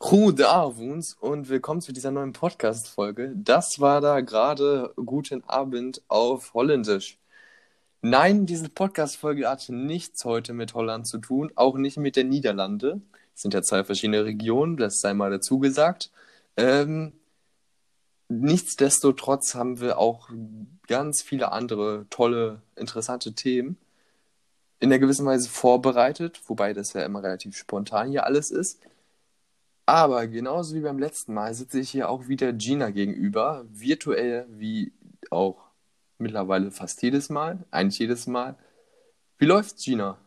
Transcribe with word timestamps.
Guten 0.00 0.44
Abend 0.44 1.16
und 1.18 1.48
willkommen 1.48 1.80
zu 1.80 1.92
dieser 1.92 2.12
neuen 2.12 2.32
Podcast-Folge. 2.32 3.32
Das 3.34 3.80
war 3.80 4.00
da 4.00 4.20
gerade 4.20 4.92
Guten 4.94 5.42
Abend 5.48 6.02
auf 6.06 6.54
Holländisch. 6.54 7.18
Nein, 8.00 8.46
diese 8.46 8.68
Podcast-Folge 8.68 9.48
hat 9.48 9.68
nichts 9.70 10.24
heute 10.24 10.52
mit 10.52 10.74
Holland 10.74 11.08
zu 11.08 11.18
tun, 11.18 11.50
auch 11.56 11.76
nicht 11.76 11.96
mit 11.96 12.14
den 12.14 12.28
Niederlande. 12.28 13.00
Es 13.34 13.42
sind 13.42 13.54
ja 13.54 13.62
zwei 13.62 13.82
verschiedene 13.82 14.24
Regionen, 14.24 14.76
das 14.76 15.00
sei 15.00 15.14
mal 15.14 15.32
dazu 15.32 15.58
gesagt. 15.58 16.12
Ähm, 16.56 17.12
nichtsdestotrotz 18.28 19.56
haben 19.56 19.80
wir 19.80 19.98
auch 19.98 20.30
ganz 20.86 21.22
viele 21.22 21.50
andere 21.50 22.06
tolle, 22.08 22.62
interessante 22.76 23.34
Themen 23.34 23.76
in 24.78 24.92
einer 24.92 25.00
gewissen 25.00 25.26
Weise 25.26 25.48
vorbereitet, 25.48 26.40
wobei 26.46 26.72
das 26.72 26.92
ja 26.92 27.02
immer 27.02 27.24
relativ 27.24 27.56
spontan 27.56 28.10
hier 28.10 28.24
alles 28.24 28.52
ist. 28.52 28.78
Aber 29.88 30.26
genauso 30.26 30.74
wie 30.74 30.80
beim 30.82 30.98
letzten 30.98 31.32
Mal 31.32 31.54
sitze 31.54 31.80
ich 31.80 31.88
hier 31.90 32.10
auch 32.10 32.28
wieder 32.28 32.52
Gina 32.52 32.90
gegenüber, 32.90 33.64
virtuell 33.70 34.46
wie 34.50 34.92
auch 35.30 35.56
mittlerweile 36.18 36.70
fast 36.70 37.02
jedes 37.02 37.30
Mal, 37.30 37.64
eigentlich 37.70 37.98
jedes 37.98 38.26
Mal. 38.26 38.56
Wie 39.38 39.46
läuft's, 39.46 39.84
Gina? 39.84 40.18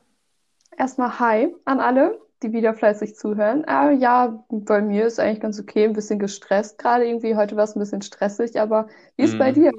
Erstmal 0.78 1.18
Hi 1.20 1.56
an 1.66 1.80
alle, 1.80 2.20
die 2.44 2.52
wieder 2.52 2.74
fleißig 2.74 3.16
zuhören. 3.16 3.64
Äh, 3.66 3.94
ja, 3.94 4.44
bei 4.50 4.82
mir 4.82 5.06
ist 5.06 5.20
eigentlich 5.20 5.40
ganz 5.40 5.60
okay, 5.60 5.86
ein 5.86 5.94
bisschen 5.94 6.20
gestresst 6.20 6.78
gerade 6.78 7.06
irgendwie. 7.08 7.36
Heute 7.38 7.56
war 7.56 7.64
es 7.64 7.76
ein 7.76 7.80
bisschen 7.80 8.02
stressig, 8.02 8.60
aber 8.60 8.90
wie 9.16 9.24
ist 9.24 9.38
bei 9.38 9.52
Mhm. 9.52 9.54
dir? 9.54 9.72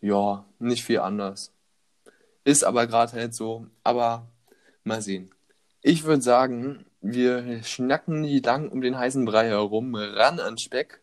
Ja, 0.00 0.44
nicht 0.58 0.84
viel 0.84 1.00
anders. 1.00 1.52
Ist 2.44 2.64
aber 2.64 2.88
gerade 2.88 3.12
halt 3.14 3.34
so. 3.34 3.66
Aber 3.84 4.28
mal 4.84 5.02
sehen. 5.02 5.30
Ich 5.82 6.04
würde 6.04 6.22
sagen, 6.22 6.85
wir 7.12 7.62
schnacken 7.62 8.20
nicht 8.22 8.46
lang 8.46 8.68
um 8.68 8.80
den 8.80 8.98
heißen 8.98 9.24
Brei 9.24 9.48
herum, 9.48 9.94
ran 9.94 10.40
an 10.40 10.58
Speck. 10.58 11.02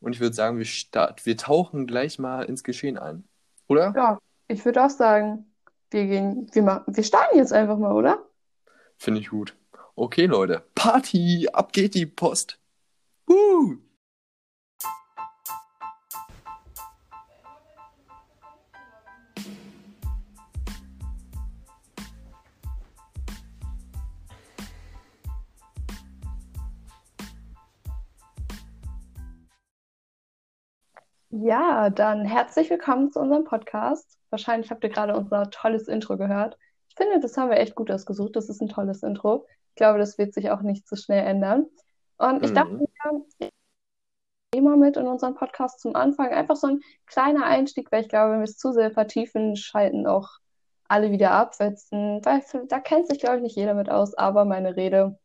Und 0.00 0.12
ich 0.14 0.20
würde 0.20 0.34
sagen, 0.34 0.58
wir, 0.58 0.64
start, 0.64 1.24
wir 1.24 1.36
tauchen 1.36 1.86
gleich 1.86 2.18
mal 2.18 2.42
ins 2.42 2.62
Geschehen 2.62 2.98
ein. 2.98 3.24
Oder? 3.68 3.92
Ja, 3.96 4.18
ich 4.48 4.64
würde 4.64 4.84
auch 4.84 4.90
sagen, 4.90 5.46
wir 5.90 6.06
gehen, 6.06 6.48
wir 6.52 6.62
machen, 6.62 6.84
wir 6.86 7.04
starten 7.04 7.38
jetzt 7.38 7.52
einfach 7.52 7.78
mal, 7.78 7.92
oder? 7.92 8.22
Finde 8.98 9.20
ich 9.20 9.30
gut. 9.30 9.56
Okay, 9.96 10.26
Leute. 10.26 10.64
Party! 10.74 11.48
Ab 11.52 11.72
geht 11.72 11.94
die 11.94 12.06
Post! 12.06 12.58
Uh! 13.28 13.76
Ja, 31.42 31.90
dann 31.90 32.24
herzlich 32.24 32.70
willkommen 32.70 33.10
zu 33.10 33.18
unserem 33.18 33.42
Podcast. 33.42 34.20
Wahrscheinlich 34.30 34.70
habt 34.70 34.84
ihr 34.84 34.90
gerade 34.90 35.16
unser 35.16 35.50
tolles 35.50 35.88
Intro 35.88 36.16
gehört. 36.16 36.56
Ich 36.88 36.94
finde, 36.94 37.18
das 37.18 37.36
haben 37.36 37.50
wir 37.50 37.56
echt 37.56 37.74
gut 37.74 37.90
ausgesucht. 37.90 38.36
Das 38.36 38.48
ist 38.48 38.60
ein 38.62 38.68
tolles 38.68 39.02
Intro. 39.02 39.44
Ich 39.70 39.74
glaube, 39.74 39.98
das 39.98 40.16
wird 40.16 40.32
sich 40.32 40.52
auch 40.52 40.60
nicht 40.60 40.86
so 40.86 40.94
schnell 40.94 41.26
ändern. 41.26 41.66
Und 42.18 42.44
ich 42.44 42.52
dachte 42.52 42.74
Mhm. 42.74 42.86
mir, 43.40 43.50
immer 44.54 44.76
mit 44.76 44.96
in 44.96 45.08
unserem 45.08 45.34
Podcast 45.34 45.80
zum 45.80 45.96
Anfang. 45.96 46.28
Einfach 46.28 46.54
so 46.54 46.68
ein 46.68 46.80
kleiner 47.06 47.44
Einstieg, 47.46 47.90
weil 47.90 48.02
ich 48.02 48.08
glaube, 48.08 48.34
wenn 48.34 48.38
wir 48.38 48.44
es 48.44 48.56
zu 48.56 48.70
sehr 48.70 48.92
vertiefen, 48.92 49.56
schalten 49.56 50.06
auch 50.06 50.28
alle 50.86 51.10
wieder 51.10 51.32
ab, 51.32 51.58
weil 51.58 51.76
da 52.20 52.78
kennt 52.78 53.08
sich, 53.08 53.18
glaube 53.18 53.38
ich, 53.38 53.42
nicht 53.42 53.56
jeder 53.56 53.74
mit 53.74 53.90
aus. 53.90 54.14
Aber 54.14 54.44
meine 54.44 54.76
Rede, 54.76 55.18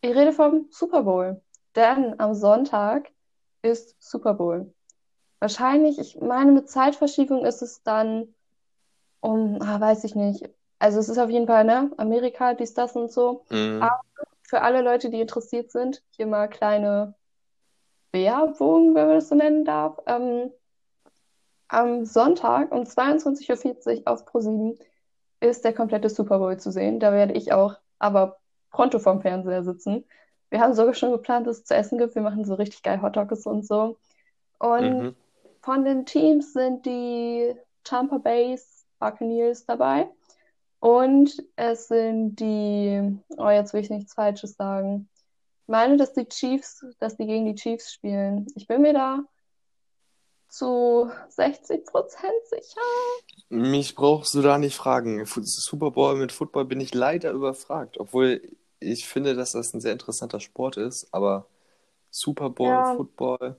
ich 0.00 0.12
rede 0.12 0.32
vom 0.32 0.66
Super 0.70 1.04
Bowl. 1.04 1.40
Denn 1.76 2.18
am 2.18 2.34
Sonntag 2.34 3.12
ist 3.62 3.94
Super 4.02 4.34
Bowl. 4.34 4.72
Wahrscheinlich, 5.38 5.98
ich 5.98 6.20
meine, 6.20 6.52
mit 6.52 6.68
Zeitverschiebung 6.70 7.44
ist 7.44 7.62
es 7.62 7.82
dann 7.82 8.34
um, 9.20 9.60
ah, 9.60 9.80
weiß 9.80 10.04
ich 10.04 10.14
nicht. 10.14 10.48
Also 10.78 10.98
es 10.98 11.08
ist 11.08 11.18
auf 11.18 11.30
jeden 11.30 11.46
Fall, 11.46 11.64
ne, 11.64 11.90
Amerika, 11.96 12.54
dies, 12.54 12.74
das 12.74 12.96
und 12.96 13.10
so. 13.10 13.44
Mhm. 13.50 13.82
Aber 13.82 14.00
für 14.42 14.62
alle 14.62 14.82
Leute, 14.82 15.10
die 15.10 15.20
interessiert 15.20 15.70
sind, 15.70 16.02
hier 16.10 16.26
mal 16.26 16.48
kleine 16.48 17.14
Werbung, 18.12 18.94
wenn 18.94 19.06
man 19.06 19.16
das 19.16 19.28
so 19.28 19.34
nennen 19.34 19.64
darf. 19.64 19.98
Ähm, 20.06 20.50
am 21.68 22.04
Sonntag 22.04 22.72
um 22.72 22.84
22.40 22.84 23.98
Uhr 23.98 24.02
auf 24.06 24.24
ProSieben 24.24 24.78
ist 25.40 25.64
der 25.64 25.74
komplette 25.74 26.08
Super 26.08 26.38
Bowl 26.38 26.56
zu 26.58 26.70
sehen. 26.70 27.00
Da 27.00 27.12
werde 27.12 27.34
ich 27.34 27.52
auch 27.52 27.76
aber 27.98 28.38
pronto 28.70 28.98
vorm 28.98 29.20
Fernseher 29.20 29.64
sitzen. 29.64 30.04
Wir 30.50 30.60
haben 30.60 30.74
sogar 30.74 30.94
schon 30.94 31.10
geplant, 31.10 31.46
dass 31.46 31.58
es 31.58 31.64
zu 31.64 31.74
essen 31.74 31.98
gibt. 31.98 32.14
Wir 32.14 32.22
machen 32.22 32.44
so 32.44 32.54
richtig 32.54 32.82
geil 32.82 33.02
Hot 33.02 33.16
Dogs 33.16 33.46
und 33.46 33.66
so. 33.66 33.98
Und 34.58 35.02
Mhm. 35.02 35.16
Von 35.66 35.84
den 35.84 36.06
Teams 36.06 36.52
sind 36.52 36.86
die 36.86 37.52
Tampa 37.82 38.18
Bay 38.18 38.56
Buccaneers 39.00 39.66
dabei. 39.66 40.08
Und 40.78 41.42
es 41.56 41.88
sind 41.88 42.36
die, 42.36 43.18
oh, 43.36 43.48
jetzt 43.48 43.74
will 43.74 43.80
ich 43.80 43.90
nichts 43.90 44.14
Falsches 44.14 44.54
sagen. 44.54 45.08
Ich 45.62 45.68
meine, 45.68 45.96
dass 45.96 46.12
die 46.12 46.28
Chiefs, 46.28 46.86
dass 47.00 47.16
die 47.16 47.26
gegen 47.26 47.46
die 47.46 47.56
Chiefs 47.56 47.92
spielen. 47.92 48.46
Ich 48.54 48.68
bin 48.68 48.82
mir 48.82 48.92
da 48.92 49.24
zu 50.48 51.10
60 51.30 51.84
Prozent 51.84 52.32
sicher. 52.48 52.80
Mich 53.48 53.96
brauchst 53.96 54.34
du 54.34 54.42
da 54.42 54.58
nicht 54.58 54.76
fragen. 54.76 55.26
Super 55.26 55.90
Bowl 55.90 56.14
mit 56.14 56.30
Football 56.30 56.66
bin 56.66 56.80
ich 56.80 56.94
leider 56.94 57.32
überfragt, 57.32 57.98
obwohl 57.98 58.40
ich 58.78 59.08
finde, 59.08 59.34
dass 59.34 59.52
das 59.52 59.74
ein 59.74 59.80
sehr 59.80 59.92
interessanter 59.92 60.38
Sport 60.38 60.76
ist, 60.76 61.08
aber 61.10 61.48
Super 62.10 62.50
Bowl, 62.50 62.68
Ja, 62.68 62.94
Football, 62.94 63.56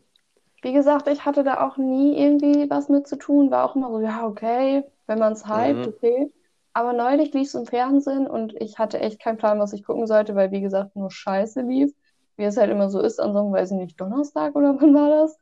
wie 0.62 0.74
gesagt, 0.74 1.08
ich 1.08 1.26
hatte 1.26 1.44
da 1.44 1.66
auch 1.66 1.78
nie 1.78 2.18
irgendwie 2.18 2.70
was 2.70 2.90
mit 2.90 3.08
zu 3.08 3.18
tun. 3.18 3.52
War 3.52 3.66
auch 3.66 3.76
immer 3.76 3.92
so, 3.92 4.00
ja, 4.00 4.26
okay, 4.26 4.84
wenn 5.06 5.20
man 5.20 5.34
es 5.34 5.48
hypt, 5.48 5.86
mhm. 5.86 5.94
okay. 5.94 6.34
Aber 6.74 6.94
neulich 6.94 7.34
lief 7.34 7.48
es 7.48 7.56
im 7.56 7.66
Fernsehen 7.66 8.28
und 8.28 8.54
ich 8.62 8.78
hatte 8.78 9.00
echt 9.00 9.20
keinen 9.20 9.38
Plan, 9.38 9.60
was 9.60 9.74
ich 9.74 9.84
gucken 9.84 10.06
sollte, 10.06 10.36
weil, 10.36 10.52
wie 10.52 10.62
gesagt, 10.62 10.96
nur 10.96 11.10
Scheiße 11.12 11.62
lief. 11.62 11.94
Wie 12.36 12.44
es 12.44 12.58
halt 12.58 12.70
immer 12.70 12.92
so 12.92 13.02
ist, 13.02 13.20
an 13.20 13.34
so 13.34 13.40
einem, 13.40 13.52
weiß 13.52 13.72
ich 13.72 13.78
nicht, 13.78 14.00
Donnerstag 14.00 14.56
oder 14.56 14.76
wann 14.80 14.94
war 14.94 15.10
das? 15.10 15.40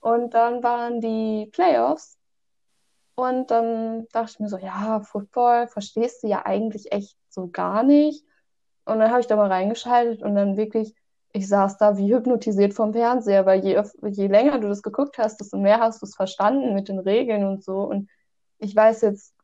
Und 0.00 0.32
dann 0.32 0.62
waren 0.62 1.00
die 1.00 1.50
Playoffs 1.52 2.18
und 3.18 3.50
dann 3.50 4.06
dachte 4.12 4.30
ich 4.30 4.38
mir 4.38 4.48
so, 4.48 4.58
ja, 4.58 5.00
Football 5.00 5.66
verstehst 5.66 6.22
du 6.22 6.28
ja 6.28 6.46
eigentlich 6.46 6.92
echt 6.92 7.16
so 7.28 7.48
gar 7.48 7.82
nicht. 7.82 8.24
Und 8.84 9.00
dann 9.00 9.10
habe 9.10 9.20
ich 9.20 9.26
da 9.26 9.34
mal 9.34 9.50
reingeschaltet 9.50 10.22
und 10.22 10.36
dann 10.36 10.56
wirklich, 10.56 10.94
ich 11.32 11.48
saß 11.48 11.78
da 11.78 11.96
wie 11.98 12.12
hypnotisiert 12.12 12.74
vom 12.74 12.92
Fernseher, 12.92 13.44
weil 13.46 13.64
je, 13.64 13.82
je 14.10 14.26
länger 14.26 14.58
du 14.58 14.68
das 14.68 14.82
geguckt 14.82 15.18
hast, 15.18 15.40
desto 15.40 15.58
mehr 15.58 15.80
hast 15.80 16.00
du 16.02 16.06
es 16.06 16.16
verstanden 16.16 16.74
mit 16.74 16.88
den 16.88 16.98
Regeln 16.98 17.44
und 17.44 17.62
so. 17.62 17.80
Und 17.80 18.08
ich 18.58 18.74
weiß 18.74 19.02
jetzt 19.02 19.34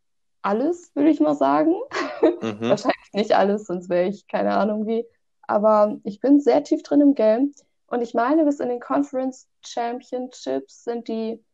alles, 0.42 0.90
würde 0.94 1.10
ich 1.10 1.20
mal 1.20 1.34
sagen. 1.34 1.74
Mhm. 2.22 2.60
Wahrscheinlich 2.60 3.12
nicht 3.12 3.36
alles, 3.36 3.66
sonst 3.66 3.88
wäre 3.88 4.08
ich 4.08 4.26
keine 4.26 4.56
Ahnung 4.56 4.86
wie. 4.86 5.06
Aber 5.42 5.98
ich 6.04 6.20
bin 6.20 6.40
sehr 6.40 6.64
tief 6.64 6.82
drin 6.82 7.00
im 7.00 7.14
Game. 7.14 7.52
Und 7.86 8.00
ich 8.00 8.14
meine, 8.14 8.44
bis 8.44 8.60
in 8.60 8.68
den 8.68 8.80
Conference 8.80 9.46
Championships 9.60 10.84
sind 10.84 11.06
die 11.08 11.44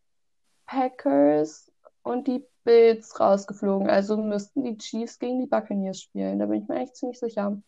Packers 0.66 1.70
und 2.02 2.28
die 2.28 2.46
Bills 2.64 3.18
rausgeflogen. 3.18 3.90
Also 3.90 4.16
müssten 4.16 4.62
die 4.62 4.78
Chiefs 4.78 5.18
gegen 5.18 5.40
die 5.40 5.46
Buccaneers 5.46 6.00
spielen. 6.00 6.38
Da 6.38 6.46
bin 6.46 6.62
ich 6.62 6.68
mir 6.68 6.76
echt 6.76 6.96
ziemlich 6.96 7.18
sicher. 7.18 7.60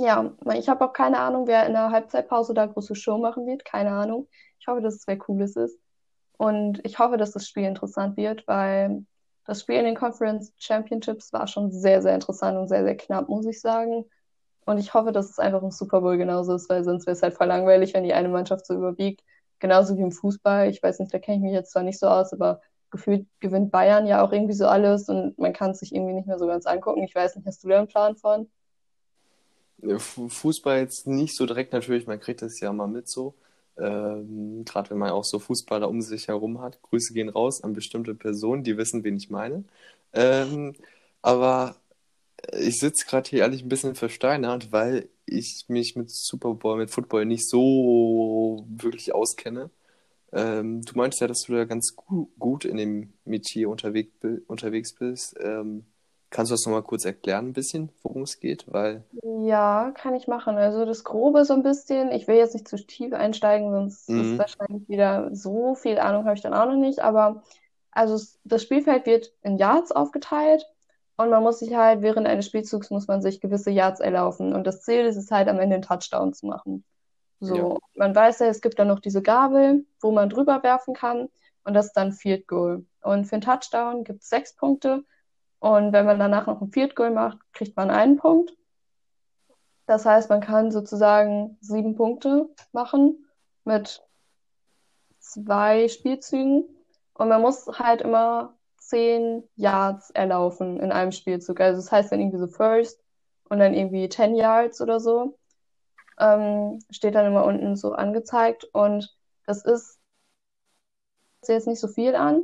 Ja, 0.00 0.32
ich 0.54 0.68
habe 0.68 0.84
auch 0.84 0.92
keine 0.92 1.18
Ahnung, 1.18 1.46
wer 1.46 1.66
in 1.66 1.72
der 1.72 1.90
Halbzeitpause 1.90 2.54
da 2.54 2.66
große 2.66 2.94
Show 2.94 3.18
machen 3.18 3.46
wird. 3.46 3.64
Keine 3.64 3.90
Ahnung. 3.90 4.28
Ich 4.60 4.68
hoffe, 4.68 4.80
dass 4.80 4.94
es 4.94 5.06
wer 5.06 5.18
Cooles 5.18 5.56
ist. 5.56 5.78
Und 6.36 6.80
ich 6.84 6.98
hoffe, 6.98 7.16
dass 7.16 7.32
das 7.32 7.48
Spiel 7.48 7.64
interessant 7.64 8.16
wird, 8.16 8.46
weil 8.46 9.04
das 9.44 9.62
Spiel 9.62 9.76
in 9.76 9.86
den 9.86 9.96
Conference 9.96 10.52
Championships 10.58 11.32
war 11.32 11.48
schon 11.48 11.72
sehr, 11.72 12.00
sehr 12.02 12.14
interessant 12.14 12.58
und 12.58 12.68
sehr, 12.68 12.84
sehr 12.84 12.96
knapp, 12.96 13.28
muss 13.28 13.46
ich 13.46 13.60
sagen. 13.60 14.04
Und 14.66 14.78
ich 14.78 14.94
hoffe, 14.94 15.10
dass 15.10 15.30
es 15.30 15.38
einfach 15.38 15.62
im 15.62 15.70
Super 15.70 16.00
Bowl 16.00 16.16
genauso 16.16 16.54
ist, 16.54 16.68
weil 16.70 16.84
sonst 16.84 17.06
wäre 17.06 17.16
es 17.16 17.22
halt 17.22 17.34
voll 17.34 17.46
langweilig, 17.46 17.94
wenn 17.94 18.04
die 18.04 18.14
eine 18.14 18.28
Mannschaft 18.28 18.66
so 18.66 18.74
überwiegt. 18.74 19.22
Genauso 19.58 19.96
wie 19.96 20.02
im 20.02 20.12
Fußball. 20.12 20.68
Ich 20.70 20.82
weiß 20.82 21.00
nicht, 21.00 21.12
da 21.12 21.18
kenne 21.18 21.38
ich 21.38 21.42
mich 21.42 21.52
jetzt 21.52 21.72
zwar 21.72 21.82
nicht 21.82 21.98
so 21.98 22.06
aus, 22.06 22.32
aber 22.32 22.60
gefühlt 22.90 23.26
gewinnt 23.40 23.72
Bayern 23.72 24.06
ja 24.06 24.22
auch 24.22 24.32
irgendwie 24.32 24.54
so 24.54 24.66
alles 24.66 25.08
und 25.08 25.38
man 25.38 25.52
kann 25.52 25.72
es 25.72 25.80
sich 25.80 25.94
irgendwie 25.94 26.14
nicht 26.14 26.26
mehr 26.28 26.38
so 26.38 26.46
ganz 26.46 26.66
angucken. 26.66 27.02
Ich 27.02 27.14
weiß 27.14 27.36
nicht, 27.36 27.46
hast 27.46 27.64
du 27.64 27.68
da 27.68 27.78
einen 27.78 27.88
Plan 27.88 28.16
von? 28.16 28.48
Fu- 29.98 30.28
Fußball 30.28 30.80
jetzt 30.80 31.06
nicht 31.06 31.36
so 31.36 31.46
direkt 31.46 31.72
natürlich, 31.72 32.06
man 32.06 32.20
kriegt 32.20 32.42
das 32.42 32.58
ja 32.60 32.72
mal 32.72 32.88
mit 32.88 33.08
so. 33.08 33.34
Ähm, 33.78 34.64
gerade 34.64 34.90
wenn 34.90 34.98
man 34.98 35.10
auch 35.10 35.24
so 35.24 35.38
Fußballer 35.38 35.88
um 35.88 36.02
sich 36.02 36.28
herum 36.28 36.60
hat. 36.60 36.82
Grüße 36.82 37.12
gehen 37.14 37.28
raus 37.28 37.62
an 37.62 37.74
bestimmte 37.74 38.14
Personen, 38.14 38.64
die 38.64 38.76
wissen, 38.76 39.04
wen 39.04 39.16
ich 39.16 39.30
meine. 39.30 39.64
Ähm, 40.12 40.74
aber 41.22 41.76
ich 42.52 42.78
sitze 42.80 43.06
gerade 43.06 43.28
hier 43.30 43.40
ehrlich 43.40 43.62
ein 43.64 43.68
bisschen 43.68 43.94
versteinert, 43.96 44.72
weil 44.72 45.08
ich 45.26 45.66
mich 45.68 45.96
mit 45.96 46.10
Super 46.10 46.54
Bowl, 46.54 46.78
mit 46.78 46.90
Football 46.90 47.26
nicht 47.26 47.48
so 47.48 48.64
wirklich 48.68 49.14
auskenne. 49.14 49.70
Ähm, 50.32 50.82
du 50.82 50.94
meintest 50.96 51.20
ja, 51.22 51.26
dass 51.28 51.42
du 51.42 51.54
da 51.54 51.64
ganz 51.64 51.96
gu 51.96 52.28
gut 52.38 52.64
in 52.64 52.76
dem 52.76 53.12
Metier 53.24 53.70
unterwegs, 53.70 54.12
unterwegs 54.48 54.94
bist. 54.94 55.36
Ähm, 55.40 55.86
Kannst 56.30 56.50
du 56.50 56.54
das 56.54 56.64
nochmal 56.66 56.82
kurz 56.82 57.04
erklären, 57.04 57.48
ein 57.48 57.52
bisschen, 57.52 57.90
worum 58.02 58.22
es 58.22 58.40
geht? 58.40 58.64
Weil, 58.72 59.04
Ja, 59.22 59.90
kann 59.94 60.14
ich 60.14 60.28
machen. 60.28 60.56
Also 60.58 60.84
das 60.84 61.02
Grobe 61.04 61.44
so 61.44 61.54
ein 61.54 61.62
bisschen. 61.62 62.10
Ich 62.12 62.28
will 62.28 62.36
jetzt 62.36 62.54
nicht 62.54 62.68
zu 62.68 62.76
tief 62.76 63.12
einsteigen, 63.14 63.70
sonst 63.72 64.14
ist 64.14 64.36
mhm, 64.36 64.38
wahrscheinlich 64.38 64.88
wieder 64.88 65.34
so 65.34 65.74
viel 65.74 65.98
Ahnung 65.98 66.24
habe 66.24 66.34
ich 66.36 66.42
dann 66.42 66.54
auch 66.54 66.66
noch 66.66 66.76
nicht. 66.76 67.00
Aber 67.00 67.42
also 67.90 68.18
das 68.44 68.62
Spielfeld 68.62 69.06
wird 69.06 69.32
in 69.42 69.56
Yards 69.56 69.92
aufgeteilt 69.92 70.66
und 71.16 71.30
man 71.30 71.42
muss 71.42 71.58
sich 71.60 71.74
halt 71.74 72.02
während 72.02 72.26
eines 72.28 72.46
Spielzugs 72.46 72.90
muss 72.90 73.08
man 73.08 73.22
sich 73.22 73.40
gewisse 73.40 73.70
Yards 73.70 74.00
erlaufen. 74.00 74.54
Und 74.54 74.66
das 74.66 74.82
Ziel 74.82 75.04
ist 75.06 75.16
es 75.16 75.30
halt 75.30 75.48
am 75.48 75.58
Ende 75.58 75.76
einen 75.76 75.82
Touchdown 75.84 76.32
zu 76.34 76.46
machen. 76.46 76.84
ja, 77.40 77.68
So, 77.68 77.78
man 77.94 78.14
weiß 78.14 78.40
ja, 78.40 78.46
es 78.48 78.60
gibt 78.60 78.78
dann 78.78 78.88
noch 78.88 79.00
diese 79.00 79.22
Gabel, 79.22 79.86
wo 80.00 80.10
man 80.12 80.28
drüber 80.30 80.62
werfen 80.62 80.94
kann 80.94 81.28
und 81.64 81.74
das 81.74 81.86
ist 81.86 81.94
dann 81.94 82.12
Field 82.12 82.46
Goal. 82.48 82.84
Und 83.02 83.26
für 83.26 83.34
einen 83.36 83.42
Touchdown 83.42 84.04
gibt 84.04 84.22
es 84.22 84.28
sechs 84.28 84.54
Punkte 84.54 85.04
und 85.60 85.92
wenn 85.92 86.06
man 86.06 86.18
danach 86.18 86.46
noch 86.46 86.60
ein 86.60 86.70
Field 86.70 86.94
Goal 86.94 87.10
macht, 87.10 87.38
kriegt 87.52 87.76
man 87.76 87.90
einen 87.90 88.16
Punkt. 88.16 88.52
Das 89.86 90.04
heißt, 90.04 90.28
man 90.28 90.40
kann 90.40 90.70
sozusagen 90.70 91.56
sieben 91.60 91.96
Punkte 91.96 92.48
machen 92.72 93.26
mit 93.64 94.02
zwei 95.18 95.88
Spielzügen 95.88 96.64
und 97.14 97.28
man 97.28 97.40
muss 97.40 97.66
halt 97.66 98.02
immer 98.02 98.54
zehn 98.76 99.44
Yards 99.56 100.10
erlaufen 100.10 100.78
in 100.80 100.92
einem 100.92 101.12
Spielzug. 101.12 101.60
Also 101.60 101.80
das 101.80 101.90
heißt 101.90 102.12
dann 102.12 102.20
irgendwie 102.20 102.38
so 102.38 102.46
First 102.46 103.02
und 103.48 103.58
dann 103.58 103.74
irgendwie 103.74 104.08
10 104.08 104.34
Yards 104.34 104.80
oder 104.80 105.00
so. 105.00 105.38
Ähm, 106.18 106.80
steht 106.90 107.14
dann 107.14 107.26
immer 107.26 107.44
unten 107.44 107.76
so 107.76 107.92
angezeigt 107.92 108.64
und 108.72 109.14
das 109.46 109.64
ist 109.64 109.98
jetzt 111.46 111.66
nicht 111.66 111.80
so 111.80 111.88
viel 111.88 112.14
an, 112.14 112.42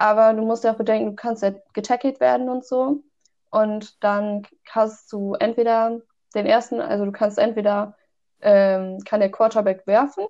aber 0.00 0.32
du 0.32 0.42
musst 0.42 0.64
ja 0.64 0.72
auch 0.72 0.78
bedenken, 0.78 1.10
du 1.10 1.14
kannst 1.14 1.42
ja 1.42 1.52
getackelt 1.74 2.20
werden 2.20 2.48
und 2.48 2.64
so. 2.64 3.02
Und 3.50 4.02
dann 4.02 4.46
hast 4.70 5.12
du 5.12 5.34
entweder 5.34 6.00
den 6.34 6.46
ersten, 6.46 6.80
also 6.80 7.04
du 7.04 7.12
kannst 7.12 7.38
entweder, 7.38 7.96
ähm, 8.40 9.00
kann 9.04 9.20
der 9.20 9.30
Quarterback 9.30 9.86
werfen 9.86 10.24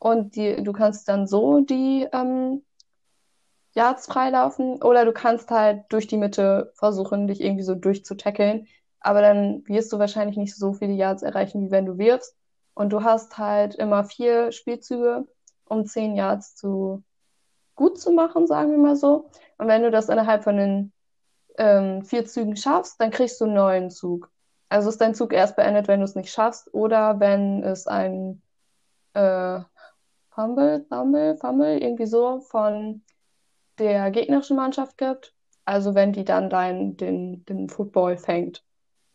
und 0.00 0.34
die, 0.34 0.60
du 0.60 0.72
kannst 0.72 1.08
dann 1.08 1.28
so 1.28 1.60
die 1.60 2.08
ähm, 2.12 2.64
Yards 3.74 4.06
freilaufen 4.06 4.82
oder 4.82 5.04
du 5.04 5.12
kannst 5.12 5.52
halt 5.52 5.84
durch 5.90 6.08
die 6.08 6.16
Mitte 6.16 6.72
versuchen, 6.74 7.28
dich 7.28 7.40
irgendwie 7.40 7.62
so 7.62 7.76
durchzutackeln. 7.76 8.66
Aber 8.98 9.20
dann 9.20 9.62
wirst 9.68 9.92
du 9.92 10.00
wahrscheinlich 10.00 10.36
nicht 10.36 10.56
so 10.56 10.72
viele 10.72 10.94
Yards 10.94 11.22
erreichen, 11.22 11.64
wie 11.64 11.70
wenn 11.70 11.86
du 11.86 11.96
wirfst. 11.96 12.36
Und 12.74 12.92
du 12.92 13.04
hast 13.04 13.38
halt 13.38 13.76
immer 13.76 14.02
vier 14.02 14.50
Spielzüge, 14.50 15.28
um 15.64 15.86
zehn 15.86 16.16
Yards 16.16 16.56
zu 16.56 17.04
gut 17.76 18.00
zu 18.00 18.10
machen, 18.10 18.46
sagen 18.46 18.72
wir 18.72 18.78
mal 18.78 18.96
so. 18.96 19.30
Und 19.58 19.68
wenn 19.68 19.82
du 19.82 19.90
das 19.90 20.08
innerhalb 20.08 20.44
von 20.44 20.56
den 20.56 20.92
ähm, 21.58 22.02
vier 22.02 22.26
Zügen 22.26 22.56
schaffst, 22.56 23.00
dann 23.00 23.10
kriegst 23.10 23.40
du 23.40 23.44
einen 23.44 23.54
neuen 23.54 23.90
Zug. 23.90 24.30
Also 24.68 24.88
ist 24.88 25.00
dein 25.00 25.14
Zug 25.14 25.32
erst 25.32 25.56
beendet, 25.56 25.86
wenn 25.86 26.00
du 26.00 26.04
es 26.04 26.16
nicht 26.16 26.30
schaffst 26.32 26.72
oder 26.74 27.20
wenn 27.20 27.62
es 27.62 27.86
ein 27.86 28.42
äh, 29.14 29.60
Fumble, 30.30 30.84
Fumble, 30.88 31.36
Fumble, 31.36 31.78
irgendwie 31.78 32.06
so 32.06 32.40
von 32.40 33.02
der 33.78 34.10
gegnerischen 34.10 34.56
Mannschaft 34.56 34.98
gibt. 34.98 35.32
Also 35.64 35.94
wenn 35.94 36.12
die 36.12 36.24
dann 36.24 36.50
dein, 36.50 36.96
den, 36.96 37.44
den 37.44 37.68
Football 37.68 38.16
fängt. 38.16 38.64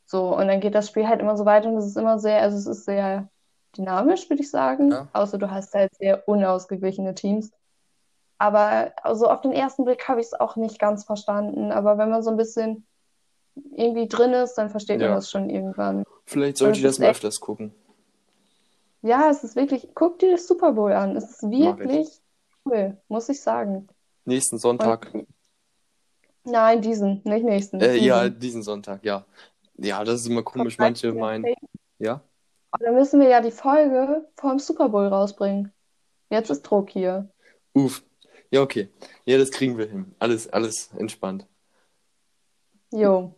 So, 0.05 0.35
und 0.35 0.47
dann 0.47 0.59
geht 0.59 0.75
das 0.75 0.87
Spiel 0.87 1.07
halt 1.07 1.21
immer 1.21 1.37
so 1.37 1.45
weiter 1.45 1.69
und 1.69 1.77
es 1.77 1.85
ist 1.85 1.97
immer 1.97 2.19
sehr, 2.19 2.41
also 2.41 2.57
es 2.57 2.67
ist 2.67 2.85
sehr 2.85 3.29
dynamisch, 3.77 4.29
würde 4.29 4.41
ich 4.41 4.51
sagen. 4.51 4.91
ja. 4.91 5.07
Außer 5.13 5.37
du 5.37 5.49
hast 5.49 5.73
halt 5.73 5.95
sehr 5.95 6.27
unausgeglichene 6.27 7.13
Teams. 7.13 7.51
Aber 8.41 8.91
also 9.03 9.27
auf 9.29 9.41
den 9.41 9.51
ersten 9.51 9.85
Blick 9.85 10.07
habe 10.07 10.19
ich 10.19 10.25
es 10.25 10.33
auch 10.33 10.55
nicht 10.55 10.79
ganz 10.79 11.03
verstanden. 11.03 11.71
Aber 11.71 11.99
wenn 11.99 12.09
man 12.09 12.23
so 12.23 12.31
ein 12.31 12.37
bisschen 12.37 12.87
irgendwie 13.75 14.07
drin 14.07 14.33
ist, 14.33 14.55
dann 14.55 14.71
versteht 14.71 14.99
man 14.99 15.09
Ja. 15.09 15.15
das 15.15 15.29
schon 15.29 15.49
irgendwann. 15.51 16.05
Vielleicht 16.25 16.53
Und 16.53 16.57
sollte 16.57 16.77
ich 16.79 16.83
das 16.83 16.97
mal 16.97 17.05
echt, 17.05 17.17
öfters 17.17 17.39
gucken. 17.39 17.71
ja, 19.03 19.29
es 19.29 19.43
ist 19.43 19.55
wirklich, 19.55 19.89
guck 19.93 20.17
dir 20.17 20.31
das 20.31 20.47
Super 20.47 20.71
Bowl 20.71 20.91
an. 20.91 21.15
Es 21.15 21.29
ist 21.29 21.43
wirklich 21.51 22.07
cool, 22.65 22.97
muss 23.09 23.29
ich 23.29 23.41
sagen. 23.41 23.87
Nächsten 24.25 24.55
Und 24.55 24.61
Sonntag. 24.61 25.11
nein, 26.43 26.81
diesen, 26.81 27.21
nicht 27.23 27.45
nächsten, 27.45 27.79
Äh, 27.79 27.97
ja, 27.97 28.23
diesen. 28.23 28.39
diesen 28.39 28.63
Sonntag, 28.63 29.03
ja. 29.05 29.25
Ja, 29.77 30.03
das 30.03 30.21
ist 30.21 30.27
immer 30.27 30.41
Vom 30.41 30.53
komisch. 30.53 30.79
Manche 30.79 31.07
13. 31.11 31.19
meinen, 31.19 31.55
ja, 31.99 32.21
Und 32.71 32.81
dann 32.83 32.95
müssen 32.95 33.19
wir 33.19 33.27
ja 33.29 33.41
die 33.41 33.51
Folge 33.51 34.27
vor 34.35 34.49
dem 34.51 34.59
Super 34.59 34.89
Bowl 34.89 35.05
rausbringen. 35.07 35.71
Jetzt 36.31 36.49
ist 36.49 36.63
Druck 36.63 36.89
hier. 36.89 37.29
uff. 37.73 38.01
Ja, 38.51 38.61
okay. 38.61 38.89
Ja, 39.25 39.37
das 39.37 39.51
kriegen 39.51 39.77
wir 39.77 39.87
hin. 39.87 40.13
Alles, 40.19 40.47
alles 40.49 40.91
entspannt. 40.97 41.47
Jo. 42.91 43.33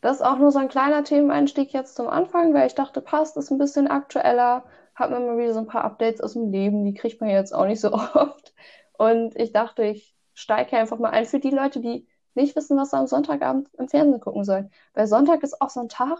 Das 0.00 0.16
ist 0.16 0.22
auch 0.22 0.38
nur 0.38 0.52
so 0.52 0.60
ein 0.60 0.68
kleiner 0.68 1.02
Themeneinstieg 1.02 1.72
jetzt 1.72 1.96
zum 1.96 2.06
Anfang, 2.06 2.54
weil 2.54 2.68
ich 2.68 2.74
dachte, 2.74 3.00
passt, 3.00 3.36
ist 3.36 3.50
ein 3.50 3.58
bisschen 3.58 3.88
aktueller, 3.88 4.64
hat 4.94 5.10
man 5.10 5.26
mal 5.26 5.38
wieder 5.38 5.54
so 5.54 5.58
ein 5.58 5.66
paar 5.66 5.84
Updates 5.84 6.20
aus 6.20 6.34
dem 6.34 6.52
Leben, 6.52 6.84
die 6.84 6.94
kriegt 6.94 7.20
man 7.20 7.30
jetzt 7.30 7.52
auch 7.52 7.66
nicht 7.66 7.80
so 7.80 7.92
oft. 7.92 8.54
Und 8.92 9.34
ich 9.36 9.52
dachte, 9.52 9.82
ich 9.84 10.14
steige 10.34 10.76
einfach 10.76 10.98
mal 10.98 11.10
ein 11.10 11.24
für 11.24 11.40
die 11.40 11.50
Leute, 11.50 11.80
die 11.80 12.06
nicht 12.34 12.54
wissen, 12.54 12.76
was 12.76 12.90
sie 12.90 12.96
am 12.96 13.08
Sonntagabend 13.08 13.68
im 13.76 13.88
Fernsehen 13.88 14.20
gucken 14.20 14.44
sollen. 14.44 14.70
Weil 14.94 15.08
Sonntag 15.08 15.42
ist 15.42 15.60
auch 15.60 15.70
so 15.70 15.80
ein 15.80 15.88
Tag, 15.88 16.18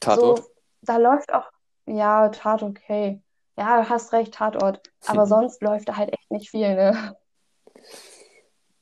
Tatort? 0.00 0.38
so, 0.38 0.44
da 0.80 0.96
läuft 0.96 1.34
auch, 1.34 1.50
ja, 1.86 2.30
Tat 2.30 2.62
okay. 2.62 3.20
Ja, 3.58 3.82
du 3.82 3.88
hast 3.90 4.12
recht, 4.12 4.34
Tatort. 4.34 4.80
Aber 5.06 5.26
sonst 5.26 5.60
läuft 5.62 5.88
da 5.88 5.96
halt 5.96 6.12
echt 6.12 6.30
nicht 6.30 6.50
viel, 6.50 6.74
ne? 6.74 7.16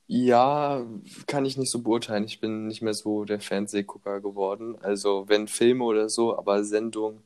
Ja, 0.07 0.85
kann 1.27 1.45
ich 1.45 1.57
nicht 1.57 1.71
so 1.71 1.81
beurteilen. 1.81 2.25
Ich 2.25 2.39
bin 2.39 2.67
nicht 2.67 2.81
mehr 2.81 2.93
so 2.93 3.25
der 3.25 3.39
Fernsehgucker 3.39 4.21
geworden. 4.21 4.77
Also, 4.81 5.25
wenn 5.27 5.47
Filme 5.47 5.83
oder 5.85 6.09
so, 6.09 6.37
aber 6.37 6.63
Sendungen 6.63 7.23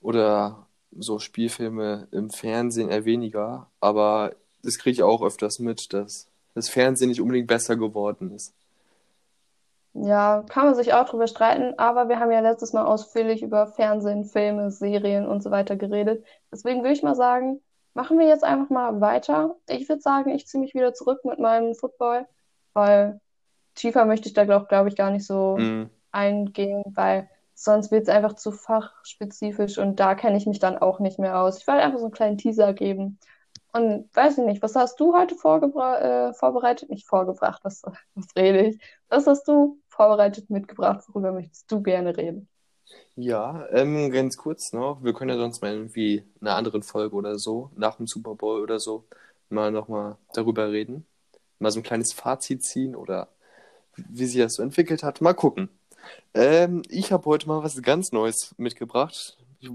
oder 0.00 0.66
so 0.98 1.18
Spielfilme 1.18 2.08
im 2.10 2.30
Fernsehen 2.30 2.88
eher 2.90 3.04
weniger. 3.04 3.68
Aber 3.80 4.34
das 4.62 4.78
kriege 4.78 4.92
ich 4.92 5.02
auch 5.02 5.22
öfters 5.22 5.58
mit, 5.58 5.92
dass 5.92 6.28
das 6.54 6.68
Fernsehen 6.68 7.08
nicht 7.08 7.20
unbedingt 7.20 7.48
besser 7.48 7.76
geworden 7.76 8.32
ist. 8.34 8.52
Ja, 9.94 10.42
kann 10.48 10.66
man 10.66 10.74
sich 10.74 10.94
auch 10.94 11.08
drüber 11.08 11.26
streiten, 11.26 11.74
aber 11.78 12.08
wir 12.08 12.18
haben 12.18 12.30
ja 12.32 12.40
letztes 12.40 12.72
Mal 12.72 12.84
ausführlich 12.86 13.42
über 13.42 13.66
Fernsehen, 13.66 14.24
Filme, 14.24 14.70
Serien 14.70 15.26
und 15.26 15.42
so 15.42 15.50
weiter 15.50 15.76
geredet. 15.76 16.24
Deswegen 16.50 16.80
würde 16.80 16.94
ich 16.94 17.02
mal 17.02 17.14
sagen, 17.14 17.60
machen 17.94 18.18
wir 18.18 18.26
jetzt 18.26 18.44
einfach 18.44 18.70
mal 18.70 19.00
weiter. 19.00 19.56
Ich 19.68 19.88
würde 19.88 20.02
sagen, 20.02 20.30
ich 20.30 20.46
ziehe 20.46 20.60
mich 20.62 20.74
wieder 20.74 20.94
zurück 20.94 21.24
mit 21.24 21.38
meinem 21.38 21.74
Football, 21.74 22.26
weil 22.72 23.20
tiefer 23.74 24.04
möchte 24.06 24.28
ich 24.28 24.34
da, 24.34 24.44
glaube 24.44 24.66
glaub 24.68 24.86
ich, 24.86 24.96
gar 24.96 25.10
nicht 25.10 25.26
so 25.26 25.70
Mm, 25.70 25.90
eingehen, 26.12 26.82
weil 26.94 27.28
sonst 27.54 27.90
wird 27.90 28.04
es 28.04 28.08
einfach 28.08 28.34
zu 28.34 28.52
fachspezifisch 28.52 29.78
und 29.78 30.00
da 30.00 30.14
kenne 30.14 30.36
ich 30.36 30.46
mich 30.46 30.58
dann 30.58 30.78
auch 30.78 31.00
nicht 31.00 31.18
mehr 31.18 31.38
aus. 31.40 31.58
Ich 31.58 31.66
wollte 31.66 31.82
einfach 31.82 31.98
so 31.98 32.06
einen 32.06 32.14
kleinen 32.14 32.38
Teaser 32.38 32.72
geben. 32.74 33.18
Und 33.72 34.14
weiß 34.14 34.38
ich 34.38 34.44
nicht, 34.44 34.62
was 34.62 34.76
hast 34.76 35.00
du 35.00 35.14
heute 35.16 35.34
äh, 35.34 36.34
vorbereitet? 36.34 36.90
Nicht 36.90 37.06
vorgebracht, 37.06 37.60
was, 37.64 37.82
was 38.14 38.26
rede 38.36 38.66
ich? 38.68 38.80
Was 39.08 39.26
hast 39.26 39.48
du 39.48 39.80
vorbereitet 39.88 40.50
mitgebracht? 40.50 41.04
Worüber 41.08 41.32
möchtest 41.32 41.70
du 41.72 41.82
gerne 41.82 42.16
reden? 42.16 42.48
Ja, 43.16 43.66
ähm, 43.70 44.10
ganz 44.10 44.36
kurz 44.36 44.72
noch. 44.72 45.02
Wir 45.02 45.12
können 45.12 45.30
ja 45.30 45.36
sonst 45.36 45.60
mal 45.60 45.72
irgendwie 45.72 46.24
in 46.40 46.46
einer 46.46 46.56
anderen 46.56 46.82
Folge 46.82 47.14
oder 47.14 47.38
so, 47.38 47.70
nach 47.76 47.96
dem 47.96 48.06
Super 48.06 48.34
Bowl 48.34 48.62
oder 48.62 48.80
so, 48.80 49.04
mal 49.50 49.70
nochmal 49.70 50.16
darüber 50.32 50.70
reden. 50.72 51.06
Mal 51.58 51.70
so 51.70 51.80
ein 51.80 51.84
kleines 51.84 52.12
Fazit 52.12 52.64
ziehen 52.64 52.96
oder 52.96 53.28
wie 53.96 54.26
sich 54.26 54.40
das 54.40 54.54
so 54.54 54.62
entwickelt 54.62 55.02
hat. 55.02 55.20
Mal 55.20 55.34
gucken. 55.34 55.68
Ähm, 56.34 56.82
ich 56.88 57.12
habe 57.12 57.26
heute 57.26 57.46
mal 57.46 57.62
was 57.62 57.80
ganz 57.82 58.12
Neues 58.12 58.54
mitgebracht. 58.56 59.36
Ich, 59.60 59.70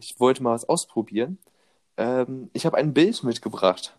ich 0.00 0.20
wollte 0.20 0.42
mal 0.42 0.54
was 0.54 0.68
ausprobieren. 0.68 1.38
Ähm, 1.96 2.50
ich 2.52 2.66
habe 2.66 2.76
ein 2.76 2.92
Bild 2.92 3.22
mitgebracht. 3.22 3.96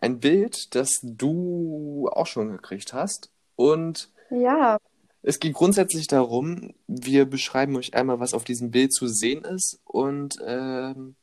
Ein 0.00 0.20
Bild, 0.20 0.74
das 0.74 1.00
du 1.02 2.08
auch 2.12 2.26
schon 2.26 2.52
gekriegt 2.52 2.92
hast. 2.92 3.30
Und 3.56 4.10
Ja, 4.30 4.78
es 5.26 5.40
geht 5.40 5.54
grundsätzlich 5.54 6.06
darum, 6.06 6.74
wir 6.86 7.24
beschreiben 7.24 7.76
euch 7.76 7.94
einmal, 7.94 8.20
was 8.20 8.34
auf 8.34 8.44
diesem 8.44 8.70
Bild 8.70 8.92
zu 8.92 9.08
sehen 9.08 9.42
ist 9.42 9.80
und 9.84 10.36
ähm, 10.46 11.16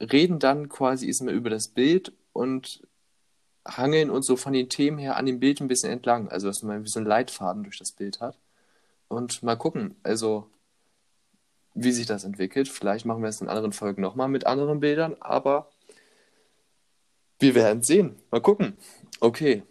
reden 0.00 0.38
dann 0.38 0.68
quasi 0.68 1.08
erstmal 1.08 1.34
über 1.34 1.50
das 1.50 1.66
Bild 1.66 2.12
und 2.32 2.86
hangeln 3.66 4.08
uns 4.10 4.26
so 4.26 4.36
von 4.36 4.52
den 4.52 4.68
Themen 4.68 4.98
her 4.98 5.16
an 5.16 5.26
dem 5.26 5.40
Bild 5.40 5.60
ein 5.60 5.66
bisschen 5.66 5.90
entlang. 5.90 6.28
Also, 6.28 6.46
dass 6.46 6.62
man 6.62 6.86
so 6.86 7.00
einen 7.00 7.08
Leitfaden 7.08 7.64
durch 7.64 7.76
das 7.76 7.90
Bild 7.90 8.20
hat. 8.20 8.38
Und 9.08 9.42
mal 9.42 9.56
gucken, 9.56 9.96
also 10.04 10.48
wie 11.74 11.90
sich 11.90 12.06
das 12.06 12.22
entwickelt. 12.22 12.68
Vielleicht 12.68 13.04
machen 13.04 13.22
wir 13.22 13.30
es 13.30 13.40
in 13.40 13.48
anderen 13.48 13.72
Folgen 13.72 14.00
nochmal 14.00 14.28
mit 14.28 14.46
anderen 14.46 14.78
Bildern, 14.78 15.16
aber 15.18 15.68
wir 17.40 17.56
werden 17.56 17.82
sehen. 17.82 18.14
Mal 18.30 18.40
gucken. 18.40 18.76
Okay, 19.18 19.64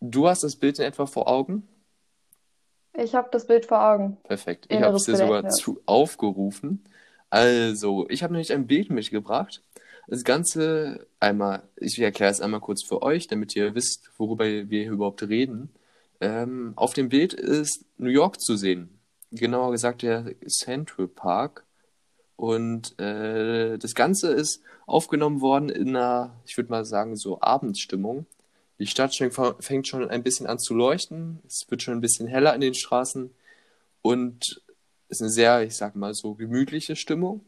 du 0.00 0.28
hast 0.28 0.44
das 0.44 0.56
Bild 0.56 0.78
in 0.78 0.86
etwa 0.86 1.04
vor 1.04 1.28
Augen? 1.28 1.68
Ich 2.94 3.14
habe 3.14 3.28
das 3.30 3.46
Bild 3.46 3.66
vor 3.66 3.82
Augen. 3.82 4.16
Perfekt. 4.24 4.66
Ich 4.68 4.80
habe 4.80 4.96
es 4.96 5.04
dir 5.04 5.16
sogar 5.16 5.48
zu 5.48 5.80
aufgerufen. 5.86 6.84
Also, 7.30 8.08
ich 8.08 8.22
habe 8.22 8.32
nämlich 8.32 8.52
ein 8.52 8.66
Bild 8.66 8.90
mitgebracht. 8.90 9.62
Das 10.06 10.24
Ganze 10.24 11.06
einmal, 11.18 11.62
ich 11.76 11.98
erkläre 11.98 12.30
es 12.30 12.40
einmal 12.40 12.60
kurz 12.60 12.84
für 12.84 13.02
euch, 13.02 13.26
damit 13.26 13.56
ihr 13.56 13.74
wisst, 13.74 14.10
worüber 14.18 14.44
wir 14.44 14.82
hier 14.82 14.92
überhaupt 14.92 15.22
reden. 15.22 15.70
Ähm, 16.20 16.74
auf 16.76 16.92
dem 16.92 17.08
Bild 17.08 17.32
ist 17.32 17.84
New 17.98 18.10
York 18.10 18.40
zu 18.40 18.56
sehen. 18.56 18.98
Genauer 19.30 19.72
gesagt 19.72 20.02
der 20.02 20.34
Central 20.46 21.08
Park. 21.08 21.64
Und 22.36 22.98
äh, 23.00 23.78
das 23.78 23.94
Ganze 23.94 24.32
ist 24.32 24.60
aufgenommen 24.86 25.40
worden 25.40 25.68
in 25.68 25.88
einer, 25.96 26.34
ich 26.46 26.56
würde 26.56 26.70
mal 26.70 26.84
sagen, 26.84 27.16
so 27.16 27.40
Abendstimmung. 27.40 28.26
Die 28.78 28.86
Stadt 28.86 29.14
fängt 29.60 29.86
schon 29.86 30.08
ein 30.08 30.22
bisschen 30.22 30.46
an 30.46 30.58
zu 30.58 30.74
leuchten. 30.74 31.40
Es 31.46 31.64
wird 31.68 31.82
schon 31.82 31.94
ein 31.94 32.00
bisschen 32.00 32.26
heller 32.26 32.54
in 32.54 32.60
den 32.60 32.74
Straßen. 32.74 33.30
Und 34.02 34.62
es 35.08 35.18
ist 35.18 35.22
eine 35.22 35.30
sehr, 35.30 35.62
ich 35.62 35.76
sag 35.76 35.94
mal 35.96 36.14
so, 36.14 36.34
gemütliche 36.34 36.96
Stimmung. 36.96 37.44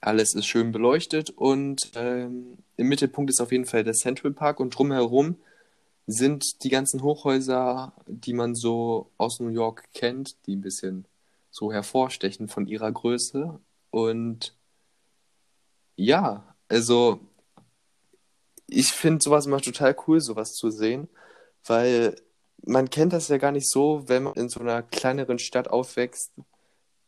Alles 0.00 0.34
ist 0.34 0.46
schön 0.46 0.72
beleuchtet 0.72 1.30
und 1.30 1.92
ähm, 1.94 2.58
im 2.76 2.88
Mittelpunkt 2.88 3.30
ist 3.30 3.40
auf 3.40 3.52
jeden 3.52 3.66
Fall 3.66 3.84
der 3.84 3.92
Central 3.92 4.32
Park 4.32 4.58
und 4.58 4.76
drumherum 4.76 5.36
sind 6.06 6.64
die 6.64 6.70
ganzen 6.70 7.02
Hochhäuser, 7.02 7.92
die 8.06 8.32
man 8.32 8.54
so 8.54 9.10
aus 9.18 9.38
New 9.38 9.50
York 9.50 9.88
kennt, 9.94 10.36
die 10.46 10.56
ein 10.56 10.60
bisschen 10.60 11.04
so 11.50 11.72
hervorstechen 11.72 12.48
von 12.48 12.66
ihrer 12.66 12.90
Größe. 12.90 13.60
Und 13.90 14.54
ja, 15.96 16.56
also 16.68 17.20
ich 18.72 18.92
finde 18.92 19.22
sowas 19.22 19.46
immer 19.46 19.60
total 19.60 19.96
cool, 20.06 20.20
sowas 20.20 20.52
zu 20.52 20.70
sehen, 20.70 21.08
weil 21.66 22.16
man 22.64 22.90
kennt 22.90 23.12
das 23.12 23.28
ja 23.28 23.38
gar 23.38 23.52
nicht 23.52 23.68
so, 23.68 24.04
wenn 24.08 24.24
man 24.24 24.34
in 24.34 24.48
so 24.48 24.60
einer 24.60 24.82
kleineren 24.82 25.38
Stadt 25.38 25.68
aufwächst 25.68 26.32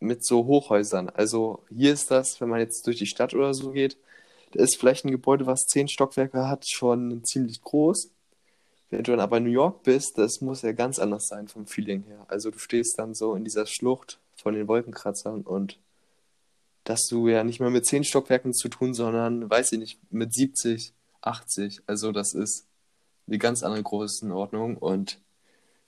mit 0.00 0.24
so 0.24 0.46
Hochhäusern. 0.46 1.08
Also 1.10 1.64
hier 1.70 1.92
ist 1.92 2.10
das, 2.10 2.40
wenn 2.40 2.48
man 2.48 2.60
jetzt 2.60 2.86
durch 2.86 2.98
die 2.98 3.06
Stadt 3.06 3.34
oder 3.34 3.54
so 3.54 3.70
geht, 3.70 3.96
da 4.52 4.62
ist 4.62 4.76
vielleicht 4.76 5.04
ein 5.04 5.10
Gebäude, 5.10 5.46
was 5.46 5.66
zehn 5.66 5.88
Stockwerke 5.88 6.48
hat, 6.48 6.68
schon 6.68 7.24
ziemlich 7.24 7.60
groß. 7.62 8.10
Wenn 8.90 9.02
du 9.02 9.12
dann 9.12 9.20
aber 9.20 9.38
in 9.38 9.44
New 9.44 9.50
York 9.50 9.82
bist, 9.82 10.18
das 10.18 10.40
muss 10.40 10.62
ja 10.62 10.72
ganz 10.72 10.98
anders 10.98 11.26
sein 11.26 11.48
vom 11.48 11.66
Feeling 11.66 12.04
her. 12.04 12.24
Also 12.28 12.50
du 12.50 12.58
stehst 12.58 12.98
dann 12.98 13.14
so 13.14 13.34
in 13.34 13.44
dieser 13.44 13.66
Schlucht 13.66 14.20
von 14.36 14.54
den 14.54 14.68
Wolkenkratzern 14.68 15.42
und 15.42 15.78
dass 16.84 17.06
du 17.08 17.28
ja 17.28 17.42
nicht 17.42 17.60
mehr 17.60 17.70
mit 17.70 17.86
zehn 17.86 18.04
Stockwerken 18.04 18.52
zu 18.52 18.68
tun, 18.68 18.94
sondern, 18.94 19.48
weiß 19.48 19.72
ich 19.72 19.78
nicht, 19.78 19.98
mit 20.12 20.34
70, 20.34 20.92
80. 21.26 21.82
Also 21.86 22.12
das 22.12 22.34
ist 22.34 22.68
eine 23.28 23.38
ganz 23.38 23.62
andere 23.64 23.82
Größenordnung 23.84 24.78
und 24.78 25.20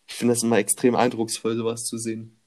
ich 0.09 0.15
finde 0.17 0.35
das 0.35 0.43
immer 0.45 0.59
extrem 0.59 0.97
eindrucksvoll, 0.97 1.57
sowas 1.57 1.87
zu 1.87 1.99
sehen. 1.99 2.41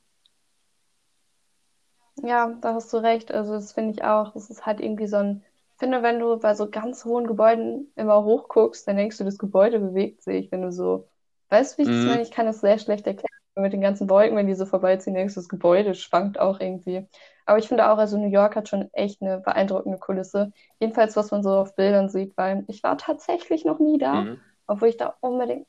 Ja, 2.21 2.49
da 2.61 2.73
hast 2.75 2.91
du 2.93 2.97
recht. 2.97 3.31
Also 3.31 3.53
das 3.53 3.71
finde 3.73 3.91
ich 3.93 4.03
auch. 4.03 4.35
Es 4.35 4.49
ist 4.49 4.65
halt 4.65 4.79
irgendwie 4.81 5.07
so 5.07 5.17
ein, 5.17 5.43
ich 5.73 5.77
finde, 5.79 6.03
wenn 6.03 6.19
du 6.19 6.37
bei 6.39 6.53
so 6.55 6.69
ganz 6.69 7.05
hohen 7.05 7.27
Gebäuden 7.27 7.91
immer 7.95 8.23
hochguckst, 8.23 8.87
dann 8.87 8.97
denkst 8.97 9.17
du, 9.17 9.23
das 9.23 9.37
Gebäude 9.37 9.79
bewegt 9.79 10.21
sich. 10.23 10.51
Wenn 10.51 10.61
du 10.61 10.71
so, 10.71 11.07
weißt 11.49 11.73
du, 11.73 11.77
wie 11.79 11.83
ich 11.83 11.91
das 11.91 12.05
Mhm. 12.05 12.05
meine? 12.05 12.21
Ich 12.21 12.31
kann 12.31 12.45
das 12.45 12.59
sehr 12.61 12.77
schlecht 12.79 13.07
erklären. 13.07 13.38
Mit 13.59 13.73
den 13.73 13.81
ganzen 13.81 14.09
Wolken, 14.09 14.37
wenn 14.37 14.47
die 14.47 14.55
so 14.55 14.65
vorbeiziehen, 14.65 15.13
denkst 15.15 15.33
du, 15.35 15.39
das 15.39 15.49
Gebäude 15.49 15.95
schwankt 15.95 16.39
auch 16.39 16.59
irgendwie. 16.59 17.07
Aber 17.45 17.57
ich 17.57 17.67
finde 17.67 17.89
auch, 17.91 17.97
also 17.97 18.17
New 18.17 18.29
York 18.29 18.55
hat 18.55 18.69
schon 18.69 18.89
echt 18.93 19.21
eine 19.21 19.39
beeindruckende 19.39 19.97
Kulisse. 19.97 20.51
Jedenfalls, 20.79 21.15
was 21.15 21.31
man 21.31 21.43
so 21.43 21.51
auf 21.51 21.75
Bildern 21.75 22.09
sieht, 22.09 22.37
weil 22.37 22.63
ich 22.67 22.83
war 22.83 22.97
tatsächlich 22.97 23.65
noch 23.65 23.79
nie 23.79 23.97
da, 23.97 24.21
Mhm. 24.23 24.39
obwohl 24.67 24.89
ich 24.89 24.97
da 24.97 25.15
unbedingt 25.21 25.67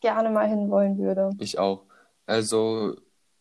gerne 0.00 0.30
mal 0.30 0.48
hin 0.48 0.70
wollen 0.70 0.98
würde. 0.98 1.30
Ich 1.38 1.58
auch. 1.58 1.84
Also, 2.26 2.96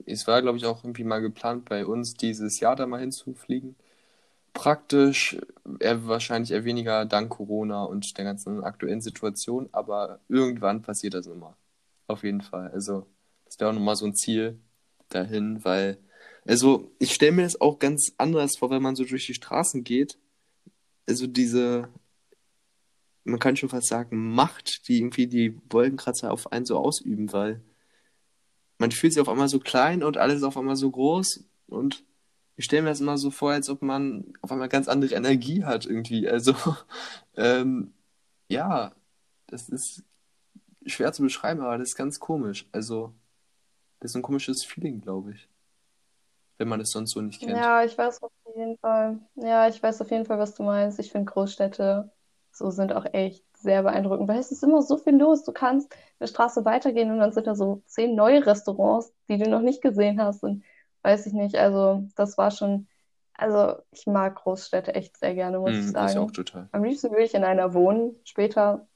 es 0.06 0.28
war, 0.28 0.42
glaube 0.42 0.58
ich, 0.58 0.66
auch 0.66 0.84
irgendwie 0.84 1.04
mal 1.04 1.22
geplant, 1.22 1.66
bei 1.70 1.86
uns 1.86 2.14
dieses 2.16 2.60
Jahr 2.60 2.76
da 2.76 2.86
mal 2.88 3.00
hinzufliegen. 3.00 3.76
Praktisch, 4.54 5.38
eher 5.80 6.08
wahrscheinlich 6.08 6.52
eher 6.52 6.66
weniger 6.66 7.06
dank 7.06 7.30
Corona 7.30 7.84
und 7.86 8.18
der 8.18 8.26
ganzen 8.26 8.64
aktuellen 8.64 9.02
Situation, 9.02 9.70
aber 9.72 10.20
irgendwann 10.30 10.82
passiert 10.82 11.14
das 11.14 11.28
immer. 11.28 11.56
Auf 12.08 12.24
jeden 12.24 12.42
Fall. 12.42 12.70
Also, 12.72 13.08
das 13.52 13.60
wäre 13.60 13.70
auch 13.70 13.76
nochmal 13.76 13.98
so 13.98 14.06
ein 14.06 14.16
Ziel 14.16 14.62
dahin, 15.10 15.64
weil, 15.66 15.98
also, 16.46 16.90
ich 17.00 17.14
stelle 17.14 17.34
mir 17.34 17.44
das 17.44 17.60
auch 17.60 17.80
ganz 17.80 18.14
anders 18.18 18.58
vor, 18.58 18.70
wenn 18.70 18.82
man 18.82 18.96
so 18.96 19.04
durch 19.04 19.28
die 19.28 19.34
Straßen 19.34 19.84
geht. 19.84 20.18
Also, 21.06 21.28
diese, 21.28 21.90
man 23.26 23.40
kann 23.40 23.58
schon 23.58 23.68
fast 23.68 23.88
sagen, 23.88 24.34
Macht, 24.34 24.88
die 24.88 25.00
irgendwie 25.00 25.28
die 25.28 25.60
Wolkenkratzer 25.70 26.32
auf 26.32 26.52
einen 26.54 26.66
so 26.66 26.78
ausüben, 26.78 27.34
weil 27.34 27.62
man 28.78 28.92
fühlt 28.92 29.14
sich 29.14 29.22
auf 29.22 29.30
einmal 29.30 29.50
so 29.50 29.60
klein 29.60 30.02
und 30.02 30.18
alles 30.18 30.44
auf 30.44 30.58
einmal 30.58 30.78
so 30.78 30.90
groß 30.90 31.44
und 31.68 32.06
ich 32.56 32.66
stelle 32.66 32.84
mir 32.84 32.90
das 32.90 33.02
immer 33.02 33.18
so 33.18 33.32
vor, 33.32 33.52
als 33.52 33.70
ob 33.70 33.82
man 33.82 34.34
auf 34.42 34.52
einmal 34.52 34.70
ganz 34.70 34.88
andere 34.88 35.14
Energie 35.16 35.66
hat 35.66 35.86
irgendwie. 35.86 36.30
Also, 36.30 36.56
ähm, 37.36 37.94
ja, 38.50 38.94
das 39.48 39.68
ist 39.70 40.04
schwer 40.86 41.12
zu 41.14 41.24
beschreiben, 41.24 41.62
aber 41.62 41.78
das 41.78 41.90
ist 41.90 41.96
ganz 41.96 42.20
komisch. 42.20 42.68
Also, 42.72 43.14
das 44.02 44.12
ist 44.12 44.16
ein 44.18 44.22
komisches 44.24 44.66
Feeling, 44.66 45.02
glaube 45.02 45.32
ich, 45.34 45.50
wenn 46.58 46.70
man 46.70 46.80
es 46.80 46.92
sonst 46.92 47.12
so 47.12 47.20
nicht 47.22 47.42
kennt. 47.44 47.70
Ja, 47.70 47.84
ich 47.84 47.98
weiß 47.98 48.22
auf 48.22 48.32
jeden 48.56 48.78
Fall. 48.78 49.20
Ja, 49.36 49.68
ich 49.68 49.82
weiß 49.82 50.02
auf 50.02 50.12
jeden 50.12 50.26
Fall, 50.26 50.38
was 50.40 50.54
du 50.56 50.64
meinst. 50.64 51.00
Ich 51.00 51.12
finde 51.12 51.32
Großstädte 51.32 52.12
so 52.54 52.70
sind 52.70 52.92
auch 52.94 53.06
echt 53.14 53.46
sehr 53.58 53.82
beeindruckend, 53.84 54.28
weil 54.28 54.40
es 54.40 54.52
ist 54.52 54.62
immer 54.64 54.82
so 54.82 54.98
viel 54.98 55.16
los. 55.18 55.44
Du 55.46 55.54
kannst 55.54 55.96
eine 56.20 56.28
Straße 56.28 56.66
weitergehen 56.66 57.10
und 57.12 57.20
dann 57.20 57.32
sind 57.32 57.48
da 57.48 57.56
so 57.56 57.82
zehn 57.86 58.14
neue 58.16 58.46
Restaurants, 58.46 59.14
die 59.30 59.38
du 59.38 59.50
noch 59.50 59.62
nicht 59.62 59.82
gesehen 59.82 60.22
hast. 60.22 60.44
Und 60.44 60.64
weiß 61.02 61.26
ich 61.28 61.34
nicht, 61.34 61.56
also 61.56 62.04
das 62.16 62.38
war 62.38 62.52
schon, 62.52 62.88
also 63.34 63.78
ich 63.92 64.06
mag 64.06 64.36
Großstädte 64.36 64.94
echt 64.94 65.18
sehr 65.18 65.34
gerne, 65.34 65.60
muss 65.60 65.80
ich 65.80 65.90
Hm, 65.90 65.96
ich 66.00 66.18
auch 66.20 66.30
sagen. 66.30 66.32
total. 66.32 66.70
Am 66.74 66.84
liebsten 66.84 67.10
würde 67.12 67.24
ich 67.24 67.34
in 67.34 67.44
einer 67.46 67.74
wohnen 67.74 68.20
später. 68.26 68.88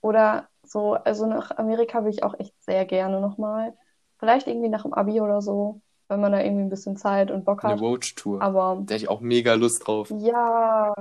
Oder 0.00 0.48
so, 0.64 0.94
also 0.94 1.26
nach 1.26 1.52
Amerika 1.58 2.04
will 2.04 2.10
ich 2.12 2.22
auch 2.24 2.38
echt 2.38 2.54
sehr 2.64 2.84
gerne 2.86 3.20
nochmal. 3.20 3.76
Vielleicht 4.18 4.46
irgendwie 4.46 4.68
nach 4.68 4.82
dem 4.82 4.92
Abi 4.94 5.20
oder 5.20 5.40
so, 5.42 5.80
wenn 6.08 6.20
man 6.20 6.32
da 6.32 6.40
irgendwie 6.40 6.62
ein 6.62 6.70
bisschen 6.70 6.96
Zeit 6.96 7.30
und 7.30 7.44
Bock 7.44 7.64
Eine 7.64 7.74
hat. 7.74 7.80
Roadtour. 7.80 8.42
Aber 8.42 8.78
Da 8.84 8.94
hätte 8.94 9.04
ich 9.04 9.08
auch 9.08 9.20
mega 9.20 9.54
Lust 9.54 9.86
drauf. 9.86 10.10
ja, 10.10 10.92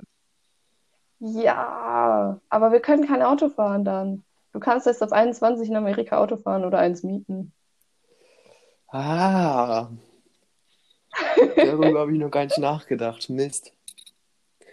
ja, 1.20 2.40
aber 2.50 2.72
wir 2.72 2.80
können 2.80 3.08
kein 3.08 3.24
Auto 3.24 3.50
fahren 3.50 3.84
dann. 3.84 4.24
Du 4.54 4.60
kannst 4.60 4.86
erst 4.88 5.02
auf 5.04 5.12
21 5.12 5.70
in 5.70 5.76
Amerika 5.76 6.18
Auto 6.18 6.38
fahren 6.38 6.64
oder 6.64 6.80
eins 6.80 7.04
mieten. 7.04 7.54
Ah, 8.90 9.90
darüber 11.56 12.00
habe 12.02 12.14
ich 12.14 12.20
noch 12.20 12.32
gar 12.32 12.44
nicht 12.46 12.58
nachgedacht. 12.58 13.30
Mist. 13.30 13.74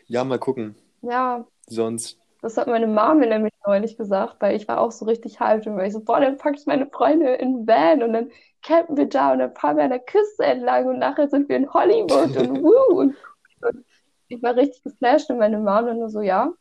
Ja, 0.07 0.23
mal 0.25 0.39
gucken. 0.39 0.77
Ja, 1.03 1.45
Sonst. 1.67 2.19
Das 2.45 2.59
hat 2.59 2.67
meine 2.67 2.87
mir 2.87 3.27
nämlich 3.27 3.55
neulich 3.67 3.97
gesagt, 3.97 4.37
weil 4.41 4.55
ich 4.55 4.69
war 4.69 4.79
auch 4.79 4.93
so 4.93 5.07
richtig 5.07 5.41
hyped 5.41 5.67
und 5.67 5.79
war 5.79 5.87
ich 5.87 5.95
so, 5.95 6.01
boah, 6.01 6.21
dann 6.21 6.37
packe 6.37 6.57
ich 6.59 6.67
meine 6.67 6.87
Freunde 6.87 7.35
in 7.37 7.65
den 7.65 7.67
Van 7.67 8.03
und 8.03 8.13
dann 8.13 8.31
campen 8.61 8.99
wir 8.99 9.09
da 9.09 9.33
und 9.33 9.39
dann 9.39 9.55
fahren 9.55 9.79
wir 9.79 9.85
an 9.85 9.91
der 9.91 10.01
Küste 10.01 10.45
entlang 10.45 10.87
und 10.87 10.99
nachher 10.99 11.27
sind 11.29 11.49
wir 11.49 11.57
in 11.57 11.73
Hollywood 11.73 12.37
und 12.37 12.63
wuh 12.63 12.99
und, 12.99 13.17
und 13.63 13.87
ich 14.29 14.43
war 14.43 14.55
richtig 14.57 14.83
geflasht 14.83 15.31
und 15.31 15.39
meine 15.39 15.57
Mom 15.57 15.87
dann 15.87 15.99
nur 15.99 16.11
so, 16.11 16.21
ja, 16.21 16.53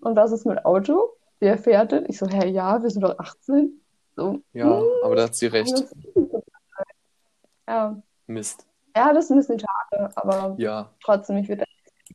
und 0.00 0.16
was 0.16 0.32
ist 0.32 0.44
mit 0.44 0.64
Auto? 0.64 1.10
Wer 1.38 1.56
fährt 1.56 1.92
denn? 1.92 2.06
Ich 2.08 2.18
so, 2.18 2.26
hä, 2.26 2.48
ja, 2.48 2.82
wir 2.82 2.90
sind 2.90 3.02
doch 3.02 3.16
18. 3.16 3.80
So, 4.16 4.40
Ja, 4.54 4.64
hm, 4.64 4.88
aber 5.04 5.14
da 5.14 5.22
hat 5.24 5.36
sie 5.36 5.46
recht. 5.46 5.84
ja. 7.68 7.96
Mist. 8.26 8.66
Ja, 8.96 9.12
das 9.12 9.26
ist 9.26 9.30
ein 9.30 9.36
bisschen 9.38 9.60
schade, 9.60 10.10
aber 10.16 10.56
Ja, 10.58 10.90
trotzdem, 11.00 11.36
ich 11.36 11.48
würde 11.48 11.64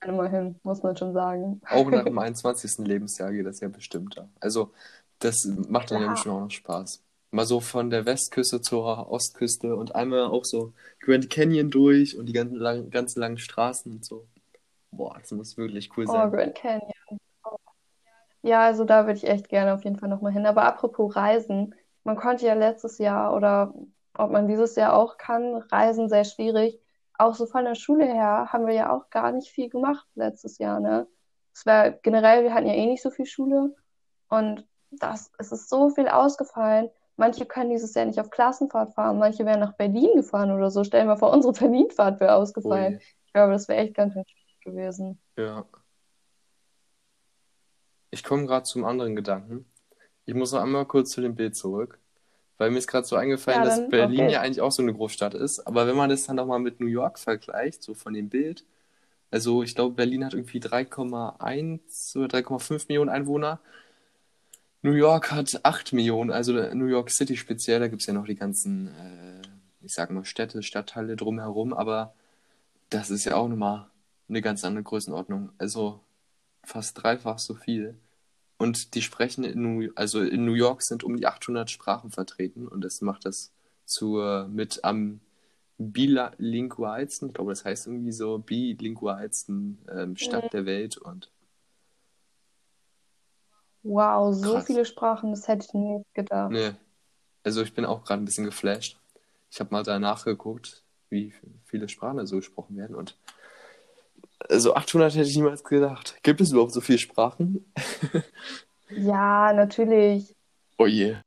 gerne 0.01 0.17
mal 0.17 0.29
hin, 0.29 0.59
muss 0.63 0.83
man 0.83 0.95
schon 0.97 1.13
sagen. 1.13 1.61
auch 1.69 1.89
nach 1.91 2.05
dem 2.05 2.17
21. 2.19 2.85
Lebensjahr 2.85 3.31
geht 3.31 3.45
das 3.45 3.59
ja 3.61 3.67
bestimmt. 3.69 4.17
da. 4.17 4.29
Also, 4.39 4.73
das 5.19 5.45
macht 5.45 5.91
dann 5.91 5.99
ja 5.99 6.07
Klar. 6.07 6.07
bestimmt 6.07 6.35
auch 6.35 6.39
noch 6.41 6.51
Spaß. 6.51 7.03
Mal 7.31 7.45
so 7.45 7.61
von 7.61 7.89
der 7.89 8.05
Westküste 8.05 8.61
zur 8.61 9.09
Ostküste 9.09 9.75
und 9.75 9.95
einmal 9.95 10.25
auch 10.25 10.43
so 10.45 10.73
Grand 10.99 11.29
Canyon 11.29 11.71
durch 11.71 12.17
und 12.17 12.25
die 12.27 12.33
ganzen, 12.33 12.57
lang, 12.57 12.89
ganzen 12.89 13.19
langen 13.21 13.37
Straßen 13.37 13.91
und 13.91 14.05
so. 14.05 14.27
Boah, 14.91 15.17
das 15.19 15.31
muss 15.31 15.57
wirklich 15.57 15.95
cool 15.97 16.07
Oh, 16.07 16.29
sein. 16.29 16.29
Grand 16.29 16.53
Canyon. 16.55 16.91
Ja, 18.43 18.61
also 18.65 18.85
da 18.85 19.05
würde 19.05 19.17
ich 19.17 19.27
echt 19.27 19.49
gerne 19.49 19.73
auf 19.73 19.83
jeden 19.83 19.97
Fall 19.99 20.09
nochmal 20.09 20.31
hin. 20.31 20.45
Aber 20.45 20.63
apropos 20.63 21.15
Reisen, 21.15 21.75
man 22.03 22.15
konnte 22.15 22.45
ja 22.45 22.53
letztes 22.53 22.97
Jahr 22.97 23.35
oder 23.35 23.73
ob 24.13 24.31
man 24.31 24.47
dieses 24.47 24.75
Jahr 24.75 24.93
auch 24.93 25.17
kann, 25.17 25.55
Reisen 25.71 26.09
sehr 26.09 26.25
schwierig. 26.25 26.79
Auch 27.21 27.35
so 27.35 27.45
von 27.45 27.65
der 27.65 27.75
Schule 27.75 28.05
her 28.05 28.47
haben 28.51 28.65
wir 28.65 28.73
ja 28.73 28.91
auch 28.91 29.11
gar 29.11 29.31
nicht 29.31 29.49
viel 29.51 29.69
gemacht 29.69 30.07
letztes 30.15 30.57
Jahr, 30.57 30.79
ne? 30.79 31.07
Es 31.53 31.67
war 31.67 31.91
generell, 31.91 32.43
wir 32.43 32.53
hatten 32.55 32.65
ja 32.65 32.73
eh 32.73 32.87
nicht 32.87 33.03
so 33.03 33.11
viel 33.11 33.27
Schule 33.27 33.75
und 34.29 34.67
das, 34.89 35.31
es 35.37 35.51
ist 35.51 35.69
so 35.69 35.89
viel 35.89 36.07
ausgefallen. 36.07 36.89
Manche 37.17 37.45
können 37.45 37.69
dieses 37.69 37.93
Jahr 37.93 38.05
nicht 38.05 38.19
auf 38.19 38.31
Klassenfahrt 38.31 38.95
fahren, 38.95 39.19
manche 39.19 39.45
wären 39.45 39.59
nach 39.59 39.73
Berlin 39.75 40.15
gefahren 40.15 40.49
oder 40.49 40.71
so. 40.71 40.83
Stell 40.83 41.01
dir 41.01 41.07
mal 41.07 41.17
vor, 41.17 41.31
unsere 41.37 41.53
Berlinfahrt 41.53 42.19
wäre 42.19 42.33
ausgefallen. 42.33 42.95
Ui, 42.95 43.01
Ich 43.27 43.33
glaube, 43.33 43.53
das 43.53 43.67
wäre 43.67 43.81
echt 43.81 43.93
ganz 43.93 44.13
schön 44.13 44.25
schwierig 44.25 44.59
gewesen. 44.61 45.21
ja. 45.37 45.65
Ich 48.09 48.23
komme 48.23 48.45
gerade 48.47 48.63
zum 48.63 48.83
anderen 48.83 49.15
Gedanken. 49.15 49.65
Ich 50.25 50.33
muss 50.33 50.51
noch 50.51 50.61
einmal 50.61 50.85
kurz 50.85 51.11
zu 51.11 51.21
dem 51.21 51.35
Bild 51.35 51.55
zurück, 51.55 51.99
weil 52.61 52.69
mir 52.69 52.77
ist 52.77 52.87
gerade 52.87 53.07
so 53.07 53.15
eingefallen, 53.15 53.63
Ja, 53.63 53.65
dass 53.65 53.77
dann, 53.77 53.89
Berlin 53.89 54.21
okay. 54.21 54.33
ja 54.33 54.41
eigentlich 54.41 54.61
auch 54.61 54.71
so 54.71 54.83
eine 54.83 54.93
Großstadt 54.93 55.33
ist. 55.33 55.65
Aber 55.65 55.87
wenn 55.87 55.95
man 55.95 56.11
das 56.11 56.25
dann 56.27 56.35
nochmal 56.35 56.59
mit 56.59 56.79
New 56.79 56.85
York 56.85 57.17
vergleicht, 57.17 57.81
so 57.81 57.95
von 57.95 58.13
dem 58.13 58.29
Bild, 58.29 58.65
also 59.31 59.63
ich 59.63 59.73
glaube, 59.73 59.95
Berlin 59.95 60.23
hat 60.23 60.35
irgendwie 60.35 60.59
3,1 60.59 62.17
oder 62.17 62.27
3,5 62.27 62.85
Millionen 62.87 63.09
Einwohner. 63.09 63.59
New 64.83 64.93
York 64.93 65.31
hat 65.31 65.59
8 65.63 65.93
Millionen, 65.93 66.29
also 66.29 66.53
New 66.53 66.85
York 66.85 67.09
City 67.09 67.35
speziell, 67.35 67.79
da 67.79 67.87
gibt 67.87 68.01
es 68.01 68.07
ja 68.07 68.13
noch 68.13 68.25
die 68.25 68.35
ganzen, 68.35 68.89
äh, 68.89 69.41
ich 69.81 69.93
sag 69.93 70.11
mal, 70.11 70.23
Städte, 70.23 70.61
Stadtteile 70.61 71.15
drumherum, 71.15 71.73
aber 71.73 72.13
das 72.91 73.09
ist 73.09 73.25
ja 73.25 73.35
auch 73.37 73.47
nochmal 73.47 73.87
eine 74.29 74.41
ganz 74.41 74.63
andere 74.63 74.83
Größenordnung. 74.83 75.49
Also 75.57 75.99
fast 76.63 77.01
dreifach 77.01 77.39
so 77.39 77.55
viel. 77.55 77.95
Und 78.61 78.93
die 78.93 79.01
sprechen 79.01 79.43
in 79.43 79.59
New, 79.63 79.89
also 79.95 80.21
in 80.21 80.45
New 80.45 80.53
York 80.53 80.83
sind 80.83 81.03
um 81.03 81.17
die 81.17 81.25
800 81.25 81.71
Sprachen 81.71 82.11
vertreten 82.11 82.67
und 82.67 82.81
das 82.81 83.01
macht 83.01 83.25
das 83.25 83.51
zur 83.85 84.47
mit 84.49 84.83
am 84.83 85.19
bilingualsten, 85.79 87.29
ich 87.29 87.33
glaube, 87.33 87.53
das 87.53 87.65
heißt 87.65 87.87
irgendwie 87.87 88.11
so, 88.11 88.37
bilingualsten 88.37 89.79
ähm, 89.91 90.15
Stadt 90.15 90.53
der 90.53 90.67
Welt 90.67 90.97
und 90.97 91.31
Wow, 93.81 94.31
so 94.31 94.53
krass. 94.53 94.67
viele 94.67 94.85
Sprachen, 94.85 95.31
das 95.31 95.47
hätte 95.47 95.65
ich 95.65 95.73
nicht 95.73 96.13
gedacht. 96.13 96.51
Nee, 96.51 96.73
also 97.43 97.63
ich 97.63 97.73
bin 97.73 97.83
auch 97.83 98.03
gerade 98.03 98.21
ein 98.21 98.25
bisschen 98.25 98.45
geflasht. 98.45 98.99
Ich 99.49 99.59
habe 99.59 99.71
mal 99.71 99.81
da 99.81 99.97
nachgeguckt, 99.97 100.83
wie 101.09 101.33
viele 101.65 101.89
Sprachen 101.89 102.17
da 102.17 102.27
so 102.27 102.35
gesprochen 102.35 102.77
werden 102.77 102.95
und 102.95 103.17
also 104.49 104.75
800 104.75 105.15
hätte 105.15 105.27
ich 105.29 105.35
niemals 105.35 105.63
gedacht. 105.63 106.15
Gibt 106.23 106.41
es 106.41 106.51
überhaupt 106.51 106.73
so 106.73 106.81
viele 106.81 106.97
Sprachen? 106.99 107.71
Ja, 108.89 109.53
natürlich. 109.53 110.35
Oh 110.79 110.87
je. 110.87 111.21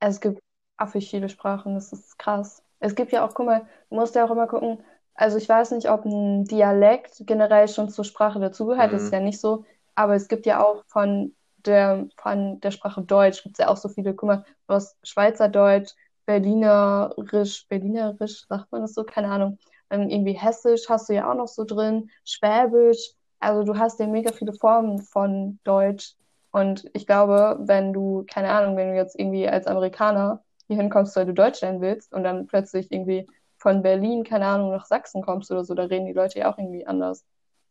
Es 0.00 0.20
gibt 0.20 0.40
affig 0.76 1.10
viele 1.10 1.28
Sprachen, 1.28 1.74
das 1.74 1.92
ist 1.92 2.18
krass. 2.18 2.62
Es 2.80 2.94
gibt 2.94 3.12
ja 3.12 3.24
auch, 3.26 3.34
guck 3.34 3.46
mal, 3.46 3.66
du 3.90 3.96
musst 3.96 4.14
ja 4.14 4.24
auch 4.24 4.30
immer 4.30 4.46
gucken, 4.46 4.82
also 5.14 5.36
ich 5.38 5.48
weiß 5.48 5.72
nicht, 5.72 5.90
ob 5.90 6.04
ein 6.04 6.44
Dialekt 6.44 7.22
generell 7.26 7.66
schon 7.68 7.88
zur 7.88 8.04
Sprache 8.04 8.38
dazugehört, 8.38 8.92
das 8.92 9.04
ist 9.04 9.08
Mhm. 9.08 9.12
ja 9.12 9.20
nicht 9.20 9.40
so, 9.40 9.64
aber 9.96 10.14
es 10.14 10.28
gibt 10.28 10.46
ja 10.46 10.64
auch 10.64 10.84
von 10.86 11.34
der, 11.58 12.08
von 12.16 12.60
der 12.60 12.70
Sprache 12.70 13.02
Deutsch, 13.02 13.42
gibt 13.42 13.58
es 13.58 13.64
ja 13.64 13.68
auch 13.68 13.76
so 13.76 13.88
viele, 13.88 14.14
guck 14.14 14.28
mal, 14.28 14.44
du 14.68 14.74
hast 14.74 14.96
Schweizerdeutsch, 15.06 15.92
Berlinerisch, 16.26 17.66
Berlinerisch, 17.68 18.46
sagt 18.48 18.70
man 18.70 18.82
das 18.82 18.94
so, 18.94 19.02
keine 19.04 19.28
Ahnung, 19.30 19.58
dann 19.88 20.10
irgendwie 20.10 20.32
Hessisch 20.32 20.88
hast 20.88 21.08
du 21.08 21.14
ja 21.14 21.30
auch 21.30 21.36
noch 21.36 21.48
so 21.48 21.64
drin, 21.64 22.10
Schwäbisch, 22.24 23.12
also 23.40 23.62
du 23.62 23.78
hast 23.78 24.00
ja 24.00 24.06
mega 24.06 24.32
viele 24.32 24.52
Formen 24.52 25.00
von 25.00 25.58
Deutsch 25.64 26.14
und 26.50 26.88
ich 26.92 27.06
glaube, 27.06 27.58
wenn 27.60 27.92
du, 27.92 28.24
keine 28.30 28.50
Ahnung, 28.50 28.76
wenn 28.76 28.90
du 28.90 28.96
jetzt 28.96 29.18
irgendwie 29.18 29.48
als 29.48 29.66
Amerikaner 29.66 30.42
hier 30.66 30.76
hinkommst, 30.76 31.16
weil 31.16 31.26
du 31.26 31.34
Deutsch 31.34 31.60
lernen 31.60 31.80
willst 31.80 32.12
und 32.12 32.24
dann 32.24 32.46
plötzlich 32.46 32.90
irgendwie 32.90 33.28
von 33.58 33.82
Berlin, 33.82 34.24
keine 34.24 34.46
Ahnung, 34.46 34.70
nach 34.70 34.86
Sachsen 34.86 35.22
kommst 35.22 35.50
oder 35.50 35.64
so, 35.64 35.74
da 35.74 35.84
reden 35.84 36.06
die 36.06 36.12
Leute 36.12 36.38
ja 36.40 36.52
auch 36.52 36.58
irgendwie 36.58 36.86
anders. 36.86 37.24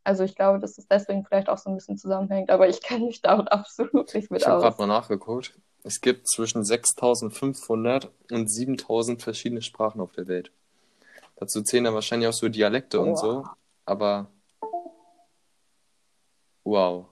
Also 0.04 0.24
ich 0.24 0.36
glaube, 0.36 0.60
dass 0.60 0.78
es 0.78 0.88
deswegen 0.88 1.26
vielleicht 1.26 1.50
auch 1.50 1.58
so 1.58 1.70
ein 1.70 1.76
bisschen 1.76 1.98
zusammenhängt, 1.98 2.50
aber 2.50 2.70
ich 2.70 2.82
kenne 2.82 3.06
mich 3.06 3.22
da 3.22 3.40
auch 3.40 3.48
absolut 3.48 4.14
nicht 4.14 4.32
mit 4.32 4.42
Ich 4.42 4.48
habe 4.48 4.62
gerade 4.62 4.74
aus. 4.74 4.80
mal 4.80 4.88
nachgeguckt. 4.88 5.58
Es 5.84 6.02
gibt 6.02 6.28
zwischen 6.28 6.64
6500 6.64 8.12
und 8.32 8.52
7000 8.52 9.22
verschiedene 9.22 9.62
Sprachen 9.62 10.02
auf 10.02 10.12
der 10.12 10.28
Welt. 10.28 10.52
Dazu 11.40 11.62
zählen 11.62 11.84
dann 11.84 11.94
wahrscheinlich 11.94 12.28
auch 12.28 12.34
so 12.34 12.50
Dialekte 12.50 13.00
und 13.00 13.16
so, 13.16 13.46
aber 13.86 14.30
wow. 16.64 17.06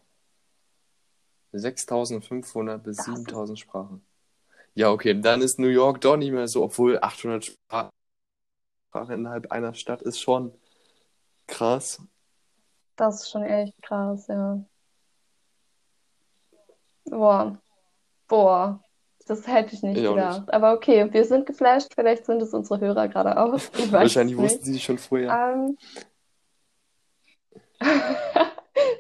6500 1.51 2.83
bis 2.83 2.97
das 2.97 3.07
ist 3.07 3.15
7000 3.15 3.59
Sprachen. 3.59 4.05
Ja, 4.73 4.89
okay, 4.89 5.19
dann 5.19 5.41
ist 5.41 5.59
New 5.59 5.67
York 5.67 6.01
doch 6.01 6.17
nicht 6.17 6.31
mehr 6.31 6.47
so, 6.47 6.63
obwohl 6.63 6.99
800 6.99 7.45
Sprachen 7.45 7.91
innerhalb 9.11 9.51
einer 9.51 9.73
Stadt 9.75 10.01
ist 10.01 10.19
schon 10.19 10.53
krass. 11.47 12.01
das 12.95 13.21
ist 13.21 13.29
schon 13.29 13.43
echt 13.43 13.79
krass, 13.83 14.27
ja. 14.27 14.59
Boah, 17.05 17.61
boah, 18.27 18.83
das 19.25 19.47
hätte 19.47 19.73
ich 19.75 19.83
nicht 19.83 19.97
Ich 19.97 20.07
auch 20.07 20.15
nicht. 20.15 20.23
gedacht. 20.25 20.53
Aber 20.53 20.73
okay, 20.73 21.11
wir 21.11 21.25
sind 21.25 21.45
geflasht, 21.45 21.93
vielleicht 21.95 22.25
sind 22.25 22.41
es 22.41 22.53
unsere 22.53 22.79
Hörer 22.79 23.07
gerade 23.07 23.37
auch, 23.39 23.53
es 23.73 23.91
Wahrscheinlich 23.91 24.37
wussten 24.37 24.65
sie 24.65 24.79
schon 24.79 24.97
vorher. 24.97 25.31
Ähm, 25.53 25.77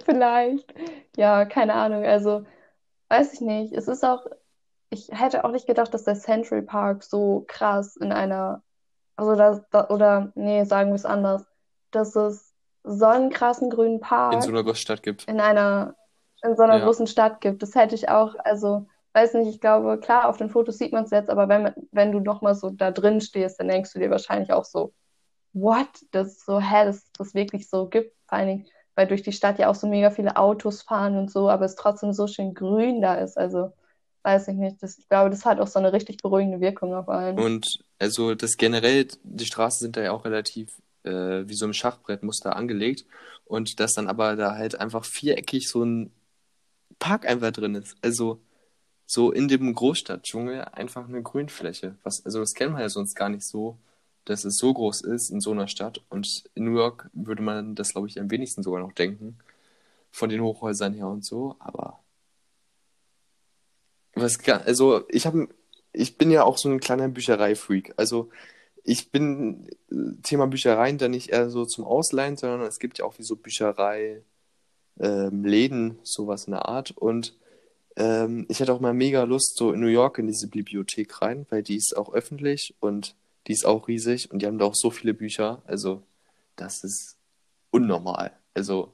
vielleicht, 0.05 0.73
ja, 1.15 1.45
keine 1.45 1.73
Ahnung, 1.73 2.03
also 2.03 2.45
weiß 3.09 3.33
ich 3.33 3.41
nicht. 3.41 3.73
Es 3.73 3.87
ist 3.87 4.03
auch, 4.03 4.25
ich 4.89 5.09
hätte 5.11 5.43
auch 5.45 5.51
nicht 5.51 5.67
gedacht, 5.67 5.93
dass 5.93 6.03
der 6.03 6.15
Central 6.15 6.61
Park 6.61 7.03
so 7.03 7.43
krass 7.47 7.95
in 7.95 8.11
einer, 8.11 8.63
also 9.15 9.35
das, 9.35 9.61
da, 9.71 9.87
oder 9.89 10.31
nee, 10.35 10.63
sagen 10.65 10.89
wir 10.91 10.95
es 10.95 11.05
anders, 11.05 11.45
dass 11.91 12.15
es 12.15 12.53
so 12.83 13.05
einen 13.05 13.29
krassen 13.29 13.69
grünen 13.69 13.95
In 13.95 14.01
so 14.01 14.05
Park 14.07 14.47
einer 14.47 14.63
Großstadt 14.63 15.01
gibt. 15.03 15.27
in 15.27 15.39
einer, 15.39 15.95
in 16.43 16.55
so 16.55 16.63
einer 16.63 16.77
Ja. 16.79 16.85
großen 16.85 17.07
Stadt 17.07 17.41
gibt. 17.41 17.61
Das 17.63 17.73
hätte 17.75 17.95
ich 17.95 18.09
auch, 18.09 18.35
also 18.43 18.87
weiß 19.15 19.33
nicht, 19.35 19.49
ich 19.49 19.61
glaube, 19.61 19.97
klar, 19.99 20.27
auf 20.27 20.37
den 20.37 20.49
Fotos 20.49 20.77
sieht 20.77 20.91
man 20.91 21.05
es 21.05 21.11
jetzt, 21.11 21.29
aber 21.29 21.47
wenn, 21.47 21.73
wenn 21.91 22.11
du 22.11 22.19
noch 22.19 22.41
mal 22.41 22.53
so 22.53 22.69
da 22.69 22.91
drin 22.91 23.21
stehst, 23.21 23.59
dann 23.59 23.69
denkst 23.69 23.93
du 23.93 23.99
dir 23.99 24.09
wahrscheinlich 24.09 24.51
auch 24.51 24.65
so, 24.65 24.93
what? 25.53 25.87
Das 26.11 26.27
ist 26.27 26.45
so, 26.45 26.59
hä, 26.59 26.85
dass 26.85 27.11
das 27.17 27.33
wirklich 27.33 27.69
so 27.69 27.87
gibt. 27.87 28.13
Vor 28.27 28.37
allen 28.37 28.47
Dingen, 28.47 28.65
weil 28.95 29.07
durch 29.07 29.23
die 29.23 29.31
Stadt 29.31 29.57
ja 29.57 29.69
auch 29.69 29.75
so 29.75 29.87
mega 29.87 30.11
viele 30.11 30.35
Autos 30.35 30.81
fahren 30.81 31.17
und 31.17 31.31
so, 31.31 31.49
aber 31.49 31.65
es 31.65 31.75
trotzdem 31.75 32.11
so 32.11 32.27
schön 32.27 32.53
grün 32.53 33.01
da 33.01 33.15
ist. 33.15 33.37
Also, 33.37 33.71
weiß 34.23 34.49
ich 34.49 34.55
nicht. 34.55 34.83
Das, 34.83 34.97
ich 34.97 35.07
glaube, 35.07 35.29
das 35.29 35.45
hat 35.45 35.59
auch 35.59 35.67
so 35.67 35.79
eine 35.79 35.93
richtig 35.93 36.17
beruhigende 36.17 36.59
Wirkung 36.59 36.93
auf 36.93 37.07
einen. 37.07 37.39
Und 37.39 37.65
also 37.99 38.35
das 38.35 38.57
generell, 38.57 39.07
die 39.23 39.45
Straßen 39.45 39.79
sind 39.79 39.97
da 39.97 40.01
ja 40.01 40.11
auch 40.11 40.25
relativ 40.25 40.69
äh, 41.03 41.47
wie 41.47 41.55
so 41.55 41.65
ein 41.65 41.73
Schachbrettmuster 41.73 42.55
angelegt. 42.55 43.05
Und 43.45 43.79
dass 43.79 43.93
dann 43.93 44.07
aber 44.07 44.35
da 44.35 44.55
halt 44.55 44.77
einfach 44.79 45.05
viereckig 45.05 45.69
so 45.69 45.83
ein 45.83 46.11
Park 46.99 47.27
einfach 47.27 47.51
drin 47.51 47.75
ist. 47.75 47.95
Also 48.01 48.41
so 49.05 49.31
in 49.31 49.47
dem 49.47 49.73
Großstadtdschungel 49.73 50.65
einfach 50.65 51.07
eine 51.07 51.21
Grünfläche. 51.21 51.95
Was, 52.03 52.25
also 52.25 52.39
das 52.39 52.53
kennt 52.53 52.73
man 52.73 52.81
ja 52.81 52.89
sonst 52.89 53.15
gar 53.15 53.29
nicht 53.29 53.43
so, 53.43 53.77
dass 54.25 54.45
es 54.45 54.57
so 54.57 54.73
groß 54.73 55.01
ist 55.01 55.29
in 55.29 55.39
so 55.39 55.51
einer 55.51 55.67
Stadt. 55.67 56.01
Und 56.09 56.45
in 56.55 56.65
New 56.65 56.77
York 56.77 57.09
würde 57.13 57.43
man 57.43 57.75
das, 57.75 57.91
glaube 57.91 58.07
ich, 58.07 58.19
am 58.19 58.31
wenigsten 58.31 58.63
sogar 58.63 58.81
noch 58.81 58.93
denken. 58.93 59.37
Von 60.11 60.29
den 60.29 60.41
Hochhäusern 60.41 60.93
her 60.93 61.07
und 61.07 61.23
so. 61.23 61.55
Aber 61.59 61.99
was, 64.15 64.39
also 64.47 65.03
ich 65.09 65.25
habe, 65.27 65.49
ich 65.91 66.17
bin 66.17 66.31
ja 66.31 66.43
auch 66.43 66.57
so 66.57 66.69
ein 66.69 66.79
kleiner 66.79 67.07
Büchereifreak. 67.09 67.93
Also 67.97 68.29
ich 68.83 69.11
bin 69.11 69.67
Thema 70.23 70.47
Büchereien 70.47 70.97
da 70.97 71.07
nicht 71.07 71.29
eher 71.29 71.49
so 71.49 71.65
zum 71.65 71.85
Ausleihen, 71.85 72.37
sondern 72.37 72.61
es 72.61 72.79
gibt 72.79 72.97
ja 72.97 73.05
auch 73.05 73.17
wie 73.19 73.23
so 73.23 73.35
Bücherei, 73.35 74.23
ähm, 74.99 75.43
Läden, 75.43 75.99
sowas 76.03 76.45
in 76.45 76.51
der 76.51 76.67
Art. 76.67 76.91
Und 76.91 77.35
ähm, 77.95 78.45
ich 78.49 78.59
hätte 78.59 78.73
auch 78.73 78.79
mal 78.79 78.93
mega 78.93 79.23
Lust, 79.23 79.57
so 79.57 79.71
in 79.71 79.79
New 79.79 79.87
York 79.87 80.17
in 80.17 80.27
diese 80.27 80.47
Bibliothek 80.47 81.21
rein, 81.21 81.45
weil 81.49 81.63
die 81.63 81.75
ist 81.77 81.95
auch 81.95 82.13
öffentlich 82.13 82.75
und 82.79 83.15
die 83.47 83.53
ist 83.53 83.65
auch 83.65 83.87
riesig 83.87 84.31
und 84.31 84.41
die 84.41 84.47
haben 84.47 84.57
da 84.57 84.65
auch 84.65 84.75
so 84.75 84.91
viele 84.91 85.13
Bücher. 85.13 85.61
Also 85.65 86.03
das 86.55 86.83
ist 86.83 87.17
unnormal. 87.71 88.31
Also, 88.53 88.91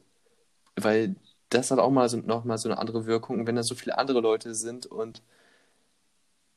weil 0.76 1.16
das 1.50 1.72
hat 1.72 1.80
auch 1.80 1.92
mal 1.92 2.10
so, 2.10 2.18
noch 2.18 2.46
mal 2.46 2.58
so 2.58 2.70
eine 2.70 2.80
andere 2.80 3.06
Wirkung, 3.06 3.46
wenn 3.48 3.56
da 3.56 3.64
so 3.64 3.76
viele 3.76 3.98
andere 3.98 4.22
Leute 4.22 4.56
sind 4.56 4.86
und 4.86 5.22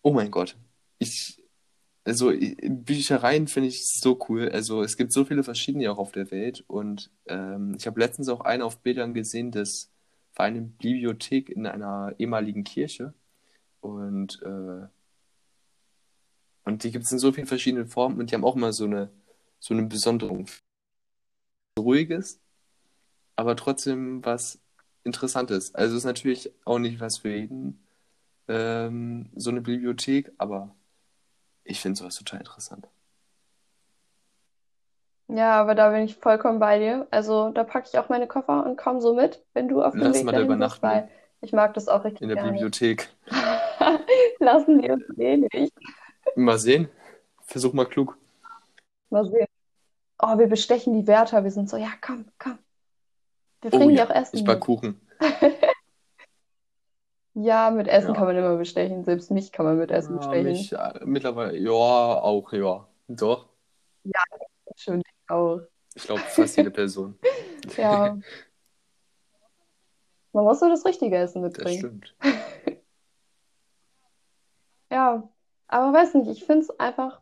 oh 0.03 0.13
mein 0.13 0.31
Gott, 0.31 0.57
ich, 0.99 1.43
also 2.05 2.31
Büchereien 2.31 3.49
finde 3.49 3.69
ich 3.69 3.87
so 3.87 4.19
cool. 4.29 4.51
Also 4.51 4.83
es 4.83 4.97
gibt 4.97 5.13
so 5.13 5.25
viele 5.25 5.43
verschiedene 5.43 5.91
auch 5.91 5.99
auf 5.99 6.13
der 6.13 6.31
Welt 6.31 6.65
und 6.69 7.11
ähm, 7.27 7.75
ich 7.79 7.87
habe 7.87 8.01
letztens 8.01 8.29
auch 8.29 8.43
eine 8.43 8.65
auf 8.65 8.79
Bildern 8.79 9.15
gesehen, 9.15 9.51
das 9.51 9.91
war 10.37 10.47
eine 10.47 10.62
Bibliothek 10.62 11.49
in 11.51 11.66
einer 11.66 12.14
ehemaligen 12.18 12.64
Kirche 12.64 13.14
und 13.81 14.40
äh, 14.42 14.87
und 16.64 16.83
die 16.83 16.90
gibt 16.90 17.05
es 17.05 17.12
in 17.12 17.18
so 17.18 17.33
vielen 17.33 17.47
verschiedenen 17.47 17.87
Formen 17.88 18.18
und 18.18 18.31
die 18.31 18.35
haben 18.35 18.44
auch 18.44 18.57
immer 18.57 18.73
so 18.73 18.85
eine 18.85 19.11
so 19.61 19.75
eine 19.75 19.85
Besonderung. 19.85 20.47
Ruhiges, 21.79 22.40
aber 23.37 23.57
trotzdem 23.57 24.25
was 24.25 24.61
Interessantes. 25.05 25.75
Also 25.75 25.94
es 25.94 25.99
ist 25.99 26.07
natürlich 26.07 26.53
auch 26.64 26.79
nicht 26.79 27.01
was 27.01 27.18
für 27.18 27.35
jeden 27.35 27.85
ähm, 28.49 29.31
so 29.37 29.51
eine 29.51 29.61
Bibliothek, 29.61 30.33
aber 30.38 30.75
ich 31.64 31.81
finde 31.81 31.99
sowas 31.99 32.16
total 32.16 32.40
interessant. 32.40 32.88
Ja, 35.35 35.61
aber 35.61 35.75
da 35.75 35.90
bin 35.90 36.03
ich 36.03 36.16
vollkommen 36.16 36.61
bei 36.61 36.79
dir. 36.79 37.07
Also, 37.11 37.51
da 37.51 37.64
packe 37.64 37.88
ich 37.92 37.99
auch 37.99 38.09
meine 38.09 38.27
Koffer 38.29 38.64
und 38.64 38.77
komme 38.77 39.01
so 39.01 39.14
mit, 39.14 39.44
wenn 39.53 39.68
du 39.68 39.83
auf 39.83 39.92
dem 39.92 40.03
Lass 40.03 40.14
Weg 40.14 40.25
mal 40.25 40.33
da 40.33 40.38
bist, 40.38 40.47
übernachten 40.49 40.83
weil 40.87 41.09
ich 41.40 41.53
mag 41.53 41.75
das 41.75 41.88
auch 41.88 42.05
richtig 42.05 42.23
in 42.23 42.29
der 42.29 42.37
gerne. 42.37 42.53
Bibliothek. 42.53 43.11
Lassen 44.38 44.81
die 44.81 44.90
uns 44.90 45.05
eh 45.18 45.37
nicht. 45.37 45.73
Mal 46.37 46.59
sehen. 46.59 46.88
Versuch 47.42 47.73
mal 47.73 47.87
klug. 47.87 48.16
Mal 49.11 49.25
sehen. 49.25 49.47
Oh, 50.23 50.38
wir 50.38 50.47
bestechen 50.47 50.94
die 50.94 51.07
Wärter. 51.07 51.44
Wir 51.44 51.51
sind 51.51 51.68
so, 51.68 51.77
ja, 51.77 51.90
komm, 52.01 52.27
komm. 52.38 52.59
Wir 53.61 53.73
Oh 53.73 53.79
bringen 53.79 53.90
dir 53.90 53.99
ja, 53.99 54.07
auch 54.07 54.11
Essen 54.14 54.37
ich 54.38 54.44
back. 54.44 54.61
Kuchen. 54.61 55.01
Ja, 57.37 57.70
mit 57.73 57.88
Essen 57.88 58.14
kann 58.14 58.23
Ja. 58.23 58.33
man 58.33 58.37
immer 58.37 58.57
bestechen. 58.57 59.05
Selbst 59.05 59.33
mich 59.33 59.51
kann 59.51 59.66
man 59.66 59.77
mit 59.77 59.90
Essen 59.90 60.14
Ja, 60.14 60.18
bestechen. 60.18 60.44
mich 60.44 60.73
äh, 60.73 61.01
mittlerweile, 61.05 61.59
ja, 61.59 61.73
auch, 61.73 62.53
ja. 62.53 62.87
Doch. 63.09 63.49
Ja, 64.05 64.23
schön 64.77 65.03
auch. 65.29 65.61
Ich 65.95 66.05
glaube, 66.05 66.21
fast 66.23 66.57
jede 66.57 66.71
Person. 66.71 67.19
Ja, 67.79 68.19
man 70.33 70.45
muss 70.45 70.61
nur 70.61 70.69
das 70.71 70.85
richtige 70.85 71.17
Essen 71.17 71.43
Das 71.43 71.53
mitbringen. 71.53 71.79
stimmt. 71.79 72.15
Ja, 74.91 75.29
aber 75.67 75.93
weiß 75.99 76.15
nicht, 76.15 76.31
ich 76.31 76.45
finde 76.45 76.61
es 76.61 76.79
einfach, 76.79 77.21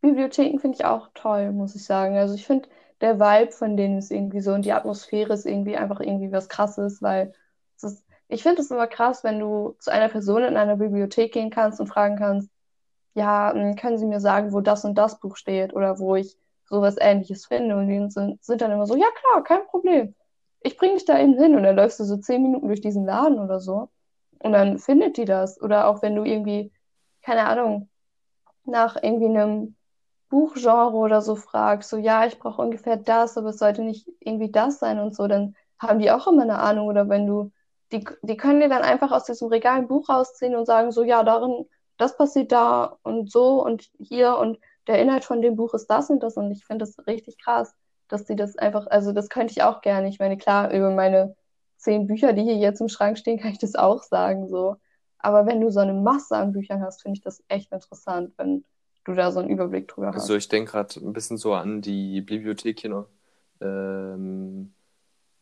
Bibliotheken 0.00 0.58
finde 0.58 0.76
ich 0.76 0.84
auch 0.84 1.10
toll, 1.14 1.52
muss 1.52 1.76
ich 1.76 1.84
sagen. 1.84 2.16
Also 2.16 2.34
ich 2.34 2.46
finde, 2.46 2.68
der 3.00 3.20
Vibe 3.20 3.52
von 3.52 3.76
denen 3.76 3.98
ist 3.98 4.10
irgendwie 4.10 4.40
so 4.40 4.52
und 4.54 4.64
die 4.64 4.72
Atmosphäre 4.72 5.32
ist 5.34 5.46
irgendwie 5.46 5.76
einfach 5.76 6.00
irgendwie 6.00 6.32
was 6.32 6.48
Krasses, 6.48 7.00
weil 7.02 7.32
es 7.76 7.84
ist, 7.84 8.04
ich 8.28 8.42
finde 8.42 8.62
es 8.62 8.70
immer 8.70 8.86
krass, 8.88 9.22
wenn 9.24 9.38
du 9.38 9.76
zu 9.78 9.92
einer 9.92 10.08
Person 10.08 10.42
in 10.42 10.56
einer 10.56 10.76
Bibliothek 10.76 11.32
gehen 11.32 11.50
kannst 11.50 11.80
und 11.80 11.86
fragen 11.86 12.16
kannst, 12.16 12.50
ja, 13.14 13.52
hm, 13.54 13.76
können 13.76 13.98
Sie 13.98 14.06
mir 14.06 14.20
sagen, 14.20 14.52
wo 14.52 14.60
das 14.60 14.84
und 14.84 14.96
das 14.96 15.20
Buch 15.20 15.36
steht 15.36 15.74
oder 15.74 15.98
wo 15.98 16.16
ich 16.16 16.36
sowas 16.72 16.96
Ähnliches 16.98 17.46
finde? 17.46 17.76
Und 17.76 17.88
die 17.88 18.10
sind, 18.10 18.42
sind 18.42 18.60
dann 18.60 18.72
immer 18.72 18.86
so, 18.86 18.96
ja 18.96 19.06
klar, 19.14 19.44
kein 19.44 19.66
Problem. 19.66 20.14
Ich 20.62 20.76
bringe 20.76 20.94
dich 20.94 21.04
da 21.04 21.18
eben 21.18 21.34
hin 21.34 21.54
und 21.54 21.62
dann 21.64 21.76
läufst 21.76 22.00
du 22.00 22.04
so 22.04 22.16
zehn 22.16 22.42
Minuten 22.42 22.66
durch 22.66 22.80
diesen 22.80 23.04
Laden 23.04 23.38
oder 23.38 23.60
so 23.60 23.90
und 24.40 24.52
dann 24.52 24.78
findet 24.78 25.16
die 25.16 25.24
das. 25.24 25.60
Oder 25.60 25.88
auch 25.88 26.02
wenn 26.02 26.16
du 26.16 26.24
irgendwie, 26.24 26.72
keine 27.22 27.46
Ahnung, 27.46 27.88
nach 28.64 28.96
irgendwie 29.00 29.26
einem 29.26 29.76
Buchgenre 30.28 30.94
oder 30.94 31.20
so 31.20 31.36
fragst, 31.36 31.90
so 31.90 31.96
ja, 31.96 32.26
ich 32.26 32.38
brauche 32.38 32.62
ungefähr 32.62 32.96
das, 32.96 33.36
aber 33.36 33.50
es 33.50 33.58
sollte 33.58 33.82
nicht 33.82 34.08
irgendwie 34.20 34.50
das 34.50 34.78
sein 34.78 34.98
und 34.98 35.14
so, 35.14 35.26
dann 35.26 35.54
haben 35.78 35.98
die 35.98 36.10
auch 36.10 36.26
immer 36.26 36.42
eine 36.42 36.58
Ahnung. 36.58 36.88
Oder 36.88 37.08
wenn 37.08 37.26
du, 37.26 37.52
die, 37.92 38.04
die 38.22 38.36
können 38.36 38.60
dir 38.60 38.68
dann 38.68 38.82
einfach 38.82 39.12
aus 39.12 39.24
diesem 39.24 39.48
Regal 39.48 39.78
ein 39.78 39.88
Buch 39.88 40.08
rausziehen 40.08 40.56
und 40.56 40.66
sagen, 40.66 40.92
so 40.92 41.02
ja, 41.02 41.22
darin 41.22 41.66
das 41.98 42.16
passiert 42.16 42.52
da 42.52 42.98
und 43.02 43.30
so 43.30 43.64
und 43.64 43.88
hier 43.98 44.36
und 44.38 44.58
der 44.86 45.00
Inhalt 45.00 45.24
von 45.24 45.42
dem 45.42 45.56
Buch 45.56 45.74
ist 45.74 45.86
das 45.86 46.10
und 46.10 46.22
das 46.22 46.36
und 46.36 46.50
ich 46.50 46.64
finde 46.64 46.84
das 46.84 47.06
richtig 47.06 47.38
krass, 47.38 47.74
dass 48.08 48.24
die 48.24 48.36
das 48.36 48.56
einfach, 48.56 48.86
also 48.88 49.12
das 49.12 49.28
könnte 49.28 49.52
ich 49.52 49.62
auch 49.62 49.80
gerne. 49.80 50.08
Ich 50.08 50.18
meine, 50.18 50.36
klar, 50.36 50.72
über 50.72 50.90
meine 50.90 51.34
zehn 51.76 52.06
Bücher, 52.06 52.32
die 52.32 52.42
hier 52.42 52.56
jetzt 52.56 52.80
im 52.80 52.88
Schrank 52.88 53.18
stehen, 53.18 53.38
kann 53.40 53.52
ich 53.52 53.58
das 53.58 53.74
auch 53.74 54.02
sagen, 54.02 54.48
so. 54.48 54.76
Aber 55.18 55.46
wenn 55.46 55.60
du 55.60 55.70
so 55.70 55.80
eine 55.80 55.94
Masse 55.94 56.36
an 56.36 56.52
Büchern 56.52 56.82
hast, 56.82 57.02
finde 57.02 57.18
ich 57.18 57.22
das 57.22 57.44
echt 57.48 57.70
interessant, 57.72 58.32
wenn 58.36 58.64
du 59.04 59.14
da 59.14 59.30
so 59.30 59.40
einen 59.40 59.50
Überblick 59.50 59.88
drüber 59.88 60.08
hast. 60.08 60.22
Also 60.22 60.36
ich 60.36 60.48
denke 60.48 60.72
gerade 60.72 61.00
ein 61.00 61.12
bisschen 61.12 61.36
so 61.36 61.54
an 61.54 61.80
die 61.80 62.20
Bibliothek 62.20 62.80
hier 62.80 62.90
noch 62.90 63.06
ähm, 63.60 64.74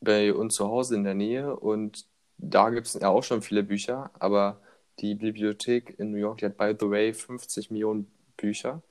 bei 0.01 0.35
uns 0.35 0.55
zu 0.55 0.69
Hause 0.69 0.97
in 0.97 1.05
der 1.05 1.15
Nähe 1.15 1.57
und 1.57 2.07
da 2.37 2.71
gibt 2.71 2.87
es 2.87 2.95
ja 2.95 3.09
auch 3.09 3.23
schon 3.23 3.43
viele 3.43 3.63
Bücher, 3.63 4.11
aber 4.19 4.61
die 4.99 5.15
Bibliothek 5.15 5.99
in 5.99 6.11
New 6.11 6.19
York, 6.19 6.39
die 6.39 6.47
hat, 6.47 6.57
by 6.57 6.75
the 6.79 6.89
way, 6.91 7.13
50 7.13 7.71
Millionen 7.71 8.11
Bücher. 8.37 8.83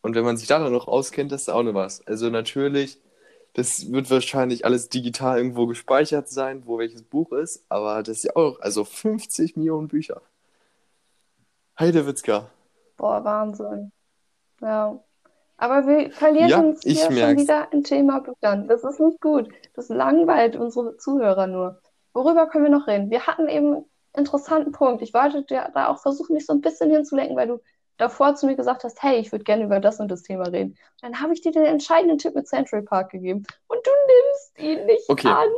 Und 0.00 0.14
wenn 0.14 0.24
man 0.24 0.36
sich 0.36 0.48
da 0.48 0.58
dann 0.58 0.72
noch 0.72 0.88
auskennt, 0.88 1.32
das 1.32 1.42
ist 1.42 1.48
auch 1.48 1.62
noch 1.62 1.74
was. 1.74 2.06
Also 2.06 2.30
natürlich, 2.30 3.00
das 3.54 3.90
wird 3.90 4.10
wahrscheinlich 4.10 4.64
alles 4.64 4.88
digital 4.88 5.38
irgendwo 5.38 5.66
gespeichert 5.66 6.28
sein, 6.28 6.62
wo 6.66 6.78
welches 6.78 7.02
Buch 7.02 7.32
ist, 7.32 7.64
aber 7.68 8.02
das 8.02 8.18
ist 8.18 8.24
ja 8.24 8.36
auch, 8.36 8.60
also 8.60 8.84
50 8.84 9.56
Millionen 9.56 9.88
Bücher. 9.88 10.22
Heidewitzka. 11.78 12.50
Boah, 12.96 13.24
Wahnsinn. 13.24 13.92
Ja. 14.60 14.98
Aber 15.56 15.86
wir 15.86 16.12
verlieren 16.12 16.48
ja, 16.48 16.60
uns 16.60 16.82
hier 16.82 16.94
schon 16.96 17.36
wieder 17.36 17.72
ein 17.72 17.82
Thema 17.82 18.20
Büchern. 18.20 18.68
Das 18.68 18.84
ist 18.84 19.00
nicht 19.00 19.20
gut. 19.20 19.48
Das 19.74 19.88
langweilt 19.88 20.54
unsere 20.54 20.96
Zuhörer 20.96 21.48
nur. 21.48 21.80
Worüber 22.12 22.46
können 22.46 22.64
wir 22.64 22.70
noch 22.70 22.86
reden? 22.86 23.10
Wir 23.10 23.26
hatten 23.26 23.48
eben 23.48 23.84
interessanten 24.16 24.72
Punkt. 24.72 25.02
Ich 25.02 25.14
wollte 25.14 25.44
da 25.48 25.88
auch 25.88 26.00
versuchen, 26.00 26.34
mich 26.34 26.46
so 26.46 26.52
ein 26.52 26.60
bisschen 26.60 26.90
hinzulenken, 26.90 27.36
weil 27.36 27.48
du 27.48 27.60
davor 27.98 28.34
zu 28.34 28.46
mir 28.46 28.56
gesagt 28.56 28.84
hast, 28.84 29.02
hey, 29.02 29.18
ich 29.18 29.30
würde 29.32 29.44
gerne 29.44 29.64
über 29.64 29.80
das 29.80 30.00
und 30.00 30.08
das 30.08 30.22
Thema 30.22 30.44
reden. 30.44 30.76
Dann 31.02 31.20
habe 31.20 31.34
ich 31.34 31.42
dir 31.42 31.52
den 31.52 31.64
entscheidenden 31.64 32.18
Tipp 32.18 32.34
mit 32.34 32.48
Central 32.48 32.82
Park 32.82 33.10
gegeben 33.10 33.44
und 33.66 33.78
du 33.86 33.90
nimmst 34.06 34.58
ihn 34.58 34.86
nicht 34.86 35.08
okay. 35.08 35.28
an. 35.28 35.48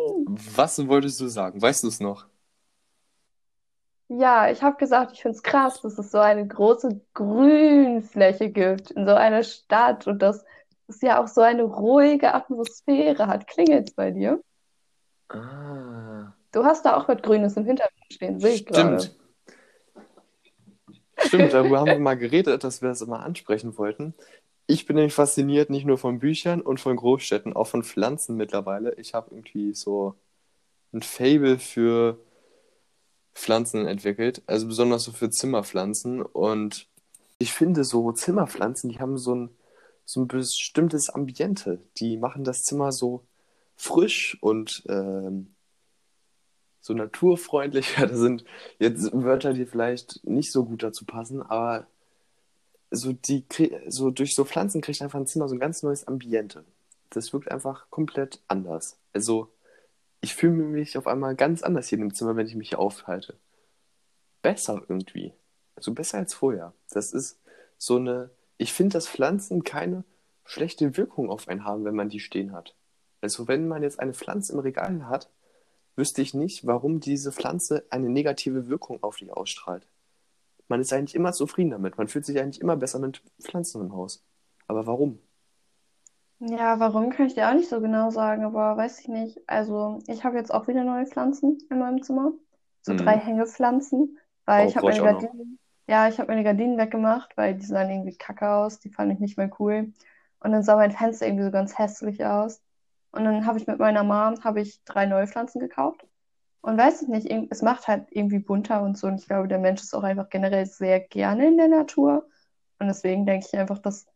Was 0.54 0.86
wolltest 0.88 1.20
du 1.20 1.28
sagen? 1.28 1.62
Weißt 1.62 1.84
du 1.84 1.88
es 1.88 2.00
noch? 2.00 2.26
Ja, 4.08 4.50
ich 4.50 4.60
habe 4.62 4.76
gesagt, 4.76 5.12
ich 5.12 5.22
finde 5.22 5.36
es 5.36 5.42
krass, 5.44 5.82
dass 5.82 5.96
es 5.96 6.10
so 6.10 6.18
eine 6.18 6.44
große 6.44 7.00
Grünfläche 7.14 8.50
gibt 8.50 8.90
in 8.90 9.06
so 9.06 9.14
einer 9.14 9.44
Stadt 9.44 10.08
und 10.08 10.20
dass 10.20 10.44
es 10.88 11.00
ja 11.00 11.22
auch 11.22 11.28
so 11.28 11.42
eine 11.42 11.62
ruhige 11.62 12.34
Atmosphäre 12.34 13.28
hat. 13.28 13.46
Klingelt 13.46 13.90
es 13.90 13.94
bei 13.94 14.10
dir? 14.10 14.42
Ah. 15.28 16.32
Du 16.50 16.64
hast 16.64 16.84
da 16.84 16.96
auch 16.96 17.06
was 17.06 17.22
Grünes 17.22 17.56
im 17.56 17.64
Hintergrund 17.64 18.12
stehen, 18.12 18.40
sehe 18.40 18.54
ich 18.54 18.66
gerade. 18.66 19.00
Stimmt. 19.00 19.19
Stimmt, 21.26 21.52
darüber 21.52 21.80
haben 21.80 21.90
wir 21.90 21.98
mal 21.98 22.16
geredet, 22.16 22.64
dass 22.64 22.82
wir 22.82 22.88
das 22.88 23.02
immer 23.02 23.20
ansprechen 23.20 23.76
wollten. 23.76 24.14
Ich 24.66 24.86
bin 24.86 24.96
nämlich 24.96 25.14
fasziniert 25.14 25.68
nicht 25.70 25.84
nur 25.84 25.98
von 25.98 26.20
Büchern 26.20 26.60
und 26.60 26.80
von 26.80 26.96
Großstädten, 26.96 27.54
auch 27.54 27.66
von 27.66 27.82
Pflanzen 27.82 28.36
mittlerweile. 28.36 28.94
Ich 28.94 29.14
habe 29.14 29.34
irgendwie 29.34 29.74
so 29.74 30.14
ein 30.92 31.02
Fable 31.02 31.58
für 31.58 32.18
Pflanzen 33.34 33.86
entwickelt, 33.86 34.42
also 34.46 34.66
besonders 34.66 35.04
so 35.04 35.12
für 35.12 35.30
Zimmerpflanzen. 35.30 36.22
Und 36.22 36.86
ich 37.38 37.52
finde, 37.52 37.84
so 37.84 38.12
Zimmerpflanzen, 38.12 38.90
die 38.90 39.00
haben 39.00 39.18
so 39.18 39.34
ein, 39.34 39.50
so 40.04 40.20
ein 40.20 40.28
bestimmtes 40.28 41.10
Ambiente. 41.10 41.80
Die 41.96 42.16
machen 42.16 42.44
das 42.44 42.64
Zimmer 42.64 42.92
so 42.92 43.24
frisch 43.76 44.38
und 44.40 44.84
ähm, 44.88 45.54
so 46.80 46.94
naturfreundlicher. 46.94 48.06
Das 48.08 48.18
sind 48.18 48.44
jetzt 48.78 49.10
Wörter, 49.12 49.52
die 49.52 49.66
vielleicht 49.66 50.24
nicht 50.24 50.52
so 50.52 50.64
gut 50.64 50.82
dazu 50.82 51.04
passen, 51.04 51.42
aber 51.42 51.86
so, 52.90 53.12
die, 53.12 53.44
so 53.86 54.10
durch 54.10 54.34
so 54.34 54.44
Pflanzen 54.44 54.80
kriegt 54.80 55.00
einfach 55.00 55.18
ein 55.18 55.26
Zimmer 55.26 55.48
so 55.48 55.54
ein 55.54 55.60
ganz 55.60 55.82
neues 55.82 56.08
Ambiente. 56.08 56.64
Das 57.10 57.32
wirkt 57.32 57.50
einfach 57.50 57.88
komplett 57.90 58.40
anders. 58.48 58.98
Also, 59.12 59.48
ich 60.20 60.34
fühle 60.34 60.52
mich 60.52 60.98
auf 60.98 61.06
einmal 61.06 61.34
ganz 61.34 61.62
anders 61.62 61.88
hier 61.88 61.98
im 61.98 62.14
Zimmer, 62.14 62.36
wenn 62.36 62.46
ich 62.46 62.54
mich 62.54 62.70
hier 62.70 62.78
aufhalte. 62.78 63.36
Besser 64.42 64.82
irgendwie. 64.88 65.32
Also 65.76 65.92
besser 65.94 66.18
als 66.18 66.34
vorher. 66.34 66.72
Das 66.90 67.12
ist 67.12 67.38
so 67.78 67.96
eine. 67.96 68.30
Ich 68.58 68.72
finde, 68.72 68.94
dass 68.94 69.08
Pflanzen 69.08 69.64
keine 69.64 70.04
schlechte 70.44 70.96
Wirkung 70.96 71.30
auf 71.30 71.48
einen 71.48 71.64
haben, 71.64 71.84
wenn 71.84 71.94
man 71.94 72.10
die 72.10 72.20
stehen 72.20 72.52
hat. 72.52 72.74
Also, 73.20 73.48
wenn 73.48 73.68
man 73.68 73.82
jetzt 73.82 73.98
eine 74.00 74.14
Pflanze 74.14 74.52
im 74.52 74.58
Regal 74.58 75.08
hat, 75.08 75.30
wüsste 75.96 76.22
ich 76.22 76.34
nicht, 76.34 76.66
warum 76.66 77.00
diese 77.00 77.32
Pflanze 77.32 77.84
eine 77.90 78.08
negative 78.08 78.68
Wirkung 78.68 79.02
auf 79.02 79.16
dich 79.16 79.32
ausstrahlt. 79.32 79.86
Man 80.68 80.80
ist 80.80 80.92
eigentlich 80.92 81.14
immer 81.14 81.32
zufrieden 81.32 81.70
damit. 81.70 81.98
Man 81.98 82.08
fühlt 82.08 82.24
sich 82.24 82.38
eigentlich 82.38 82.60
immer 82.60 82.76
besser 82.76 82.98
mit 82.98 83.22
Pflanzen 83.40 83.80
im 83.80 83.92
Haus. 83.92 84.24
Aber 84.68 84.86
warum? 84.86 85.18
Ja, 86.38 86.80
warum 86.80 87.10
kann 87.10 87.26
ich 87.26 87.34
dir 87.34 87.48
auch 87.48 87.54
nicht 87.54 87.68
so 87.68 87.80
genau 87.80 88.10
sagen, 88.10 88.44
aber 88.44 88.76
weiß 88.76 89.00
ich 89.00 89.08
nicht. 89.08 89.40
Also, 89.46 89.98
ich 90.06 90.24
habe 90.24 90.38
jetzt 90.38 90.54
auch 90.54 90.68
wieder 90.68 90.84
neue 90.84 91.06
Pflanzen 91.06 91.58
in 91.70 91.78
meinem 91.78 92.02
Zimmer. 92.02 92.32
So 92.82 92.94
mhm. 92.94 92.98
drei 92.98 93.18
Hängepflanzen, 93.18 94.18
weil 94.46 94.64
oh, 94.64 94.68
ich 94.68 94.76
habe 94.76 94.86
meine 94.86 95.02
Gardinen, 95.02 95.58
ja, 95.86 96.08
ich 96.08 96.18
habe 96.18 96.28
meine 96.28 96.44
Gardinen 96.44 96.78
weggemacht, 96.78 97.36
weil 97.36 97.56
die 97.56 97.66
sahen 97.66 97.90
irgendwie 97.90 98.16
kacke 98.16 98.48
aus, 98.48 98.80
die 98.80 98.90
fand 98.90 99.12
ich 99.12 99.18
nicht 99.18 99.36
mehr 99.36 99.50
cool. 99.58 99.92
Und 100.38 100.52
dann 100.52 100.62
sah 100.62 100.76
mein 100.76 100.92
Fenster 100.92 101.26
irgendwie 101.26 101.44
so 101.44 101.50
ganz 101.50 101.78
hässlich 101.78 102.24
aus. 102.24 102.62
Und 103.12 103.24
dann 103.24 103.46
habe 103.46 103.58
ich 103.58 103.66
mit 103.66 103.78
meiner 103.78 104.04
Mom 104.04 104.42
habe 104.44 104.60
ich 104.60 104.82
drei 104.84 105.06
neue 105.06 105.26
Pflanzen 105.26 105.60
gekauft. 105.60 106.06
Und 106.62 106.76
weiß 106.76 107.02
ich 107.02 107.08
nicht, 107.08 107.26
es 107.50 107.62
macht 107.62 107.88
halt 107.88 108.06
irgendwie 108.10 108.38
bunter 108.38 108.82
und 108.82 108.98
so. 108.98 109.06
Und 109.06 109.20
ich 109.20 109.26
glaube, 109.26 109.48
der 109.48 109.58
Mensch 109.58 109.80
ist 109.80 109.94
auch 109.94 110.02
einfach 110.02 110.28
generell 110.28 110.66
sehr 110.66 111.00
gerne 111.00 111.48
in 111.48 111.56
der 111.56 111.68
Natur. 111.68 112.28
Und 112.78 112.86
deswegen 112.88 113.26
denke 113.26 113.46
ich 113.50 113.58
einfach, 113.58 113.78
dass 113.78 114.06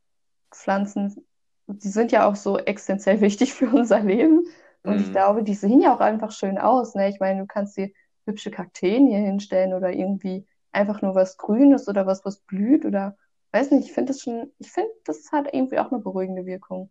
Pflanzen, 0.50 1.26
die 1.66 1.88
sind 1.88 2.12
ja 2.12 2.28
auch 2.28 2.36
so 2.36 2.58
existenziell 2.58 3.20
wichtig 3.22 3.54
für 3.54 3.68
unser 3.68 4.00
Leben. 4.00 4.46
Und 4.82 4.96
mhm. 4.96 5.00
ich 5.00 5.10
glaube, 5.10 5.42
die 5.42 5.54
sehen 5.54 5.80
ja 5.80 5.94
auch 5.94 6.00
einfach 6.00 6.32
schön 6.32 6.58
aus. 6.58 6.94
Ne? 6.94 7.08
Ich 7.08 7.18
meine, 7.18 7.40
du 7.40 7.46
kannst 7.46 7.76
dir 7.76 7.90
hübsche 8.26 8.50
Kakteen 8.50 9.08
hier 9.08 9.18
hinstellen 9.18 9.72
oder 9.72 9.90
irgendwie 9.90 10.46
einfach 10.72 11.02
nur 11.02 11.14
was 11.14 11.36
Grünes 11.38 11.88
oder 11.88 12.06
was, 12.06 12.24
was 12.24 12.40
blüht 12.40 12.84
oder 12.84 13.16
weiß 13.52 13.70
nicht, 13.70 13.86
ich 13.86 13.92
finde 13.92 14.12
das 14.12 14.20
schon, 14.20 14.52
ich 14.58 14.70
finde, 14.72 14.90
das 15.04 15.30
hat 15.30 15.52
irgendwie 15.52 15.78
auch 15.78 15.92
eine 15.92 16.00
beruhigende 16.00 16.44
Wirkung. 16.44 16.90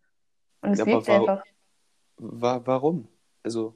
Und 0.62 0.72
es 0.72 0.80
ja, 0.80 0.86
wirkt 0.86 1.10
einfach. 1.10 1.44
Wa 2.24 2.62
warum? 2.66 3.08
Also. 3.44 3.76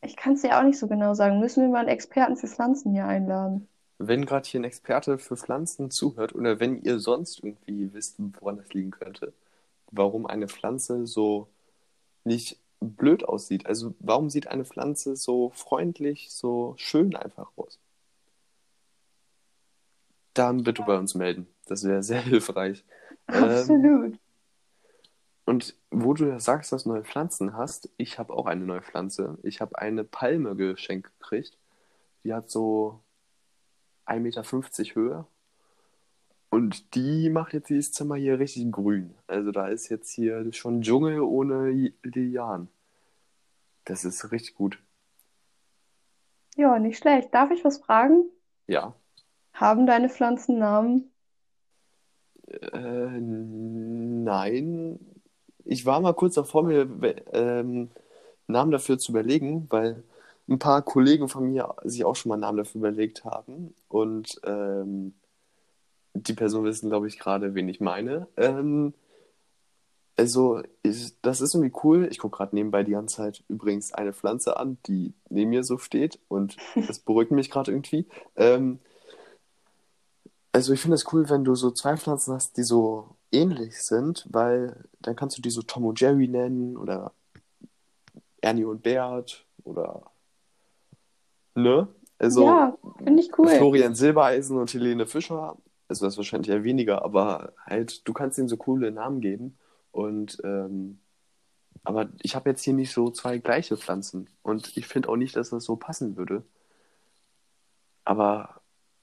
Ich 0.00 0.16
kann 0.16 0.34
es 0.34 0.42
dir 0.42 0.58
auch 0.58 0.62
nicht 0.62 0.78
so 0.78 0.86
genau 0.86 1.12
sagen. 1.14 1.38
Müssen 1.38 1.62
wir 1.62 1.68
mal 1.68 1.80
einen 1.80 1.88
Experten 1.88 2.36
für 2.36 2.46
Pflanzen 2.46 2.92
hier 2.92 3.04
einladen? 3.04 3.68
Wenn 3.98 4.24
gerade 4.24 4.48
hier 4.48 4.60
ein 4.60 4.64
Experte 4.64 5.18
für 5.18 5.36
Pflanzen 5.36 5.90
zuhört 5.90 6.34
oder 6.34 6.60
wenn 6.60 6.80
ihr 6.82 6.98
sonst 6.98 7.42
irgendwie 7.42 7.92
wisst, 7.92 8.16
woran 8.40 8.56
das 8.56 8.72
liegen 8.72 8.92
könnte, 8.92 9.34
warum 9.90 10.26
eine 10.26 10.48
Pflanze 10.48 11.06
so 11.06 11.48
nicht 12.24 12.58
blöd 12.80 13.24
aussieht. 13.24 13.66
Also 13.66 13.94
warum 13.98 14.30
sieht 14.30 14.46
eine 14.46 14.64
Pflanze 14.64 15.16
so 15.16 15.50
freundlich, 15.50 16.30
so 16.30 16.74
schön 16.76 17.16
einfach 17.16 17.50
aus? 17.56 17.78
Dann 20.32 20.62
bitte 20.62 20.84
bei 20.86 20.96
uns 20.96 21.14
melden. 21.14 21.48
Das 21.66 21.84
wäre 21.84 22.02
sehr 22.02 22.20
hilfreich. 22.22 22.84
Absolut. 23.26 24.14
Ähm, 24.14 24.18
und 25.48 25.74
wo 25.90 26.12
du 26.12 26.26
ja 26.26 26.38
sagst, 26.40 26.72
dass 26.72 26.82
du 26.84 26.90
neue 26.90 27.04
Pflanzen 27.04 27.56
hast, 27.56 27.88
ich 27.96 28.18
habe 28.18 28.34
auch 28.34 28.44
eine 28.44 28.66
neue 28.66 28.82
Pflanze. 28.82 29.38
Ich 29.42 29.62
habe 29.62 29.78
eine 29.78 30.04
Palme 30.04 30.54
geschenkt 30.56 31.10
gekriegt. 31.18 31.56
Die 32.22 32.34
hat 32.34 32.50
so 32.50 33.00
1,50 34.04 34.20
Meter 34.20 34.42
Höhe. 34.94 35.26
Und 36.50 36.94
die 36.94 37.30
macht 37.30 37.54
jetzt 37.54 37.70
dieses 37.70 37.92
Zimmer 37.92 38.16
hier 38.16 38.38
richtig 38.38 38.70
grün. 38.70 39.14
Also 39.26 39.50
da 39.50 39.68
ist 39.68 39.88
jetzt 39.88 40.10
hier 40.10 40.52
schon 40.52 40.82
Dschungel 40.82 41.20
ohne 41.20 41.94
Lianen. 42.02 42.68
Das 43.86 44.04
ist 44.04 44.30
richtig 44.30 44.54
gut. 44.54 44.78
Ja, 46.56 46.78
nicht 46.78 46.98
schlecht. 46.98 47.32
Darf 47.32 47.50
ich 47.52 47.64
was 47.64 47.78
fragen? 47.78 48.24
Ja. 48.66 48.94
Haben 49.54 49.86
deine 49.86 50.10
Pflanzen 50.10 50.58
Namen? 50.58 51.10
Äh, 52.48 53.18
nein. 53.18 54.98
Ich 55.70 55.84
war 55.84 56.00
mal 56.00 56.14
kurz 56.14 56.34
davor, 56.34 56.62
mir 56.62 56.88
ähm, 57.32 57.90
Namen 58.46 58.70
dafür 58.70 58.98
zu 58.98 59.12
überlegen, 59.12 59.66
weil 59.68 60.02
ein 60.48 60.58
paar 60.58 60.80
Kollegen 60.80 61.28
von 61.28 61.44
mir 61.44 61.74
sich 61.84 62.06
auch 62.06 62.16
schon 62.16 62.30
mal 62.30 62.38
Namen 62.38 62.56
dafür 62.56 62.78
überlegt 62.78 63.26
haben. 63.26 63.74
Und 63.88 64.40
ähm, 64.44 65.12
die 66.14 66.32
Personen 66.32 66.64
wissen, 66.64 66.88
glaube 66.88 67.06
ich, 67.06 67.18
gerade, 67.18 67.54
wen 67.54 67.68
ich 67.68 67.80
meine. 67.80 68.28
Ähm, 68.38 68.94
also, 70.16 70.62
ich, 70.82 71.14
das 71.20 71.42
ist 71.42 71.54
irgendwie 71.54 71.78
cool. 71.84 72.08
Ich 72.10 72.18
gucke 72.18 72.38
gerade 72.38 72.56
nebenbei 72.56 72.82
die 72.82 72.92
ganze 72.92 73.16
Zeit 73.16 73.44
übrigens 73.48 73.92
eine 73.92 74.14
Pflanze 74.14 74.56
an, 74.56 74.78
die 74.86 75.12
neben 75.28 75.50
mir 75.50 75.64
so 75.64 75.76
steht. 75.76 76.18
Und 76.28 76.56
das 76.86 76.98
beruhigt 76.98 77.30
mich 77.30 77.50
gerade 77.50 77.72
irgendwie. 77.72 78.06
Ähm, 78.36 78.78
also, 80.52 80.72
ich 80.72 80.80
finde 80.80 80.94
es 80.94 81.12
cool, 81.12 81.28
wenn 81.28 81.44
du 81.44 81.54
so 81.54 81.70
zwei 81.70 81.98
Pflanzen 81.98 82.32
hast, 82.32 82.56
die 82.56 82.62
so 82.62 83.17
ähnlich 83.32 83.82
sind, 83.82 84.26
weil 84.30 84.84
dann 85.00 85.16
kannst 85.16 85.36
du 85.38 85.42
die 85.42 85.50
so 85.50 85.62
Tom 85.62 85.84
und 85.84 86.00
Jerry 86.00 86.28
nennen 86.28 86.76
oder 86.76 87.12
Ernie 88.40 88.64
und 88.64 88.82
Bert 88.82 89.46
oder 89.64 90.10
ne? 91.54 91.88
Also 92.18 92.44
Ja, 92.44 92.76
finde 92.98 93.22
ich 93.22 93.38
cool. 93.38 93.48
Florian 93.48 93.94
Silbereisen 93.94 94.58
und 94.58 94.72
Helene 94.72 95.06
Fischer, 95.06 95.56
also 95.88 96.04
das 96.04 96.16
wahrscheinlich 96.16 96.50
eher 96.50 96.64
weniger, 96.64 97.04
aber 97.04 97.52
halt, 97.64 98.06
du 98.06 98.12
kannst 98.12 98.38
ihnen 98.38 98.48
so 98.48 98.56
coole 98.56 98.90
Namen 98.90 99.20
geben. 99.20 99.56
Und 99.92 100.38
ähm, 100.44 100.98
aber 101.84 102.08
ich 102.20 102.34
habe 102.34 102.50
jetzt 102.50 102.62
hier 102.62 102.74
nicht 102.74 102.92
so 102.92 103.10
zwei 103.10 103.38
gleiche 103.38 103.76
Pflanzen. 103.76 104.28
Und 104.42 104.76
ich 104.76 104.86
finde 104.86 105.08
auch 105.08 105.16
nicht, 105.16 105.36
dass 105.36 105.50
das 105.50 105.64
so 105.64 105.76
passen 105.76 106.16
würde. 106.16 106.44
Aber 108.04 108.57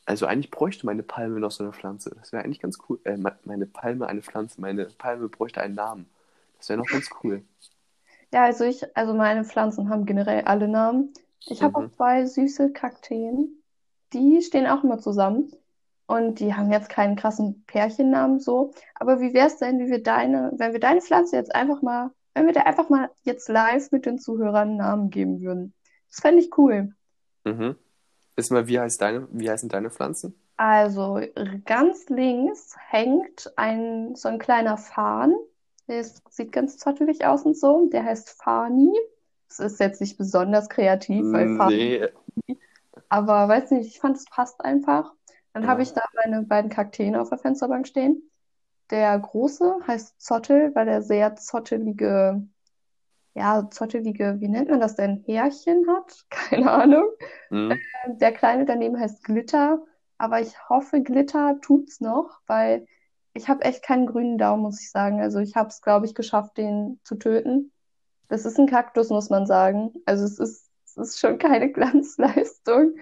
also 0.06 0.26
eigentlich 0.28 0.52
bräuchte 0.52 0.86
meine 0.86 1.04
Palme 1.04 1.40
noch 1.40 1.52
so 1.52 1.64
eine 1.64 1.74
Pflanze. 1.74 2.12
Das 2.20 2.32
wäre 2.32 2.44
eigentlich 2.44 2.60
ganz 2.62 2.78
cool. 2.90 3.00
Äh, 3.06 3.18
me- 3.18 3.38
meine 3.46 3.66
Palme 3.68 4.08
eine 4.08 4.22
Pflanze, 4.22 4.62
meine 4.62 4.86
Palme 4.86 5.30
bräuchte 5.30 5.62
einen 5.62 5.76
Namen. 5.76 6.10
Das 6.58 6.70
wäre 6.70 6.80
noch 6.80 6.90
ganz 6.90 7.10
cool. 7.24 7.44
Ja, 8.32 8.44
also 8.46 8.64
ich, 8.66 8.96
also 8.98 9.14
meine 9.14 9.46
Pflanzen 9.46 9.90
haben 9.90 10.06
generell 10.06 10.44
alle 10.46 10.68
Namen. 10.68 11.14
Ich 11.48 11.62
habe 11.64 11.78
auch 11.78 11.88
Mhm. 11.88 11.94
zwei 11.94 12.26
süße 12.26 12.72
Kakteen. 12.74 13.62
Die 14.14 14.42
stehen 14.42 14.68
auch 14.68 14.84
immer 14.84 15.00
zusammen. 15.00 15.52
Und 16.08 16.40
die 16.40 16.54
haben 16.54 16.72
jetzt 16.72 16.90
keinen 16.90 17.16
krassen 17.16 17.64
Pärchennamen 17.66 18.40
so. 18.40 18.74
Aber 18.96 19.22
wie 19.22 19.34
wäre 19.34 19.48
es 19.48 19.58
denn, 19.58 19.80
wie 19.80 19.90
wir 19.90 20.04
deine, 20.04 20.52
wenn 20.58 20.74
wir 20.74 20.80
deine 20.80 21.02
Pflanze 21.02 21.36
jetzt 21.36 21.56
einfach 21.56 21.82
mal, 21.82 22.12
wenn 22.36 22.46
wir 22.46 22.54
dir 22.54 22.68
einfach 22.68 22.90
mal 22.90 23.10
jetzt 23.24 23.50
live 23.50 23.92
mit 23.92 24.06
den 24.06 24.20
Zuhörern 24.20 24.70
einen 24.70 24.78
Namen 24.78 25.10
geben 25.10 25.42
würden? 25.42 25.74
Das 26.10 26.20
fände 26.20 26.42
ich 26.42 26.56
cool. 26.58 26.94
Mhm. 27.46 27.76
Ist 28.36 28.52
mal, 28.52 28.68
wie 28.68 28.80
heißt 28.80 29.02
deine, 29.02 29.28
wie 29.32 29.50
heißen 29.50 29.70
deine 29.70 29.90
Pflanzen? 29.90 30.36
Also 30.58 31.20
ganz 31.66 32.08
links 32.10 32.76
hängt 32.90 33.52
ein 33.58 34.16
so 34.16 34.30
ein 34.30 34.40
kleiner 34.40 34.78
Farn. 34.78 35.36
Der 35.88 36.00
ist, 36.00 36.22
sieht 36.34 36.52
ganz 36.52 36.78
zottelig 36.78 37.26
aus 37.26 37.44
und 37.44 37.58
so. 37.58 37.90
Der 37.92 38.04
heißt 38.04 38.30
Fani. 38.42 38.92
Das 39.50 39.60
ist 39.60 39.80
jetzt 39.80 40.02
nicht 40.02 40.18
besonders 40.18 40.70
kreativ, 40.70 41.24
weil 41.32 41.46
Nee. 41.70 42.08
aber 43.10 43.48
weiß 43.48 43.72
nicht, 43.72 43.88
ich 43.88 44.00
fand 44.00 44.18
es 44.18 44.26
passt 44.26 44.64
einfach. 44.64 45.14
Dann 45.54 45.68
habe 45.68 45.82
Ja. 45.82 45.84
ich 45.84 45.94
da 45.94 46.02
meine 46.16 46.42
beiden 46.44 46.70
Kakteen 46.70 47.16
auf 47.16 47.30
der 47.30 47.38
Fensterbank 47.38 47.88
stehen. 47.88 48.22
Der 48.92 49.18
große 49.18 49.80
heißt 49.88 50.22
Zottel, 50.22 50.74
weil 50.76 50.88
er 50.88 51.02
sehr 51.02 51.36
zottelige, 51.36 52.44
ja, 53.36 53.70
zottelige, 53.72 54.38
wie 54.40 54.48
nennt 54.50 54.70
man 54.72 54.82
das 54.82 54.96
denn? 54.98 55.24
Härchen 55.26 55.86
hat? 55.90 56.26
Keine 56.32 56.72
Ahnung. 56.72 57.06
Mhm. 57.50 57.88
Der 58.08 58.32
kleine 58.34 58.66
daneben 58.66 59.00
heißt 59.00 59.24
Glitter, 59.24 59.80
aber 60.18 60.42
ich 60.42 60.70
hoffe, 60.70 61.02
Glitter 61.02 61.60
tut's 61.62 62.02
noch, 62.02 62.40
weil 62.48 62.88
ich 63.34 63.50
habe 63.50 63.64
echt 63.66 63.84
keinen 63.84 64.06
grünen 64.08 64.38
Daumen, 64.38 64.64
muss 64.64 64.82
ich 64.82 64.92
sagen. 64.92 65.22
Also 65.22 65.40
ich 65.40 65.56
habe 65.56 65.70
es, 65.70 65.82
glaube 65.82 66.06
ich, 66.06 66.16
geschafft, 66.16 66.58
den 66.58 67.00
zu 67.04 67.16
töten. 67.16 67.72
Das 68.30 68.46
ist 68.46 68.60
ein 68.60 68.68
Kaktus, 68.68 69.10
muss 69.10 69.30
man 69.30 69.46
sagen. 69.48 69.94
Also 70.06 70.26
es 70.26 70.40
ist, 70.40 70.70
es 70.86 70.98
ist 70.98 71.20
schon 71.20 71.38
keine 71.40 71.72
Glanzleistung, 71.74 72.96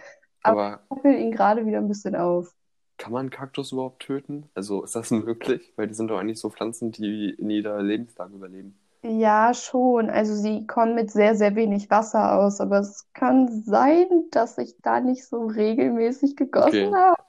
aber 0.43 0.57
Aber 0.57 0.83
ich 0.97 1.03
will 1.03 1.15
ihn 1.19 1.31
gerade 1.31 1.65
wieder 1.65 1.79
ein 1.79 1.87
bisschen 1.89 2.15
auf. 2.15 2.53
kann 2.97 3.11
man 3.11 3.29
Kaktus 3.29 3.71
überhaupt 3.71 4.01
töten? 4.01 4.49
Also 4.55 4.83
ist 4.83 4.95
das 4.95 5.11
möglich? 5.11 5.73
Weil 5.75 5.87
die 5.87 5.93
sind 5.93 6.07
doch 6.09 6.19
eigentlich 6.19 6.39
so 6.39 6.49
Pflanzen, 6.49 6.91
die 6.91 7.29
in 7.31 7.49
jeder 7.49 7.81
Lebenslage 7.83 8.33
überleben. 8.35 8.79
Ja, 9.05 9.53
schon. 9.53 10.09
Also 10.09 10.33
sie 10.35 10.65
kommen 10.65 10.95
mit 10.95 11.11
sehr, 11.11 11.35
sehr 11.35 11.55
wenig 11.55 11.89
Wasser 11.89 12.39
aus, 12.39 12.61
aber 12.61 12.79
es 12.79 13.11
kann 13.13 13.49
sein, 13.63 14.07
dass 14.31 14.57
ich 14.57 14.77
da 14.81 15.01
nicht 15.01 15.27
so 15.27 15.45
regelmäßig 15.45 16.35
gegossen 16.37 16.87
Okay. 16.87 16.95
habe. 16.95 17.21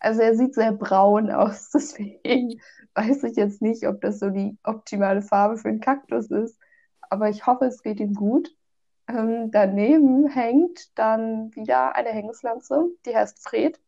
Also 0.00 0.22
er 0.22 0.34
sieht 0.36 0.54
sehr 0.54 0.72
braun 0.72 1.30
aus, 1.32 1.70
deswegen 1.72 2.60
weiß 2.94 3.24
ich 3.24 3.36
jetzt 3.36 3.62
nicht, 3.62 3.86
ob 3.86 4.00
das 4.02 4.18
so 4.20 4.30
die 4.30 4.58
optimale 4.64 5.22
Farbe 5.22 5.58
für 5.58 5.68
einen 5.68 5.80
Kaktus 5.80 6.30
ist. 6.30 6.58
Aber 7.10 7.28
ich 7.30 7.46
hoffe, 7.46 7.66
es 7.66 7.82
geht 7.82 8.00
ihm 8.00 8.14
gut. 8.14 8.50
Ähm, 9.08 9.50
daneben 9.52 10.28
hängt 10.28 10.96
dann 10.98 11.54
wieder 11.56 11.96
eine 11.96 12.10
Hängepflanze, 12.10 12.86
die 13.06 13.16
heißt 13.16 13.42
Fred. 13.42 13.80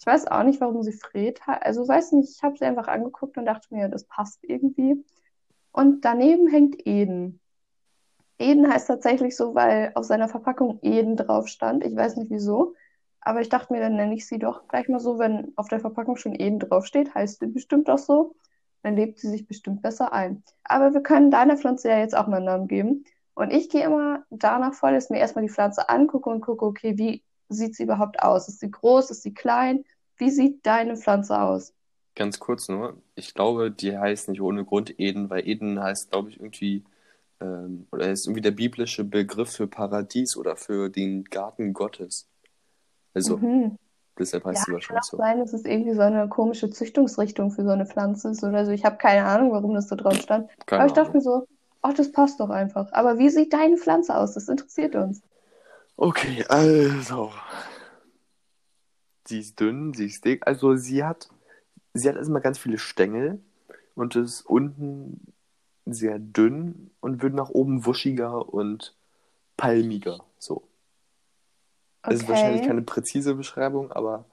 Ich 0.00 0.06
weiß 0.06 0.28
auch 0.28 0.44
nicht, 0.44 0.60
warum 0.60 0.82
sie 0.82 0.92
Fred 0.92 1.46
heißt. 1.46 1.62
Also 1.64 1.86
weiß 1.88 2.12
nicht, 2.12 2.30
ich 2.36 2.42
habe 2.42 2.56
sie 2.58 2.64
einfach 2.66 2.88
angeguckt 2.88 3.38
und 3.38 3.46
dachte 3.46 3.74
mir, 3.74 3.88
das 3.88 4.04
passt 4.06 4.40
irgendwie. 4.44 5.04
Und 5.78 6.04
daneben 6.04 6.48
hängt 6.48 6.88
Eden. 6.88 7.38
Eden 8.36 8.68
heißt 8.68 8.88
tatsächlich 8.88 9.36
so, 9.36 9.54
weil 9.54 9.92
auf 9.94 10.06
seiner 10.06 10.28
Verpackung 10.28 10.80
Eden 10.82 11.14
drauf 11.16 11.46
stand. 11.46 11.84
Ich 11.84 11.94
weiß 11.94 12.16
nicht 12.16 12.32
wieso. 12.32 12.74
Aber 13.20 13.42
ich 13.42 13.48
dachte 13.48 13.72
mir, 13.72 13.78
dann 13.78 13.94
nenne 13.94 14.16
ich 14.16 14.26
sie 14.26 14.40
doch 14.40 14.66
gleich 14.66 14.88
mal 14.88 14.98
so, 14.98 15.20
wenn 15.20 15.52
auf 15.54 15.68
der 15.68 15.78
Verpackung 15.78 16.16
schon 16.16 16.34
Eden 16.34 16.58
draufsteht, 16.58 17.14
heißt 17.14 17.38
sie 17.38 17.46
bestimmt 17.46 17.88
auch 17.90 17.98
so. 17.98 18.34
Dann 18.82 18.96
lebt 18.96 19.20
sie 19.20 19.28
sich 19.28 19.46
bestimmt 19.46 19.80
besser 19.80 20.12
ein. 20.12 20.42
Aber 20.64 20.94
wir 20.94 21.00
können 21.00 21.30
deiner 21.30 21.56
Pflanze 21.56 21.90
ja 21.90 22.00
jetzt 22.00 22.16
auch 22.16 22.26
mal 22.26 22.38
einen 22.38 22.46
Namen 22.46 22.66
geben. 22.66 23.04
Und 23.34 23.52
ich 23.52 23.68
gehe 23.68 23.84
immer 23.84 24.24
danach 24.30 24.74
vor, 24.74 24.90
dass 24.90 25.04
ich 25.04 25.10
mir 25.10 25.20
erstmal 25.20 25.44
die 25.44 25.52
Pflanze 25.52 25.88
angucke 25.88 26.28
und 26.28 26.40
gucke, 26.40 26.64
okay, 26.66 26.98
wie 26.98 27.22
sieht 27.48 27.76
sie 27.76 27.84
überhaupt 27.84 28.20
aus? 28.20 28.48
Ist 28.48 28.58
sie 28.58 28.70
groß? 28.72 29.12
Ist 29.12 29.22
sie 29.22 29.32
klein? 29.32 29.84
Wie 30.16 30.30
sieht 30.30 30.66
deine 30.66 30.96
Pflanze 30.96 31.40
aus? 31.40 31.72
Ganz 32.18 32.40
kurz 32.40 32.68
nur, 32.68 32.96
ich 33.14 33.32
glaube, 33.32 33.70
die 33.70 33.96
heißt 33.96 34.28
nicht 34.28 34.40
ohne 34.40 34.64
Grund 34.64 34.98
Eden, 34.98 35.30
weil 35.30 35.46
Eden 35.46 35.80
heißt, 35.80 36.10
glaube 36.10 36.30
ich, 36.30 36.40
irgendwie, 36.40 36.82
ähm, 37.40 37.86
oder 37.92 38.10
ist 38.10 38.26
irgendwie 38.26 38.40
der 38.40 38.50
biblische 38.50 39.04
Begriff 39.04 39.52
für 39.52 39.68
Paradies 39.68 40.36
oder 40.36 40.56
für 40.56 40.88
den 40.88 41.22
Garten 41.22 41.72
Gottes. 41.72 42.26
Also, 43.14 43.36
Mhm. 43.36 43.78
deshalb 44.18 44.44
heißt 44.46 44.56
Ja, 44.58 44.64
sie 44.64 44.86
kann 44.86 44.96
wahrscheinlich 44.96 45.04
auch 45.04 45.10
so. 45.10 45.16
sein, 45.18 45.38
dass 45.38 45.52
es 45.52 45.64
irgendwie 45.64 45.94
so 45.94 46.00
eine 46.00 46.28
komische 46.28 46.68
Züchtungsrichtung 46.70 47.52
für 47.52 47.62
so 47.62 47.70
eine 47.70 47.86
Pflanze 47.86 48.30
ist 48.30 48.42
oder 48.42 48.66
so. 48.66 48.72
Ich 48.72 48.84
habe 48.84 48.96
keine 48.96 49.24
Ahnung, 49.24 49.52
warum 49.52 49.74
das 49.74 49.86
da 49.86 49.94
drauf 49.94 50.20
stand. 50.20 50.48
Aber 50.48 50.66
Keine 50.66 50.88
ich 50.88 50.94
dachte 50.94 51.16
mir 51.16 51.22
so, 51.22 51.46
ach, 51.82 51.94
das 51.94 52.10
passt 52.10 52.40
doch 52.40 52.50
einfach. 52.50 52.90
Aber 52.90 53.18
wie 53.18 53.30
sieht 53.30 53.52
deine 53.52 53.76
Pflanze 53.76 54.16
aus? 54.16 54.34
Das 54.34 54.48
interessiert 54.48 54.96
uns. 54.96 55.22
Okay, 55.96 56.44
also, 56.48 57.30
sie 59.24 59.38
ist 59.38 59.60
dünn, 59.60 59.94
sie 59.94 60.06
ist 60.06 60.24
dick. 60.24 60.44
Also, 60.48 60.74
sie 60.74 61.04
hat, 61.04 61.28
sie 61.98 62.08
hat 62.08 62.16
erstmal 62.16 62.42
ganz 62.42 62.58
viele 62.58 62.78
Stängel 62.78 63.40
und 63.94 64.16
ist 64.16 64.42
unten 64.42 65.32
sehr 65.86 66.18
dünn 66.18 66.90
und 67.00 67.22
wird 67.22 67.34
nach 67.34 67.50
oben 67.50 67.86
wuschiger 67.86 68.52
und 68.52 68.96
palmiger. 69.56 70.24
So. 70.38 70.68
Das 72.08 72.20
ist 72.22 72.28
wahrscheinlich 72.28 72.60
Okay. 72.60 72.62
keine 72.62 72.82
präzise 72.82 73.34
Beschreibung, 73.34 73.92
aber 73.92 74.24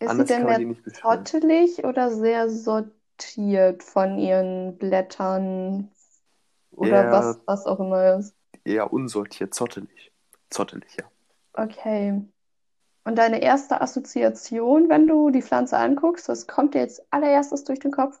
Ist 0.00 0.16
sie 0.16 0.24
anders 0.24 0.26
denn 0.26 0.44
kann 0.44 0.48
man 0.48 0.58
die 0.58 0.64
nicht 0.66 0.82
beschreiben. 0.84 1.28
zottelig 1.30 1.84
oder 1.84 2.10
sehr 2.10 2.50
sortiert 2.50 3.82
von 3.84 4.18
ihren 4.18 4.76
Blättern 4.78 5.90
oder 6.72 7.10
was, 7.10 7.36
Eher, 7.36 7.40
was 7.46 7.66
auch 7.66 7.80
immer 7.80 8.18
ist? 8.18 8.34
eher 8.64 8.92
unsortiert, 8.92 9.52
zottelig. 9.52 10.12
Zottelig, 10.48 10.94
ja. 10.96 11.10
Okay. 11.58 12.22
Und 13.08 13.16
deine 13.16 13.40
erste 13.40 13.80
Assoziation, 13.80 14.90
wenn 14.90 15.06
du 15.06 15.30
die 15.30 15.40
Pflanze 15.40 15.78
anguckst, 15.78 16.28
was 16.28 16.46
kommt 16.46 16.74
dir 16.74 16.80
jetzt 16.80 17.10
allererstes 17.10 17.64
durch 17.64 17.78
den 17.78 17.90
Kopf? 17.90 18.20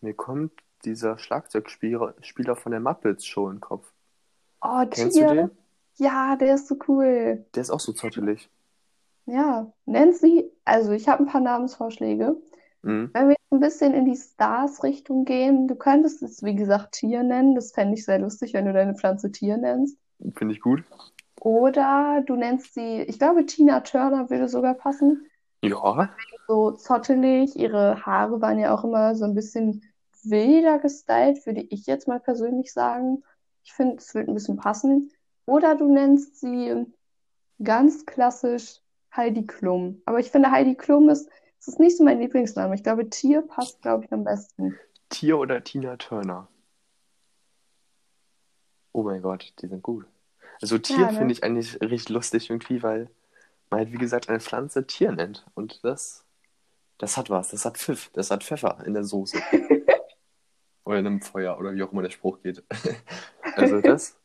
Mir 0.00 0.14
kommt 0.14 0.52
dieser 0.86 1.18
Schlagzeugspieler 1.18 2.14
Spieler 2.22 2.56
von 2.56 2.72
der 2.72 2.80
Muppets 2.80 3.26
Show 3.26 3.50
in 3.50 3.56
den 3.56 3.60
Kopf. 3.60 3.92
Oh, 4.62 4.86
Kennst 4.88 5.14
du 5.14 5.26
Tier. 5.26 5.34
den? 5.34 5.50
Ja, 5.96 6.36
der 6.36 6.54
ist 6.54 6.68
so 6.68 6.78
cool. 6.88 7.44
Der 7.54 7.60
ist 7.60 7.68
auch 7.68 7.80
so 7.80 7.92
zottelig. 7.92 8.48
Ja, 9.26 9.70
Nancy, 9.84 10.50
also 10.64 10.92
ich 10.92 11.06
habe 11.06 11.24
ein 11.24 11.28
paar 11.28 11.42
Namensvorschläge. 11.42 12.34
Mhm. 12.80 13.10
Wenn 13.12 13.28
wir 13.28 13.36
jetzt 13.38 13.52
ein 13.52 13.60
bisschen 13.60 13.92
in 13.92 14.06
die 14.06 14.16
Stars-Richtung 14.16 15.26
gehen, 15.26 15.68
du 15.68 15.74
könntest 15.74 16.22
es, 16.22 16.42
wie 16.42 16.54
gesagt, 16.54 16.92
Tier 16.92 17.22
nennen. 17.22 17.54
Das 17.54 17.72
fände 17.72 17.92
ich 17.92 18.06
sehr 18.06 18.20
lustig, 18.20 18.54
wenn 18.54 18.64
du 18.64 18.72
deine 18.72 18.94
Pflanze 18.94 19.30
Tier 19.30 19.58
nennst. 19.58 19.98
Finde 20.34 20.54
ich 20.54 20.62
gut. 20.62 20.82
Oder 21.44 22.22
du 22.26 22.36
nennst 22.36 22.72
sie, 22.72 23.02
ich 23.02 23.18
glaube, 23.18 23.44
Tina 23.44 23.80
Turner 23.80 24.30
würde 24.30 24.48
sogar 24.48 24.72
passen. 24.72 25.26
Ja, 25.62 26.08
So 26.48 26.70
zottelig. 26.70 27.54
Ihre 27.54 28.04
Haare 28.06 28.40
waren 28.40 28.58
ja 28.58 28.74
auch 28.74 28.82
immer 28.82 29.14
so 29.14 29.26
ein 29.26 29.34
bisschen 29.34 29.82
wilder 30.22 30.78
gestylt, 30.78 31.44
würde 31.44 31.60
ich 31.60 31.84
jetzt 31.84 32.08
mal 32.08 32.18
persönlich 32.18 32.72
sagen. 32.72 33.22
Ich 33.62 33.74
finde, 33.74 33.96
es 33.96 34.14
wird 34.14 34.28
ein 34.28 34.32
bisschen 34.32 34.56
passen. 34.56 35.10
Oder 35.44 35.74
du 35.74 35.92
nennst 35.92 36.40
sie 36.40 36.86
ganz 37.62 38.06
klassisch 38.06 38.80
Heidi 39.14 39.46
Klum. 39.46 40.00
Aber 40.06 40.20
ich 40.20 40.30
finde, 40.30 40.50
Heidi 40.50 40.74
Klum 40.74 41.10
ist, 41.10 41.28
es 41.60 41.68
ist 41.68 41.78
nicht 41.78 41.98
so 41.98 42.04
mein 42.04 42.20
Lieblingsname. 42.20 42.74
Ich 42.74 42.82
glaube, 42.82 43.10
Tier 43.10 43.42
passt, 43.42 43.82
glaube 43.82 44.06
ich, 44.06 44.12
am 44.14 44.24
besten. 44.24 44.78
Tier 45.10 45.38
oder 45.38 45.62
Tina 45.62 45.98
Turner? 45.98 46.48
Oh 48.92 49.02
mein 49.02 49.20
Gott, 49.20 49.52
die 49.60 49.66
sind 49.66 49.82
gut. 49.82 50.06
Also 50.60 50.78
Tier 50.78 50.98
Ja, 50.98 51.08
finde 51.08 51.26
ne? 51.26 51.32
ich 51.32 51.44
eigentlich 51.44 51.80
richtig 51.80 52.08
lustig 52.10 52.50
irgendwie, 52.50 52.82
weil 52.82 53.10
man 53.70 53.80
halt, 53.80 53.92
wie 53.92 53.98
gesagt, 53.98 54.28
eine 54.28 54.40
Pflanze 54.40 54.86
Tier 54.86 55.12
nennt. 55.12 55.46
Und 55.54 55.84
das, 55.84 56.24
das 56.98 57.16
hat 57.16 57.30
was, 57.30 57.50
das 57.50 57.64
hat 57.64 57.78
Pfiff, 57.78 58.10
das 58.12 58.30
hat 58.30 58.44
Pfeffer 58.44 58.78
in 58.86 58.94
der 58.94 59.04
Soße. 59.04 59.38
Oder 60.84 60.98
in 60.98 61.06
einem 61.06 61.22
Feuer 61.22 61.58
oder 61.58 61.74
wie 61.74 61.82
auch 61.82 61.92
immer 61.92 62.02
der 62.02 62.10
Spruch 62.10 62.42
geht. 62.42 62.62
Also 63.56 63.80
das, 63.80 64.16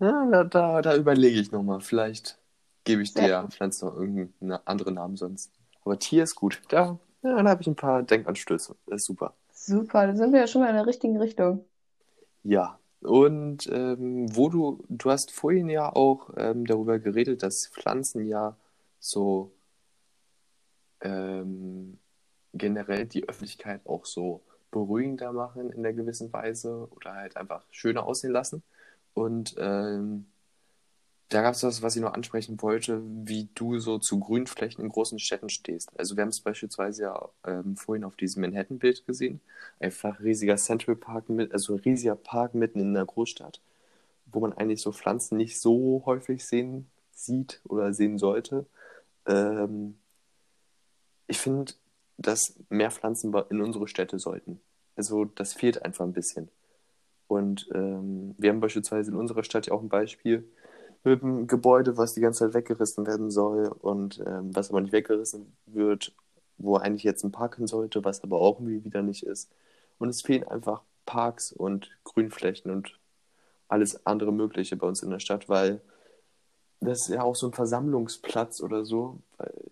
ja, 0.00 0.26
da, 0.30 0.44
da, 0.44 0.82
da 0.82 0.96
überlege 0.96 1.40
ich 1.40 1.50
nochmal. 1.50 1.80
Vielleicht 1.80 2.38
gebe 2.84 3.02
ich 3.02 3.14
der 3.14 3.48
Pflanze 3.48 3.86
noch 3.86 3.94
irgendeinen 3.96 4.58
anderen 4.64 4.94
Namen 4.94 5.16
sonst. 5.16 5.52
Aber 5.84 5.98
Tier 5.98 6.22
ist 6.22 6.34
gut. 6.34 6.62
Da, 6.68 6.98
ja, 7.22 7.42
da 7.42 7.50
habe 7.50 7.62
ich 7.62 7.66
ein 7.66 7.76
paar 7.76 8.02
Denkanstöße. 8.02 8.76
Das 8.86 9.02
ist 9.02 9.06
super. 9.06 9.34
Super, 9.52 10.06
da 10.06 10.14
sind 10.14 10.32
wir 10.32 10.40
ja 10.40 10.46
schon 10.46 10.62
mal 10.62 10.68
in 10.68 10.76
der 10.76 10.86
richtigen 10.86 11.16
Richtung. 11.18 11.64
Ja, 12.44 12.78
und 13.02 13.68
ähm, 13.72 14.34
wo 14.34 14.48
du, 14.48 14.84
du 14.88 15.10
hast 15.10 15.30
vorhin 15.30 15.68
ja 15.68 15.94
auch 15.94 16.30
ähm, 16.36 16.66
darüber 16.66 16.98
geredet, 16.98 17.42
dass 17.42 17.68
Pflanzen 17.68 18.26
ja 18.26 18.56
so 18.98 19.52
ähm, 21.00 21.98
generell 22.54 23.06
die 23.06 23.28
Öffentlichkeit 23.28 23.86
auch 23.86 24.04
so 24.04 24.42
beruhigender 24.70 25.32
machen 25.32 25.70
in 25.70 25.78
einer 25.78 25.92
gewissen 25.92 26.32
Weise 26.32 26.88
oder 26.90 27.14
halt 27.14 27.36
einfach 27.36 27.62
schöner 27.70 28.04
aussehen 28.04 28.32
lassen. 28.32 28.62
Und 29.14 29.54
ähm, 29.58 30.26
da 31.28 31.42
gab 31.42 31.54
es 31.54 31.62
was, 31.62 31.82
was 31.82 31.94
ich 31.94 32.02
noch 32.02 32.14
ansprechen 32.14 32.60
wollte, 32.62 33.02
wie 33.04 33.48
du 33.54 33.78
so 33.78 33.98
zu 33.98 34.18
Grünflächen 34.18 34.82
in 34.82 34.88
großen 34.88 35.18
Städten 35.18 35.50
stehst. 35.50 35.90
Also 35.98 36.16
wir 36.16 36.22
haben 36.22 36.30
es 36.30 36.40
beispielsweise 36.40 37.02
ja 37.02 37.28
ähm, 37.46 37.76
vorhin 37.76 38.04
auf 38.04 38.16
diesem 38.16 38.42
Manhattan-Bild 38.42 39.06
gesehen. 39.06 39.40
Einfach 39.78 40.20
riesiger 40.20 40.56
Central 40.56 40.96
Park 40.96 41.28
mit, 41.28 41.52
also 41.52 41.74
riesiger 41.74 42.16
Park 42.16 42.54
mitten 42.54 42.80
in 42.80 42.96
einer 42.96 43.04
Großstadt, 43.04 43.60
wo 44.26 44.40
man 44.40 44.54
eigentlich 44.54 44.80
so 44.80 44.90
Pflanzen 44.90 45.36
nicht 45.36 45.60
so 45.60 46.02
häufig 46.06 46.46
sehen 46.46 46.86
sieht 47.12 47.60
oder 47.64 47.92
sehen 47.92 48.18
sollte. 48.18 48.64
Ähm, 49.26 49.98
ich 51.26 51.38
finde, 51.38 51.72
dass 52.16 52.54
mehr 52.70 52.90
Pflanzen 52.90 53.34
in 53.50 53.60
unsere 53.60 53.86
Städte 53.86 54.18
sollten. 54.18 54.60
Also 54.96 55.26
das 55.26 55.52
fehlt 55.52 55.84
einfach 55.84 56.06
ein 56.06 56.14
bisschen. 56.14 56.48
Und 57.26 57.68
ähm, 57.74 58.34
wir 58.38 58.48
haben 58.48 58.60
beispielsweise 58.60 59.10
in 59.10 59.16
unserer 59.16 59.44
Stadt 59.44 59.66
ja 59.66 59.74
auch 59.74 59.82
ein 59.82 59.90
Beispiel 59.90 60.48
mit 61.04 61.22
einem 61.22 61.46
Gebäude, 61.46 61.96
was 61.96 62.14
die 62.14 62.20
ganze 62.20 62.44
Zeit 62.44 62.54
weggerissen 62.54 63.06
werden 63.06 63.30
soll 63.30 63.68
und 63.68 64.22
ähm, 64.26 64.54
was 64.54 64.70
aber 64.70 64.80
nicht 64.80 64.92
weggerissen 64.92 65.56
wird, 65.66 66.12
wo 66.58 66.76
eigentlich 66.76 67.04
jetzt 67.04 67.24
ein 67.24 67.32
Park 67.32 67.56
hin 67.56 67.66
sollte, 67.66 68.04
was 68.04 68.22
aber 68.22 68.40
auch 68.40 68.60
irgendwie 68.60 68.84
wieder 68.84 69.02
nicht 69.02 69.24
ist. 69.24 69.50
Und 69.98 70.08
es 70.08 70.22
fehlen 70.22 70.46
einfach 70.46 70.82
Parks 71.06 71.52
und 71.52 71.90
Grünflächen 72.04 72.70
und 72.70 72.98
alles 73.68 74.06
andere 74.06 74.32
Mögliche 74.32 74.76
bei 74.76 74.86
uns 74.86 75.02
in 75.02 75.10
der 75.10 75.20
Stadt, 75.20 75.48
weil 75.48 75.80
das 76.80 77.00
ist 77.02 77.08
ja 77.08 77.22
auch 77.22 77.34
so 77.34 77.48
ein 77.48 77.52
Versammlungsplatz 77.52 78.60
oder 78.60 78.84
so. 78.84 79.20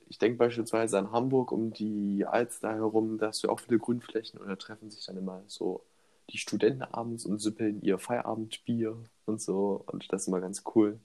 Ich 0.08 0.18
denke 0.18 0.38
beispielsweise 0.38 0.98
an 0.98 1.12
Hamburg 1.12 1.52
um 1.52 1.72
die 1.72 2.24
Alster 2.26 2.74
herum, 2.74 3.18
da 3.18 3.28
hast 3.28 3.44
du 3.44 3.48
auch 3.48 3.60
viele 3.60 3.78
Grünflächen 3.78 4.40
und 4.40 4.48
da 4.48 4.56
treffen 4.56 4.90
sich 4.90 5.06
dann 5.06 5.16
immer 5.16 5.42
so 5.46 5.82
die 6.30 6.38
Studenten 6.38 6.82
abends 6.82 7.24
und 7.24 7.38
süppeln 7.38 7.80
ihr 7.82 7.98
Feierabendbier 7.98 8.96
und 9.26 9.40
so 9.40 9.84
und 9.86 10.12
das 10.12 10.22
ist 10.22 10.28
immer 10.28 10.40
ganz 10.40 10.64
cool. 10.74 10.98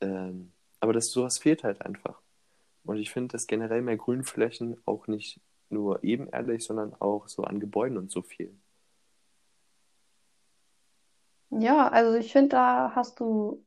Ähm, 0.00 0.52
aber 0.80 0.92
das 0.92 1.10
sowas 1.10 1.38
fehlt 1.38 1.64
halt 1.64 1.82
einfach. 1.82 2.20
Und 2.84 2.98
ich 2.98 3.10
finde, 3.10 3.32
dass 3.32 3.46
generell 3.46 3.82
mehr 3.82 3.96
Grünflächen 3.96 4.80
auch 4.86 5.06
nicht 5.08 5.40
nur 5.70 6.02
ebenerdig, 6.02 6.64
sondern 6.64 6.94
auch 7.00 7.28
so 7.28 7.44
an 7.44 7.60
Gebäuden 7.60 7.98
und 7.98 8.10
so 8.10 8.22
fehlen. 8.22 8.60
Ja, 11.50 11.88
also 11.88 12.18
ich 12.18 12.32
finde, 12.32 12.50
da 12.50 12.92
hast 12.94 13.20
du 13.20 13.64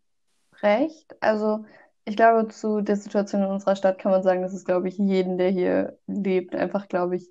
recht. 0.61 1.15
Also 1.21 1.65
ich 2.05 2.15
glaube, 2.15 2.47
zu 2.49 2.81
der 2.81 2.95
Situation 2.95 3.43
in 3.43 3.49
unserer 3.49 3.75
Stadt 3.75 3.99
kann 3.99 4.11
man 4.11 4.23
sagen, 4.23 4.41
dass 4.41 4.53
es, 4.53 4.65
glaube 4.65 4.87
ich, 4.87 4.97
jeden, 4.97 5.37
der 5.37 5.49
hier 5.49 5.97
lebt, 6.07 6.55
einfach, 6.55 6.87
glaube 6.87 7.15
ich, 7.15 7.29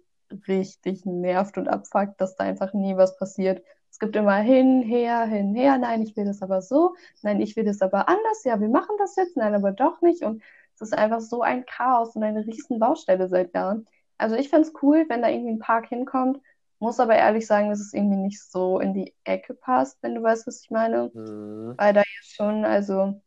richtig 0.49 1.05
nervt 1.05 1.59
und 1.59 1.69
abfuckt, 1.69 2.21
dass 2.21 2.37
da 2.37 2.45
einfach 2.45 2.73
nie 2.73 2.97
was 2.97 3.17
passiert. 3.17 3.63
Es 3.91 3.99
gibt 3.99 4.17
immer 4.17 4.37
hin, 4.37 4.83
her, 4.83 5.25
hin, 5.25 5.55
her. 5.55 5.79
Nein, 5.79 6.03
ich 6.03 6.17
will 6.17 6.25
das 6.25 6.43
aber 6.43 6.63
so. 6.63 6.95
Nein, 7.23 7.41
ich 7.41 7.57
will 7.57 7.65
das 7.65 7.83
aber 7.83 8.09
anders. 8.09 8.45
Ja, 8.45 8.61
wir 8.61 8.69
machen 8.69 8.97
das 8.99 9.17
jetzt. 9.17 9.37
Nein, 9.37 9.55
aber 9.55 9.73
doch 9.73 10.01
nicht. 10.01 10.23
Und 10.23 10.43
es 10.75 10.81
ist 10.83 10.97
einfach 10.97 11.21
so 11.21 11.43
ein 11.43 11.67
Chaos 11.67 12.17
und 12.17 12.23
eine 12.23 12.47
riesen 12.47 12.79
Baustelle 12.79 13.29
seit 13.29 13.55
Jahren. 13.55 13.87
Also 14.17 14.37
ich 14.37 14.49
fände 14.49 14.69
es 14.69 14.75
cool, 14.83 15.07
wenn 15.09 15.23
da 15.23 15.29
irgendwie 15.29 15.53
ein 15.53 15.59
Park 15.59 15.89
hinkommt. 15.89 16.41
Muss 16.79 17.01
aber 17.01 17.15
ehrlich 17.15 17.47
sagen, 17.47 17.69
dass 17.69 17.81
es 17.81 17.93
irgendwie 17.93 18.17
nicht 18.17 18.43
so 18.43 18.81
in 18.81 18.95
die 18.95 19.15
Ecke 19.25 19.53
passt, 19.53 19.99
wenn 20.03 20.15
du 20.15 20.23
weißt, 20.23 20.47
was 20.47 20.63
ich 20.63 20.71
meine. 20.71 21.11
Mhm. 21.13 21.75
Weil 21.77 21.93
da 21.93 22.01
ja 22.01 22.23
schon, 22.23 22.65
also 22.65 23.21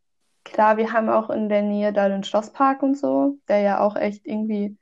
klar, 0.44 0.76
wir 0.76 0.92
haben 0.92 1.08
auch 1.08 1.30
in 1.30 1.48
der 1.48 1.62
Nähe 1.62 1.92
da 1.92 2.08
den 2.08 2.24
Schlosspark 2.24 2.82
und 2.82 2.96
so, 2.96 3.38
der 3.48 3.60
ja 3.60 3.80
auch 3.80 3.96
echt 3.96 4.26
irgendwie 4.26 4.76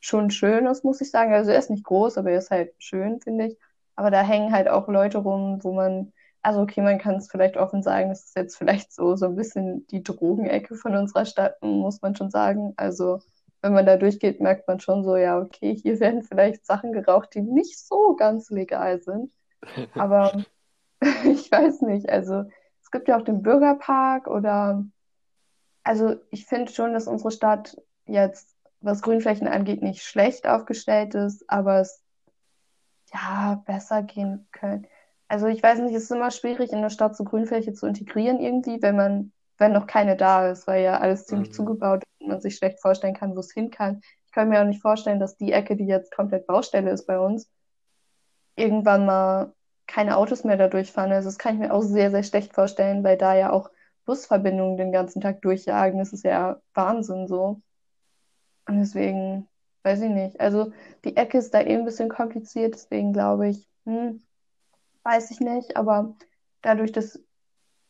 schon 0.00 0.30
schön 0.30 0.66
ist, 0.66 0.84
muss 0.84 1.00
ich 1.00 1.10
sagen. 1.10 1.32
Also 1.32 1.50
er 1.50 1.58
ist 1.58 1.70
nicht 1.70 1.84
groß, 1.84 2.18
aber 2.18 2.30
er 2.30 2.38
ist 2.38 2.50
halt 2.50 2.72
schön, 2.78 3.20
finde 3.20 3.46
ich. 3.48 3.58
Aber 3.96 4.10
da 4.10 4.22
hängen 4.22 4.52
halt 4.52 4.68
auch 4.68 4.88
Leute 4.88 5.18
rum, 5.18 5.62
wo 5.62 5.72
man, 5.72 6.12
also 6.42 6.60
okay, 6.60 6.82
man 6.82 6.98
kann 6.98 7.16
es 7.16 7.30
vielleicht 7.30 7.56
offen 7.56 7.82
sagen, 7.82 8.08
das 8.08 8.26
ist 8.26 8.36
jetzt 8.36 8.56
vielleicht 8.56 8.92
so, 8.92 9.16
so 9.16 9.26
ein 9.26 9.36
bisschen 9.36 9.86
die 9.88 10.02
Drogenecke 10.02 10.74
von 10.74 10.96
unserer 10.96 11.24
Stadt, 11.26 11.62
muss 11.62 12.02
man 12.02 12.16
schon 12.16 12.30
sagen. 12.30 12.74
Also 12.76 13.20
wenn 13.62 13.72
man 13.72 13.86
da 13.86 13.96
durchgeht, 13.96 14.40
merkt 14.40 14.68
man 14.68 14.78
schon 14.78 15.04
so, 15.04 15.16
ja, 15.16 15.38
okay, 15.38 15.74
hier 15.74 15.98
werden 15.98 16.22
vielleicht 16.22 16.66
Sachen 16.66 16.92
geraucht, 16.92 17.34
die 17.34 17.40
nicht 17.40 17.78
so 17.78 18.14
ganz 18.14 18.50
legal 18.50 19.00
sind. 19.00 19.32
Aber 19.94 20.44
ich 21.24 21.50
weiß 21.50 21.80
nicht, 21.82 22.10
also 22.10 22.44
es 22.82 22.90
gibt 22.90 23.08
ja 23.08 23.18
auch 23.18 23.24
den 23.24 23.42
Bürgerpark 23.42 24.26
oder, 24.26 24.84
also 25.82 26.16
ich 26.30 26.46
finde 26.46 26.70
schon, 26.70 26.92
dass 26.92 27.08
unsere 27.08 27.30
Stadt 27.30 27.76
jetzt, 28.06 28.54
was 28.80 29.00
Grünflächen 29.00 29.48
angeht, 29.48 29.82
nicht 29.82 30.02
schlecht 30.02 30.46
aufgestellt 30.46 31.14
ist, 31.14 31.48
aber 31.48 31.80
es 31.80 32.03
ja 33.12 33.62
besser 33.66 34.02
gehen 34.02 34.48
könnte. 34.52 34.88
Also 35.28 35.46
ich 35.46 35.62
weiß 35.62 35.80
nicht, 35.80 35.94
es 35.94 36.04
ist 36.04 36.10
immer 36.12 36.30
schwierig, 36.30 36.72
in 36.72 36.82
der 36.82 36.90
Stadt 36.90 37.16
so 37.16 37.24
Grünfläche 37.24 37.72
zu 37.72 37.86
integrieren 37.86 38.40
irgendwie, 38.40 38.80
wenn 38.82 38.96
man, 38.96 39.32
wenn 39.58 39.72
noch 39.72 39.86
keine 39.86 40.16
da 40.16 40.48
ist, 40.50 40.66
weil 40.66 40.82
ja 40.84 40.98
alles 40.98 41.26
ziemlich 41.26 41.48
Mhm. 41.48 41.52
zugebaut 41.52 42.02
ist 42.04 42.20
und 42.20 42.28
man 42.28 42.40
sich 42.40 42.56
schlecht 42.56 42.80
vorstellen 42.80 43.14
kann, 43.14 43.34
wo 43.34 43.40
es 43.40 43.52
hin 43.52 43.70
kann. 43.70 44.00
Ich 44.26 44.32
kann 44.32 44.48
mir 44.48 44.60
auch 44.60 44.66
nicht 44.66 44.82
vorstellen, 44.82 45.20
dass 45.20 45.36
die 45.36 45.52
Ecke, 45.52 45.76
die 45.76 45.86
jetzt 45.86 46.14
komplett 46.14 46.46
Baustelle 46.46 46.90
ist 46.90 47.06
bei 47.06 47.18
uns, 47.18 47.48
irgendwann 48.56 49.06
mal 49.06 49.54
keine 49.86 50.16
Autos 50.16 50.44
mehr 50.44 50.56
da 50.56 50.68
durchfahren. 50.68 51.12
Also 51.12 51.28
das 51.28 51.38
kann 51.38 51.54
ich 51.54 51.60
mir 51.60 51.72
auch 51.72 51.82
sehr, 51.82 52.10
sehr 52.10 52.22
schlecht 52.22 52.54
vorstellen, 52.54 53.04
weil 53.04 53.16
da 53.18 53.34
ja 53.34 53.52
auch 53.52 53.70
Busverbindungen 54.06 54.76
den 54.76 54.92
ganzen 54.92 55.20
Tag 55.20 55.42
durchjagen. 55.42 55.98
Das 55.98 56.12
ist 56.12 56.24
ja 56.24 56.60
Wahnsinn 56.74 57.26
so. 57.28 57.62
Und 58.66 58.78
deswegen, 58.78 59.48
weiß 59.84 60.00
ich 60.00 60.10
nicht. 60.10 60.40
Also 60.40 60.72
die 61.04 61.16
Ecke 61.16 61.38
ist 61.38 61.54
da 61.54 61.60
eh 61.60 61.76
ein 61.76 61.84
bisschen 61.84 62.08
kompliziert, 62.08 62.74
deswegen 62.74 63.12
glaube 63.12 63.48
ich, 63.48 63.68
hm, 63.84 64.22
weiß 65.04 65.30
ich 65.30 65.40
nicht. 65.40 65.76
Aber 65.76 66.16
dadurch, 66.62 66.92
dass, 66.92 67.20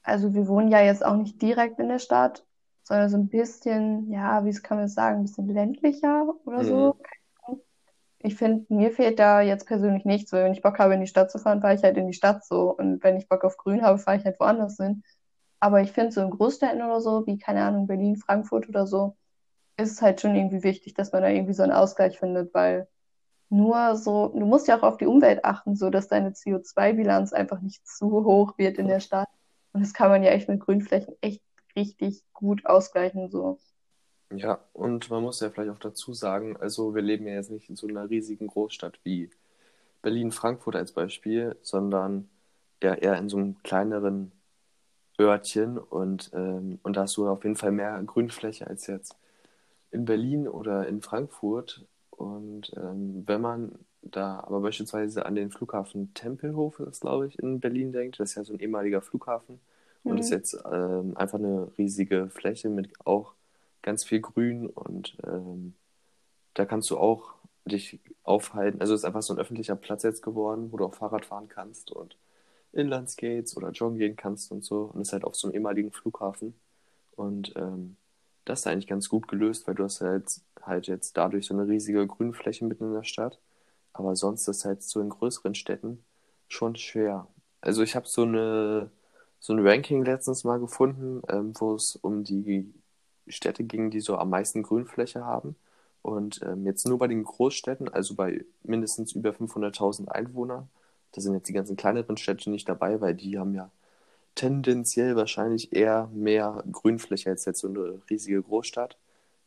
also 0.02 0.34
wir 0.34 0.48
wohnen 0.48 0.68
ja 0.68 0.82
jetzt 0.82 1.04
auch 1.04 1.16
nicht 1.16 1.40
direkt 1.40 1.78
in 1.78 1.88
der 1.88 2.00
Stadt, 2.00 2.44
sondern 2.82 3.08
so 3.08 3.16
ein 3.16 3.28
bisschen, 3.28 4.10
ja, 4.10 4.44
wie 4.44 4.52
kann 4.54 4.78
man 4.78 4.86
das 4.86 4.94
sagen, 4.94 5.20
ein 5.20 5.22
bisschen 5.24 5.48
ländlicher 5.48 6.26
oder 6.44 6.64
so. 6.64 6.96
Mhm. 7.48 7.60
Ich 8.18 8.36
finde, 8.36 8.64
mir 8.72 8.90
fehlt 8.90 9.18
da 9.18 9.42
jetzt 9.42 9.66
persönlich 9.66 10.06
nichts, 10.06 10.32
weil 10.32 10.44
wenn 10.44 10.54
ich 10.54 10.62
Bock 10.62 10.78
habe, 10.78 10.94
in 10.94 11.00
die 11.00 11.06
Stadt 11.06 11.30
zu 11.30 11.38
fahren, 11.38 11.60
fahre 11.60 11.74
ich 11.74 11.82
halt 11.82 11.98
in 11.98 12.06
die 12.06 12.14
Stadt 12.14 12.42
so. 12.44 12.74
Und 12.74 13.04
wenn 13.04 13.18
ich 13.18 13.28
Bock 13.28 13.44
auf 13.44 13.58
Grün 13.58 13.82
habe, 13.82 13.98
fahre 13.98 14.16
ich 14.16 14.24
halt 14.24 14.40
woanders 14.40 14.78
hin. 14.78 15.02
Aber 15.60 15.82
ich 15.82 15.92
finde, 15.92 16.12
so 16.12 16.22
in 16.22 16.30
Großstädten 16.30 16.82
oder 16.82 17.02
so, 17.02 17.26
wie, 17.26 17.38
keine 17.38 17.62
Ahnung, 17.64 17.86
Berlin, 17.86 18.16
Frankfurt 18.16 18.68
oder 18.68 18.86
so, 18.86 19.16
ist 19.76 19.92
es 19.92 20.02
halt 20.02 20.20
schon 20.20 20.34
irgendwie 20.34 20.62
wichtig, 20.62 20.94
dass 20.94 21.12
man 21.12 21.22
da 21.22 21.28
irgendwie 21.28 21.54
so 21.54 21.62
einen 21.62 21.72
Ausgleich 21.72 22.18
findet, 22.18 22.54
weil 22.54 22.88
nur 23.48 23.96
so, 23.96 24.28
du 24.28 24.46
musst 24.46 24.68
ja 24.68 24.78
auch 24.78 24.82
auf 24.82 24.96
die 24.96 25.06
Umwelt 25.06 25.44
achten, 25.44 25.76
so 25.76 25.90
dass 25.90 26.08
deine 26.08 26.30
CO2-Bilanz 26.30 27.32
einfach 27.32 27.60
nicht 27.60 27.86
zu 27.86 28.24
hoch 28.24 28.58
wird 28.58 28.78
in 28.78 28.88
der 28.88 29.00
Stadt. 29.00 29.28
Und 29.72 29.82
das 29.82 29.92
kann 29.92 30.08
man 30.08 30.22
ja 30.22 30.30
echt 30.30 30.48
mit 30.48 30.60
Grünflächen 30.60 31.14
echt 31.20 31.42
richtig 31.76 32.22
gut 32.32 32.64
ausgleichen, 32.66 33.30
so. 33.30 33.58
Ja, 34.30 34.60
und 34.72 35.10
man 35.10 35.22
muss 35.22 35.40
ja 35.40 35.50
vielleicht 35.50 35.70
auch 35.70 35.78
dazu 35.78 36.12
sagen, 36.14 36.56
also 36.56 36.94
wir 36.94 37.02
leben 37.02 37.26
ja 37.26 37.34
jetzt 37.34 37.50
nicht 37.50 37.68
in 37.68 37.76
so 37.76 37.86
einer 37.86 38.08
riesigen 38.10 38.46
Großstadt 38.46 38.98
wie 39.04 39.30
Berlin, 40.02 40.32
Frankfurt 40.32 40.76
als 40.76 40.92
Beispiel, 40.92 41.56
sondern 41.62 42.28
ja 42.82 42.94
eher 42.94 43.16
in 43.18 43.28
so 43.28 43.36
einem 43.36 43.62
kleineren 43.62 44.32
Örtchen 45.20 45.78
und, 45.78 46.30
ähm, 46.34 46.80
und 46.82 46.96
da 46.96 47.02
hast 47.02 47.16
du 47.16 47.28
auf 47.28 47.44
jeden 47.44 47.56
Fall 47.56 47.72
mehr 47.72 48.02
Grünfläche 48.04 48.66
als 48.66 48.86
jetzt 48.86 49.16
in 49.94 50.06
Berlin 50.06 50.48
oder 50.48 50.88
in 50.88 51.02
Frankfurt. 51.02 51.86
Und 52.10 52.72
ähm, 52.76 53.24
wenn 53.26 53.42
man 53.42 53.78
da 54.02 54.40
aber 54.40 54.62
beispielsweise 54.62 55.26
an 55.26 55.36
den 55.36 55.52
Flughafen 55.52 56.14
Tempelhof, 56.14 56.80
ist 56.80 57.02
glaube 57.02 57.28
ich, 57.28 57.38
in 57.40 57.60
Berlin 57.60 57.92
denkt, 57.92 58.20
das 58.20 58.30
ist 58.32 58.36
ja 58.36 58.44
so 58.44 58.54
ein 58.54 58.60
ehemaliger 58.60 59.02
Flughafen 59.02 59.60
und 60.06 60.20
ist 60.20 60.30
Mhm. 60.30 60.32
jetzt 60.32 60.56
ähm, 60.72 61.16
einfach 61.16 61.38
eine 61.40 61.72
riesige 61.78 62.30
Fläche 62.30 62.70
mit 62.70 62.90
auch 63.06 63.34
ganz 63.82 64.04
viel 64.04 64.20
Grün 64.22 64.68
und 64.68 65.16
ähm, 65.26 65.74
da 66.54 66.64
kannst 66.66 66.90
du 66.90 66.98
auch 66.98 67.34
dich 67.64 68.00
aufhalten. 68.24 68.80
Also 68.80 68.94
es 68.94 69.00
ist 69.00 69.04
einfach 69.04 69.22
so 69.22 69.34
ein 69.34 69.40
öffentlicher 69.40 69.76
Platz 69.76 70.02
jetzt 70.02 70.22
geworden, 70.22 70.72
wo 70.72 70.76
du 70.76 70.84
auch 70.86 70.94
Fahrrad 70.94 71.24
fahren 71.26 71.48
kannst 71.48 71.90
und 71.90 72.16
Inlandskates 72.72 73.56
oder 73.56 73.70
joggen 73.72 73.98
gehen 73.98 74.16
kannst 74.16 74.52
und 74.52 74.64
so. 74.64 74.84
Und 74.94 75.02
es 75.02 75.08
ist 75.08 75.12
halt 75.14 75.24
auf 75.24 75.36
so 75.36 75.48
einem 75.48 75.56
ehemaligen 75.56 75.92
Flughafen. 75.92 76.54
Und 77.16 77.54
ähm, 77.56 77.96
das 78.44 78.60
ist 78.60 78.66
eigentlich 78.66 78.86
ganz 78.86 79.08
gut 79.08 79.28
gelöst, 79.28 79.66
weil 79.66 79.74
du 79.74 79.84
hast 79.84 80.00
halt, 80.00 80.40
halt 80.62 80.86
jetzt 80.86 81.16
dadurch 81.16 81.46
so 81.46 81.54
eine 81.54 81.68
riesige 81.68 82.06
Grünfläche 82.06 82.64
mitten 82.64 82.84
in 82.84 82.94
der 82.94 83.04
Stadt. 83.04 83.38
Aber 83.92 84.16
sonst 84.16 84.48
ist 84.48 84.64
halt 84.64 84.82
so 84.82 85.00
in 85.00 85.08
größeren 85.10 85.54
Städten 85.54 86.04
schon 86.48 86.76
schwer. 86.76 87.28
Also 87.60 87.82
ich 87.82 87.96
habe 87.96 88.08
so 88.08 88.22
eine 88.22 88.90
so 89.44 89.52
ein 89.52 89.66
Ranking 89.66 90.02
letztens 90.06 90.42
mal 90.44 90.58
gefunden, 90.58 91.22
ähm, 91.28 91.52
wo 91.60 91.74
es 91.74 91.96
um 91.96 92.24
die 92.24 92.72
Städte 93.28 93.62
ging, 93.64 93.90
die 93.90 94.00
so 94.00 94.16
am 94.16 94.30
meisten 94.30 94.62
Grünfläche 94.62 95.22
haben. 95.26 95.54
Und 96.00 96.40
ähm, 96.42 96.64
jetzt 96.64 96.88
nur 96.88 96.98
bei 96.98 97.08
den 97.08 97.24
Großstädten, 97.24 97.90
also 97.90 98.14
bei 98.14 98.42
mindestens 98.62 99.12
über 99.12 99.32
500.000 99.32 100.08
Einwohnern, 100.08 100.70
da 101.12 101.20
sind 101.20 101.34
jetzt 101.34 101.48
die 101.48 101.52
ganzen 101.52 101.76
kleineren 101.76 102.16
Städte 102.16 102.48
nicht 102.50 102.68
dabei, 102.70 103.02
weil 103.02 103.14
die 103.14 103.38
haben 103.38 103.54
ja 103.54 103.70
tendenziell 104.34 105.16
wahrscheinlich 105.16 105.72
eher 105.72 106.08
mehr 106.12 106.64
Grünfläche 106.70 107.30
als 107.30 107.44
jetzt 107.44 107.60
so 107.60 107.68
eine 107.68 108.00
riesige 108.10 108.42
Großstadt. 108.42 108.96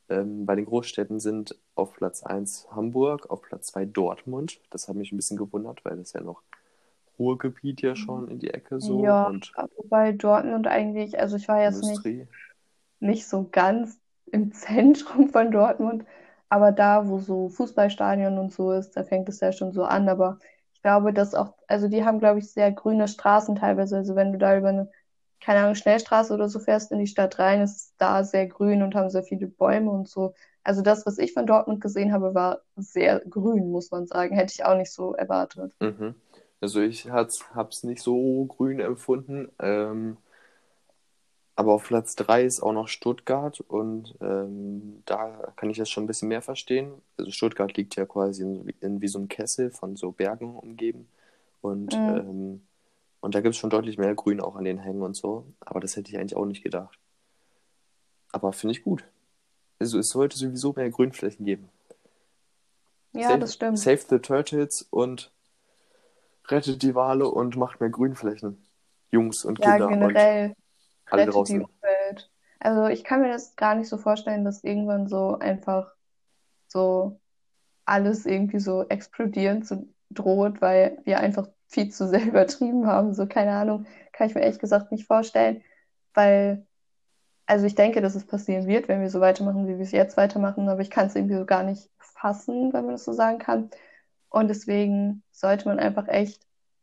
Ähm, 0.10 0.46
bei 0.46 0.56
den 0.56 0.66
Großstädten 0.66 1.20
sind 1.20 1.56
auf 1.76 1.94
Platz 1.94 2.24
1 2.24 2.68
Hamburg, 2.72 3.30
auf 3.30 3.42
Platz 3.42 3.68
2 3.68 3.86
Dortmund. 3.86 4.60
Das 4.70 4.88
hat 4.88 4.96
mich 4.96 5.12
ein 5.12 5.18
bisschen 5.18 5.38
gewundert, 5.38 5.84
weil 5.84 5.98
das 5.98 6.14
ja 6.14 6.22
noch 6.22 6.42
Ruhrgebiet 7.20 7.82
ja 7.82 7.96
schon 7.96 8.30
in 8.30 8.40
die 8.40 8.52
Ecke 8.52 8.80
so. 8.80 9.04
Ja, 9.04 9.28
und 9.28 9.52
wobei 9.76 10.12
Dortmund 10.12 10.68
eigentlich, 10.68 11.20
also 11.20 11.36
ich 11.36 11.48
war 11.48 11.62
jetzt 11.62 11.84
nicht, 11.84 12.28
nicht 13.00 13.28
so 13.28 13.48
ganz 13.52 14.00
im 14.32 14.54
Zentrum 14.54 15.30
von 15.30 15.52
Dortmund, 15.52 16.06
aber 16.50 16.72
da, 16.72 17.08
wo 17.10 17.20
so 17.20 17.50
Fußballstadion 17.50 18.38
und 18.38 18.54
so 18.54 18.72
ist, 18.72 18.92
da 18.92 19.04
fängt 19.04 19.28
es 19.30 19.40
ja 19.40 19.52
schon 19.52 19.74
so 19.74 19.84
an. 19.84 20.08
Aber 20.08 20.40
ich 20.78 20.84
glaube, 20.84 21.12
dass 21.12 21.34
auch, 21.34 21.56
also 21.68 21.88
die 21.88 22.06
haben, 22.06 22.20
glaube 22.20 22.38
ich, 22.38 22.52
sehr 22.52 22.72
grüne 22.72 23.08
Straßen 23.08 23.56
teilweise. 23.56 23.98
Also 23.98 24.16
wenn 24.16 24.32
du 24.32 24.38
da 24.38 24.56
über 24.56 24.70
eine, 24.70 24.90
keine 25.42 25.62
Ahnung, 25.62 25.74
Schnellstraße 25.74 26.32
oder 26.32 26.50
so 26.50 26.60
fährst 26.60 26.92
in 26.92 27.00
die 27.00 27.08
Stadt 27.08 27.40
rein, 27.40 27.62
ist 27.62 27.78
es 27.78 27.94
da 27.98 28.24
sehr 28.24 28.46
grün 28.46 28.84
und 28.84 28.94
haben 28.94 29.10
sehr 29.10 29.24
viele 29.24 29.48
Bäume 29.48 29.90
und 29.90 30.08
so. 30.08 30.36
Also 30.64 30.84
das, 30.84 31.04
was 31.08 31.18
ich 31.18 31.34
von 31.34 31.48
Dortmund 31.48 31.82
gesehen 31.82 32.14
habe, 32.14 32.36
war 32.36 32.62
sehr 32.76 33.22
grün, 33.22 33.72
muss 33.72 33.90
man 33.90 34.06
sagen. 34.06 34.36
Hätte 34.36 34.54
ich 34.54 34.66
auch 34.66 34.78
nicht 34.78 34.92
so 34.92 35.16
erwartet. 35.16 35.74
Mhm. 35.80 36.14
Also 36.62 36.80
ich 36.82 37.10
habe 37.10 37.70
es 37.70 37.84
nicht 37.84 38.04
so 38.04 38.46
grün 38.46 38.80
empfunden. 38.80 39.50
Ähm, 39.60 40.18
aber 41.58 41.74
auf 41.74 41.86
Platz 41.86 42.16
3 42.16 42.44
ist 42.46 42.62
auch 42.62 42.72
noch 42.72 42.88
Stuttgart 42.88 43.60
und 43.62 44.16
ähm, 44.22 45.02
da 45.06 45.52
kann 45.56 45.72
ich 45.72 45.78
das 45.78 45.90
schon 45.90 46.04
ein 46.04 46.08
bisschen 46.08 46.30
mehr 46.30 46.44
verstehen. 46.44 46.94
Also 47.18 47.32
Stuttgart 47.32 47.76
liegt 47.76 47.96
ja 47.96 48.06
quasi 48.06 48.44
in, 48.44 48.70
in 48.80 49.02
wie 49.02 49.08
so 49.08 49.18
einem 49.18 49.28
Kessel 49.28 49.72
von 49.72 49.96
so 49.96 50.12
Bergen 50.12 50.56
umgeben. 50.56 51.08
Und, 51.62 51.94
Mhm. 51.94 52.10
ähm, 52.10 52.68
und 53.22 53.34
da 53.34 53.42
gibt 53.42 53.56
es 53.56 53.58
schon 53.60 53.72
deutlich 53.72 53.98
mehr 53.98 54.14
Grün 54.14 54.40
auch 54.40 54.56
an 54.56 54.66
den 54.66 54.78
Hängen 54.78 55.02
und 55.02 55.16
so. 55.16 55.46
Aber 55.60 55.80
das 55.80 55.96
hätte 55.96 56.12
ich 56.12 56.20
eigentlich 56.20 56.36
auch 56.36 56.46
nicht 56.46 56.64
gedacht. 56.64 57.00
Aber 58.32 58.54
finde 58.54 58.74
ich 58.74 58.84
gut. 58.84 59.04
Also 59.80 59.98
es 59.98 60.10
sollte 60.10 60.38
sowieso 60.38 60.74
mehr 60.74 60.92
Grünflächen 60.92 61.44
geben. 61.44 61.70
Ja, 63.14 63.30
Save, 63.30 63.40
das 63.40 63.56
stimmt. 63.56 63.80
save 63.80 64.02
the 64.08 64.20
Turtles 64.20 64.88
und 64.92 65.32
rettet 66.50 66.84
die 66.84 66.94
Wale 66.94 67.28
und 67.28 67.58
macht 67.58 67.80
mehr 67.80 67.90
Grünflächen. 67.90 68.64
Jungs 69.10 69.44
und 69.44 69.58
Ja, 69.60 69.72
Kinder 69.72 69.88
und 69.90 70.16
alle 71.10 71.22
rettet 71.24 71.34
die 71.50 71.60
draußen. 71.60 71.62
Umwelt. 71.62 72.32
Also 72.60 72.88
ich 72.88 73.04
kann 73.04 73.22
mir 73.22 73.30
das 73.30 73.56
gar 73.56 73.76
nicht 73.76 73.88
so 73.88 73.98
vorstellen, 73.98 74.44
dass 74.44 74.64
irgendwann 74.64 75.08
so 75.08 75.38
einfach 75.40 75.94
so 76.68 77.20
alles 77.86 78.26
irgendwie 78.26 78.60
so 78.60 78.84
explodieren 78.88 79.64
zu 79.64 79.88
droht, 80.10 80.62
weil 80.62 81.00
wir 81.06 81.20
einfach 81.20 81.48
viel 81.68 81.90
zu 81.90 82.08
sehr 82.08 82.22
übertrieben 82.26 82.88
haben. 82.88 83.14
So, 83.14 83.28
keine 83.28 83.52
Ahnung, 83.52 83.86
kann 84.12 84.28
ich 84.28 84.36
mir 84.36 84.42
ehrlich 84.42 84.60
gesagt 84.60 84.92
nicht 84.92 85.06
vorstellen, 85.06 85.64
weil, 86.14 86.66
also 87.46 87.66
ich 87.66 87.76
denke, 87.76 88.02
dass 88.02 88.16
es 88.16 88.26
passieren 88.26 88.68
wird, 88.68 88.88
wenn 88.88 89.02
wir 89.02 89.10
so 89.10 89.22
weitermachen, 89.22 89.68
wie 89.68 89.78
wir 89.78 89.84
es 89.84 89.92
jetzt 89.92 90.18
weitermachen, 90.18 90.70
aber 90.70 90.82
ich 90.82 90.90
kann 90.90 91.08
es 91.08 91.16
irgendwie 91.16 91.36
so 91.36 91.46
gar 91.46 91.64
nicht 91.64 91.90
fassen, 92.00 92.74
wenn 92.74 92.86
man 92.86 92.96
das 92.96 93.06
so 93.06 93.14
sagen 93.14 93.40
kann. 93.40 93.70
Und 94.30 94.50
deswegen 94.50 95.24
sollte 95.32 95.68
man 95.68 95.80
einfach 95.80 96.08
echt 96.08 96.42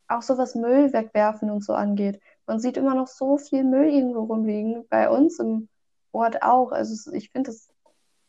auch 0.08 0.22
so 0.22 0.38
was 0.38 0.54
Müll 0.54 0.92
wegwerfen 0.92 1.50
und 1.50 1.64
so 1.64 1.74
angeht. 1.74 2.20
Man 2.47 2.61
sieht 2.61 2.76
immer 2.76 2.95
noch 2.95 3.07
so 3.09 3.38
viel 3.38 3.64
Müll 3.64 3.88
irgendwo 3.88 4.24
rumliegen, 4.24 4.86
bei 4.88 5.09
uns 5.09 5.38
im 5.38 5.68
Ort 6.12 6.42
auch. 6.42 6.72
Also 6.72 7.12
ich 7.12 7.30
finde 7.30 7.51
das, 7.51 7.68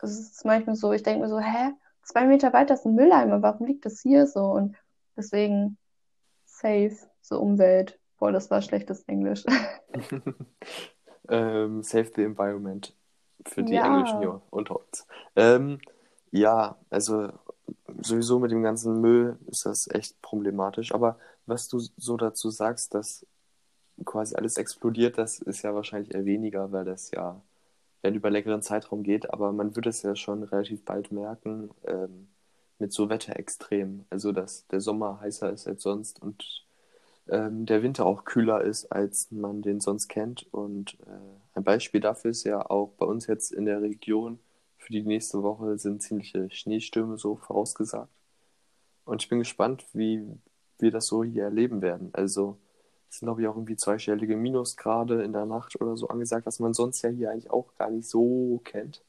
es 0.02 0.20
ist 0.20 0.46
manchmal 0.46 0.76
so, 0.76 0.94
ich 0.94 1.04
denke 1.04 1.22
mir 1.22 1.30
so, 1.30 1.40
hä, 1.40 1.74
zwei 2.04 2.26
Meter 2.26 2.54
weiter 2.54 2.76
ist 2.76 2.86
ein 2.86 2.96
Mülleimer, 2.96 3.42
warum 3.42 3.68
liegt 3.68 3.86
das 3.86 4.02
hier 4.02 4.28
so? 4.28 4.46
Und 4.46 4.76
deswegen 5.18 5.78
safe, 6.46 6.98
so 7.22 7.40
Umwelt. 7.40 8.00
Boah, 8.18 8.32
das 8.32 8.50
war 8.50 8.62
schlechtes 8.62 9.04
Englisch. 9.04 9.44
Ähm, 11.28 11.82
save 11.82 12.12
the 12.16 12.24
environment 12.24 12.96
für 13.46 13.64
die 13.64 13.74
Ja. 13.74 13.88
Englischen 13.88 14.20
hier 14.20 14.42
unter 14.52 14.80
uns. 14.80 15.08
Ähm, 15.36 15.80
ja, 16.32 16.78
also 16.90 17.30
sowieso 18.02 18.40
mit 18.40 18.52
dem 18.52 18.62
ganzen 18.62 19.02
Müll 19.02 19.40
ist 19.48 19.66
das 19.66 19.90
echt 19.90 20.22
problematisch. 20.22 20.94
Aber 20.94 21.18
was 21.46 21.68
du 21.68 21.80
so 21.80 22.18
dazu 22.18 22.50
sagst, 22.50 22.94
dass 22.94 23.26
quasi 24.04 24.36
alles 24.36 24.58
explodiert, 24.58 25.18
das 25.18 25.40
ist 25.40 25.62
ja 25.64 25.74
wahrscheinlich 25.74 26.14
eher 26.14 26.26
weniger, 26.26 26.72
weil 26.72 26.86
das 26.86 27.12
ja, 27.12 27.42
ja 28.04 28.10
über 28.12 28.30
längeren 28.30 28.62
Zeitraum 28.62 29.04
geht. 29.04 29.32
Aber 29.34 29.52
man 29.52 29.76
wird 29.76 29.88
es 29.88 30.02
ja 30.02 30.16
schon 30.16 30.44
relativ 30.44 30.84
bald 30.86 31.12
merken, 31.12 31.70
ähm, 31.86 32.28
mit 32.80 32.92
so 32.94 33.10
Wetterextremen. 33.10 34.06
Also, 34.10 34.32
dass 34.32 34.68
der 34.68 34.82
Sommer 34.82 35.20
heißer 35.22 35.52
ist 35.52 35.68
als 35.68 35.84
sonst 35.84 36.22
und 36.22 36.66
ähm, 37.30 37.66
der 37.66 37.84
Winter 37.84 38.06
auch 38.06 38.26
kühler 38.26 38.62
ist, 38.62 38.92
als 38.92 39.32
man 39.32 39.62
den 39.62 39.80
sonst 39.80 40.08
kennt. 40.10 40.46
Und 40.54 40.98
äh, 41.08 41.58
ein 41.58 41.64
Beispiel 41.64 42.02
dafür 42.02 42.32
ist 42.32 42.44
ja 42.44 42.70
auch 42.70 42.94
bei 42.98 43.06
uns 43.06 43.28
jetzt 43.28 43.52
in 43.52 43.66
der 43.66 43.82
Region 43.82 44.40
für 44.86 44.94
die 44.94 45.02
nächste 45.02 45.42
Woche 45.42 45.80
sind 45.80 46.04
ziemliche 46.04 46.50
Schneestürme 46.52 47.18
so 47.18 47.38
vorausgesagt. 47.38 48.12
Und 49.04 49.24
ich 49.24 49.30
bin 49.30 49.40
gespannt, 49.40 49.86
wie 49.94 50.22
wir 50.78 50.92
das 50.92 51.08
so 51.08 51.24
hier 51.24 51.46
erleben 51.46 51.82
werden. 51.82 52.12
Also 52.14 52.60
es 53.10 53.20
sind, 53.20 53.28
glaube 53.28 53.42
ich, 53.42 53.48
auch 53.48 53.56
irgendwie 53.56 53.76
zweistellige 53.78 54.36
Minusgrade 54.38 55.24
in 55.24 55.34
der 55.34 55.46
Nacht 55.46 55.80
oder 55.82 55.98
so 55.98 56.08
angesagt, 56.10 56.46
was 56.46 56.60
man 56.60 56.74
sonst 56.74 57.02
ja 57.04 57.10
hier 57.10 57.32
eigentlich 57.32 57.52
auch 57.52 57.76
gar 57.76 57.90
nicht 57.92 58.08
so 58.10 58.62
kennt. 58.64 59.04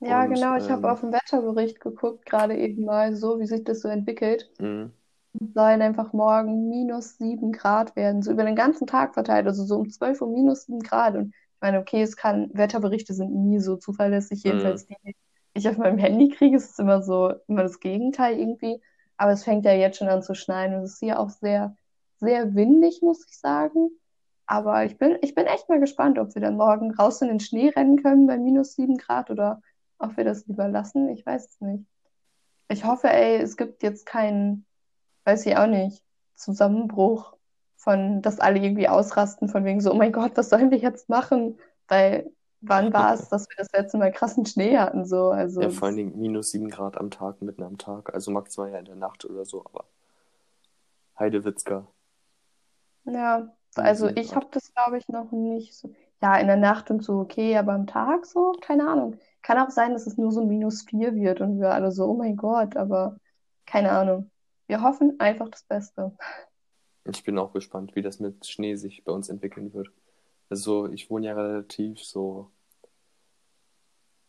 Ja, 0.00 0.26
Und 0.26 0.26
genau, 0.26 0.56
ich 0.56 0.70
habe 0.70 0.88
ähm, 0.88 0.92
auf 0.92 1.00
den 1.00 1.12
Wetterbericht 1.12 1.80
geguckt, 1.80 2.26
gerade 2.26 2.56
eben 2.56 2.84
mal 2.84 3.16
so, 3.16 3.40
wie 3.40 3.46
sich 3.46 3.64
das 3.64 3.80
so 3.80 3.88
entwickelt. 3.88 4.50
mh, 4.58 4.90
sollen 5.54 5.82
einfach 5.82 6.12
morgen 6.12 6.68
minus 6.68 7.18
sieben 7.18 7.52
Grad 7.52 7.96
werden, 7.96 8.22
so 8.22 8.30
über 8.32 8.44
den 8.44 8.56
ganzen 8.56 8.86
Tag 8.86 9.14
verteilt, 9.14 9.46
also 9.46 9.64
so 9.64 9.76
um 9.78 9.90
12 9.90 10.20
Uhr 10.20 10.28
minus 10.30 10.64
sieben 10.66 10.80
Grad. 10.80 11.16
Und 11.16 11.28
ich 11.34 11.60
meine, 11.60 11.80
okay, 11.80 12.02
es 12.02 12.16
kann, 12.16 12.50
Wetterberichte 12.54 13.14
sind 13.14 13.32
nie 13.34 13.58
so 13.60 13.76
zuverlässig, 13.76 14.42
mh, 14.44 14.44
jedenfalls 14.44 14.86
die, 14.86 14.96
die 15.04 15.14
ich 15.54 15.68
auf 15.68 15.76
meinem 15.78 15.98
Handy 15.98 16.28
kriege, 16.30 16.56
ist 16.56 16.70
es 16.72 16.78
immer 16.78 17.02
so, 17.02 17.32
immer 17.48 17.62
das 17.62 17.80
Gegenteil 17.80 18.38
irgendwie. 18.38 18.80
Aber 19.16 19.32
es 19.32 19.44
fängt 19.44 19.64
ja 19.64 19.72
jetzt 19.72 19.98
schon 19.98 20.08
an 20.08 20.22
zu 20.22 20.34
schneien 20.34 20.74
und 20.74 20.82
es 20.82 20.94
ist 20.94 21.00
hier 21.00 21.18
auch 21.20 21.30
sehr, 21.30 21.76
sehr 22.24 22.54
windig, 22.54 23.02
muss 23.02 23.26
ich 23.28 23.38
sagen. 23.38 23.90
Aber 24.46 24.84
ich 24.84 24.98
bin, 24.98 25.18
ich 25.22 25.34
bin 25.34 25.46
echt 25.46 25.68
mal 25.68 25.80
gespannt, 25.80 26.18
ob 26.18 26.34
wir 26.34 26.42
dann 26.42 26.56
morgen 26.56 26.92
raus 26.92 27.22
in 27.22 27.28
den 27.28 27.40
Schnee 27.40 27.70
rennen 27.70 28.02
können 28.02 28.26
bei 28.26 28.36
minus 28.36 28.74
sieben 28.74 28.98
Grad 28.98 29.30
oder 29.30 29.62
ob 29.98 30.16
wir 30.16 30.24
das 30.24 30.46
lieber 30.46 30.68
lassen. 30.68 31.08
Ich 31.08 31.24
weiß 31.24 31.48
es 31.48 31.60
nicht. 31.60 31.84
Ich 32.68 32.84
hoffe, 32.84 33.08
ey, 33.08 33.36
es 33.36 33.56
gibt 33.56 33.82
jetzt 33.82 34.04
keinen 34.06 34.66
weiß 35.24 35.46
ich 35.46 35.56
auch 35.56 35.66
nicht, 35.66 36.02
Zusammenbruch 36.34 37.36
von, 37.76 38.22
dass 38.22 38.40
alle 38.40 38.58
irgendwie 38.58 38.88
ausrasten, 38.88 39.48
von 39.48 39.64
wegen 39.64 39.80
so, 39.80 39.92
oh 39.92 39.96
mein 39.96 40.12
Gott, 40.12 40.32
was 40.36 40.50
sollen 40.50 40.70
wir 40.70 40.78
jetzt 40.78 41.08
machen? 41.08 41.58
Weil 41.88 42.30
wann 42.60 42.92
war 42.92 43.14
es, 43.14 43.28
dass 43.28 43.46
wir 43.48 43.56
das 43.58 43.70
letzte 43.72 43.98
Mal 43.98 44.12
krassen 44.12 44.46
Schnee 44.46 44.78
hatten, 44.78 45.04
so, 45.04 45.30
also 45.30 45.60
ja, 45.60 45.70
vor 45.70 45.88
allen 45.88 45.96
Dingen 45.96 46.18
minus 46.18 46.50
sieben 46.50 46.70
Grad 46.70 46.96
am 46.96 47.10
Tag, 47.10 47.42
mitten 47.42 47.62
am 47.62 47.76
Tag. 47.76 48.14
Also 48.14 48.30
maximal 48.30 48.70
ja 48.70 48.78
in 48.78 48.86
der 48.86 48.96
Nacht 48.96 49.24
oder 49.24 49.44
so, 49.44 49.64
aber 49.64 49.84
Heidewitzka, 51.18 51.86
ja, 53.04 53.54
also 53.76 54.08
ich 54.08 54.34
habe 54.34 54.46
das, 54.52 54.72
glaube 54.74 54.98
ich, 54.98 55.08
noch 55.08 55.30
nicht 55.32 55.74
so, 55.74 55.94
ja, 56.22 56.36
in 56.38 56.46
der 56.46 56.56
Nacht 56.56 56.90
und 56.90 57.02
so, 57.04 57.14
okay, 57.20 57.56
aber 57.56 57.72
am 57.74 57.86
Tag 57.86 58.26
so, 58.26 58.52
keine 58.60 58.88
Ahnung. 58.88 59.18
Kann 59.42 59.58
auch 59.58 59.70
sein, 59.70 59.92
dass 59.92 60.06
es 60.06 60.16
nur 60.16 60.32
so 60.32 60.44
minus 60.44 60.82
vier 60.82 61.14
wird 61.14 61.40
und 61.40 61.60
wir 61.60 61.72
alle 61.72 61.92
so, 61.92 62.06
oh 62.06 62.14
mein 62.16 62.36
Gott, 62.36 62.76
aber 62.76 63.18
keine 63.66 63.92
Ahnung. 63.92 64.30
Wir 64.66 64.82
hoffen 64.82 65.20
einfach 65.20 65.48
das 65.50 65.64
Beste. 65.64 66.16
Ich 67.06 67.24
bin 67.24 67.38
auch 67.38 67.52
gespannt, 67.54 67.94
wie 67.96 68.02
das 68.02 68.20
mit 68.20 68.46
Schnee 68.46 68.76
sich 68.76 69.04
bei 69.04 69.12
uns 69.12 69.28
entwickeln 69.30 69.72
wird. 69.72 69.88
Also 70.50 70.88
ich 70.88 71.10
wohne 71.10 71.26
ja 71.28 71.34
relativ 71.34 72.04
so, 72.04 72.52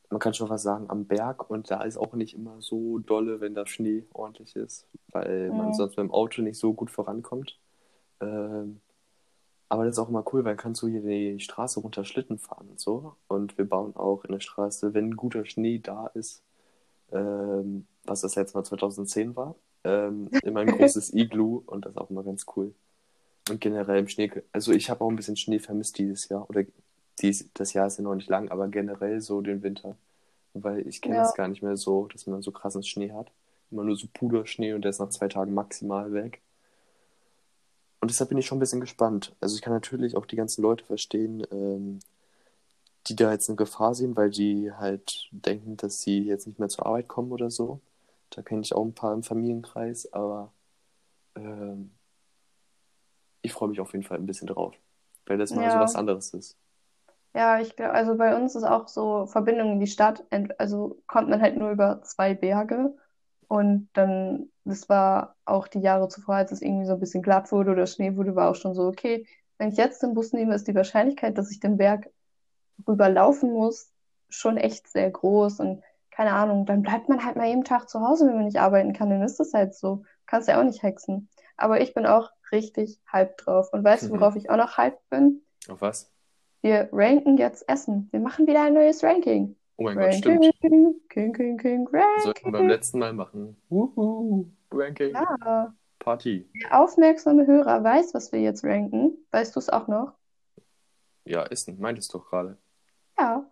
man 0.09 0.19
kann 0.19 0.33
schon 0.33 0.49
was 0.49 0.63
sagen, 0.63 0.89
am 0.89 1.05
Berg 1.07 1.49
und 1.49 1.69
da 1.71 1.83
ist 1.83 1.97
auch 1.97 2.13
nicht 2.13 2.33
immer 2.35 2.61
so 2.61 2.99
dolle, 2.99 3.39
wenn 3.41 3.53
da 3.55 3.65
Schnee 3.67 4.05
ordentlich 4.13 4.55
ist, 4.55 4.87
weil 5.09 5.51
man 5.51 5.67
Mhm. 5.67 5.73
sonst 5.73 5.97
mit 5.97 5.99
dem 6.05 6.11
Auto 6.11 6.41
nicht 6.41 6.57
so 6.59 6.73
gut 6.73 6.91
vorankommt. 6.91 7.59
Ähm, 8.21 8.81
Aber 9.69 9.85
das 9.85 9.95
ist 9.95 9.99
auch 9.99 10.09
immer 10.09 10.25
cool, 10.33 10.45
weil 10.45 10.55
kannst 10.57 10.81
du 10.83 10.87
hier 10.87 11.01
die 11.01 11.39
Straße 11.39 11.79
runter 11.79 12.05
Schlitten 12.05 12.37
fahren 12.39 12.69
und 12.69 12.79
so. 12.79 13.17
Und 13.27 13.57
wir 13.57 13.67
bauen 13.67 13.95
auch 13.95 14.23
in 14.25 14.31
der 14.33 14.39
Straße, 14.41 14.93
wenn 14.93 15.15
guter 15.15 15.45
Schnee 15.45 15.79
da 15.79 16.07
ist, 16.07 16.43
ähm, 17.11 17.87
was 18.05 18.21
das 18.21 18.35
letzte 18.35 18.57
Mal 18.57 18.65
2010 18.65 19.35
war, 19.35 19.55
ähm, 19.83 20.31
immer 20.41 20.61
ein 20.61 20.69
großes 20.71 21.13
Iglu 21.13 21.63
und 21.67 21.85
das 21.85 21.93
ist 21.93 21.97
auch 21.99 22.09
immer 22.11 22.23
ganz 22.23 22.45
cool. 22.55 22.75
Und 23.49 23.61
generell 23.61 23.99
im 23.99 24.07
Schnee, 24.07 24.31
also 24.53 24.71
ich 24.73 24.89
habe 24.89 25.03
auch 25.03 25.09
ein 25.09 25.15
bisschen 25.17 25.37
Schnee 25.37 25.59
vermisst 25.59 25.97
dieses 25.99 26.29
Jahr. 26.29 26.49
Oder 26.49 26.63
dies, 27.21 27.49
das 27.53 27.73
Jahr 27.73 27.87
ist 27.87 27.97
ja 27.97 28.03
noch 28.03 28.15
nicht 28.15 28.29
lang, 28.29 28.49
aber 28.51 28.67
generell 28.69 29.21
so 29.21 29.41
den 29.41 29.63
Winter. 29.63 29.97
Weil 30.53 30.87
ich 30.87 31.01
kenne 31.01 31.15
Ja. 31.17 31.21
es 31.21 31.33
gar 31.35 31.47
nicht 31.49 31.63
mehr 31.63 31.77
so, 31.77 32.07
dass 32.07 32.27
man 32.27 32.41
so 32.41 32.51
krassen 32.51 32.83
Schnee 32.83 33.11
hat. 33.13 33.31
Immer 33.71 33.83
nur 33.85 33.97
so 33.97 34.07
Puderschnee 34.13 34.73
und 34.73 34.83
der 34.83 34.91
ist 34.91 34.99
nach 34.99 35.09
zwei 35.09 35.27
Tagen 35.29 35.53
maximal 35.53 36.13
weg. 36.13 36.41
Und 38.05 38.11
deshalb 38.11 38.29
bin 38.29 38.37
ich 38.37 38.45
schon 38.45 38.57
ein 38.57 38.59
bisschen 38.59 38.81
gespannt. 38.81 39.35
Also 39.41 39.55
ich 39.55 39.63
kann 39.63 39.73
natürlich 39.73 40.15
auch 40.15 40.27
die 40.27 40.35
ganzen 40.35 40.61
Leute 40.61 40.85
verstehen, 40.85 41.41
ähm, 41.51 41.97
die 43.07 43.15
da 43.15 43.31
jetzt 43.31 43.49
eine 43.49 43.55
Gefahr 43.55 43.95
sehen, 43.95 44.15
weil 44.15 44.29
die 44.29 44.71
halt 44.71 45.27
denken, 45.31 45.75
dass 45.75 46.01
sie 46.01 46.19
jetzt 46.23 46.45
nicht 46.45 46.59
mehr 46.59 46.69
zur 46.69 46.85
Arbeit 46.85 47.07
kommen 47.07 47.31
oder 47.31 47.49
so. 47.49 47.81
Da 48.29 48.43
kenne 48.43 48.61
ich 48.61 48.75
auch 48.75 48.85
ein 48.85 48.93
paar 48.93 49.11
im 49.15 49.23
Familienkreis, 49.23 50.13
aber 50.13 50.53
ähm, 51.35 51.91
ich 53.41 53.53
freue 53.53 53.69
mich 53.69 53.79
auf 53.79 53.93
jeden 53.93 54.05
Fall 54.05 54.19
ein 54.19 54.27
bisschen 54.27 54.47
drauf, 54.47 54.75
weil 55.25 55.39
das 55.39 55.55
mal 55.55 55.67
so 55.71 55.79
Ja. 55.79 55.81
was 55.81 55.95
anderes 55.95 56.31
ist. 56.35 56.57
Ja, 57.33 57.59
ich 57.59 57.75
glaube, 57.75 57.93
also 57.93 58.15
bei 58.17 58.35
uns 58.35 58.55
ist 58.55 58.63
auch 58.63 58.87
so 58.87 59.25
Verbindung 59.27 59.73
in 59.73 59.79
die 59.79 59.87
Stadt, 59.87 60.23
also 60.57 61.01
kommt 61.07 61.29
man 61.29 61.41
halt 61.41 61.57
nur 61.57 61.71
über 61.71 62.01
zwei 62.03 62.33
Berge 62.35 62.95
und 63.47 63.89
dann, 63.93 64.49
das 64.63 64.89
war 64.89 65.35
auch 65.45 65.67
die 65.67 65.79
Jahre 65.79 66.07
zuvor, 66.07 66.35
als 66.35 66.51
es 66.51 66.61
irgendwie 66.61 66.85
so 66.85 66.93
ein 66.93 66.99
bisschen 66.99 67.21
glatt 67.21 67.51
wurde 67.51 67.71
oder 67.71 67.87
Schnee 67.87 68.15
wurde, 68.15 68.35
war 68.35 68.49
auch 68.49 68.55
schon 68.55 68.73
so, 68.73 68.83
okay, 68.87 69.25
wenn 69.57 69.69
ich 69.69 69.77
jetzt 69.77 70.03
den 70.03 70.13
Bus 70.13 70.33
nehme, 70.33 70.53
ist 70.55 70.67
die 70.67 70.75
Wahrscheinlichkeit, 70.75 71.37
dass 71.37 71.51
ich 71.51 71.59
den 71.59 71.77
Berg 71.77 72.09
rüberlaufen 72.87 73.51
muss, 73.51 73.91
schon 74.29 74.57
echt 74.57 74.87
sehr 74.87 75.09
groß 75.09 75.59
und 75.59 75.83
keine 76.11 76.33
Ahnung, 76.33 76.65
dann 76.65 76.81
bleibt 76.81 77.09
man 77.09 77.25
halt 77.25 77.35
mal 77.35 77.47
jeden 77.47 77.65
Tag 77.65 77.89
zu 77.89 77.99
Hause, 77.99 78.25
wenn 78.27 78.35
man 78.35 78.45
nicht 78.45 78.59
arbeiten 78.59 78.93
kann, 78.93 79.09
dann 79.09 79.21
ist 79.21 79.39
das 79.39 79.53
halt 79.53 79.75
so, 79.75 80.03
kannst 80.25 80.47
ja 80.47 80.59
auch 80.59 80.63
nicht 80.63 80.81
hexen. 80.81 81.29
Aber 81.57 81.81
ich 81.81 81.93
bin 81.93 82.05
auch 82.05 82.31
richtig 82.51 82.99
hyped 83.11 83.45
drauf 83.45 83.71
und 83.73 83.83
weißt 83.83 84.03
du, 84.03 84.13
Mhm. 84.13 84.19
worauf 84.19 84.35
ich 84.35 84.49
auch 84.49 84.57
noch 84.57 84.77
hyped 84.77 85.09
bin? 85.09 85.41
Auf 85.69 85.81
was? 85.81 86.11
Wir 86.61 86.89
ranken 86.91 87.37
jetzt 87.37 87.67
Essen. 87.69 88.07
Wir 88.11 88.19
machen 88.19 88.47
wieder 88.47 88.63
ein 88.63 88.73
neues 88.73 89.03
Ranking. 89.03 89.55
Oh 89.77 89.83
mein 89.83 89.97
Gott, 89.97 90.05
Ranking, 90.05 90.43
stimmt. 90.43 90.55
King, 91.09 91.33
King, 91.33 91.57
King, 91.57 91.89
Sollten 92.23 92.45
wir 92.45 92.51
beim 92.51 92.53
Ranking. 92.61 92.69
letzten 92.69 92.99
Mal 92.99 93.13
machen. 93.13 93.57
Wuhu, 93.69 94.45
Ranking, 94.71 95.13
Ja, 95.13 95.73
Party. 95.99 96.47
der 96.63 96.79
aufmerksame 96.81 97.45
Hörer 97.45 97.83
weiß, 97.83 98.13
was 98.13 98.31
wir 98.31 98.39
jetzt 98.41 98.63
ranken. 98.63 99.17
Weißt 99.31 99.55
du 99.55 99.59
es 99.59 99.69
auch 99.69 99.87
noch? 99.87 100.13
Ja, 101.25 101.43
Essen, 101.47 101.79
meintest 101.79 102.13
du 102.13 102.19
doch 102.19 102.29
gerade. 102.29 102.57
Ja. 103.19 103.45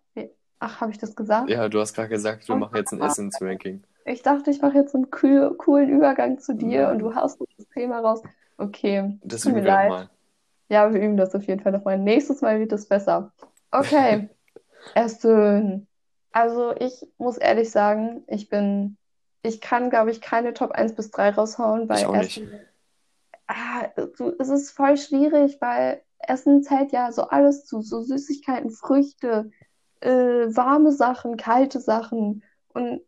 Ach, 0.66 0.80
habe 0.80 0.92
ich 0.92 0.98
das 0.98 1.14
gesagt? 1.14 1.50
Ja, 1.50 1.68
du 1.68 1.82
hast 1.82 1.94
gerade 1.94 2.08
gesagt, 2.08 2.48
wir 2.48 2.56
Oh, 2.56 2.58
machen 2.60 2.78
jetzt 2.78 2.94
ein 2.94 3.02
Essensranking. 3.02 3.84
Ich 4.06 4.22
dachte, 4.22 4.50
ich 4.50 4.62
mache 4.62 4.78
jetzt 4.78 4.96
einen 4.96 5.08
cool, 5.22 5.56
coolen 5.58 5.90
Übergang 5.90 6.40
zu 6.40 6.56
dir 6.56 6.84
Nein. 6.84 6.92
und 6.94 7.00
du 7.00 7.16
haust 7.16 7.38
das 7.58 7.68
Thema 7.74 8.00
raus. 8.00 8.22
Okay, 8.58 9.20
Das 9.24 9.44
üben 9.46 9.56
wir 9.56 9.64
leid. 9.64 9.90
nochmal. 9.90 10.10
Ja, 10.70 10.94
wir 10.94 11.02
üben 11.02 11.18
das 11.18 11.36
auf 11.36 11.44
jeden 11.48 11.60
Fall 11.62 11.74
nochmal. 11.74 11.98
Nächstes 12.00 12.42
Mal 12.42 12.62
wird 12.62 12.72
es 12.72 12.88
besser. 12.88 13.34
Okay, 13.72 14.30
Essen. 14.96 15.86
Also 16.34 16.76
ich 16.78 17.08
muss 17.18 17.38
ehrlich 17.38 17.72
sagen, 17.72 18.24
ich 18.28 18.50
bin, 18.50 18.98
ich 19.44 19.62
kann, 19.62 19.90
glaube 19.90 20.12
ich, 20.12 20.20
keine 20.20 20.54
Top 20.54 20.72
1 20.72 20.96
bis 20.96 21.12
3 21.12 21.30
raushauen, 21.30 21.84
Ich 21.84 21.90
weil 21.90 22.06
auch 22.06 22.16
nicht. 22.16 22.38
Essen, 22.38 22.60
ah, 23.48 23.88
du, 24.18 24.34
es 24.40 24.50
ist 24.50 24.72
voll 24.72 24.98
schwierig, 24.98 25.58
weil 25.62 26.02
Essen 26.20 26.64
zählt 26.64 26.92
ja 26.92 27.12
so 27.12 27.24
alles 27.24 27.66
zu, 27.66 27.82
so 27.82 28.02
Süßigkeiten, 28.02 28.72
Früchte, 28.72 29.52
äh, 30.02 30.10
warme 30.10 30.92
Sachen, 30.92 31.38
kalte 31.38 31.80
Sachen 31.80 32.44
und 32.74 33.02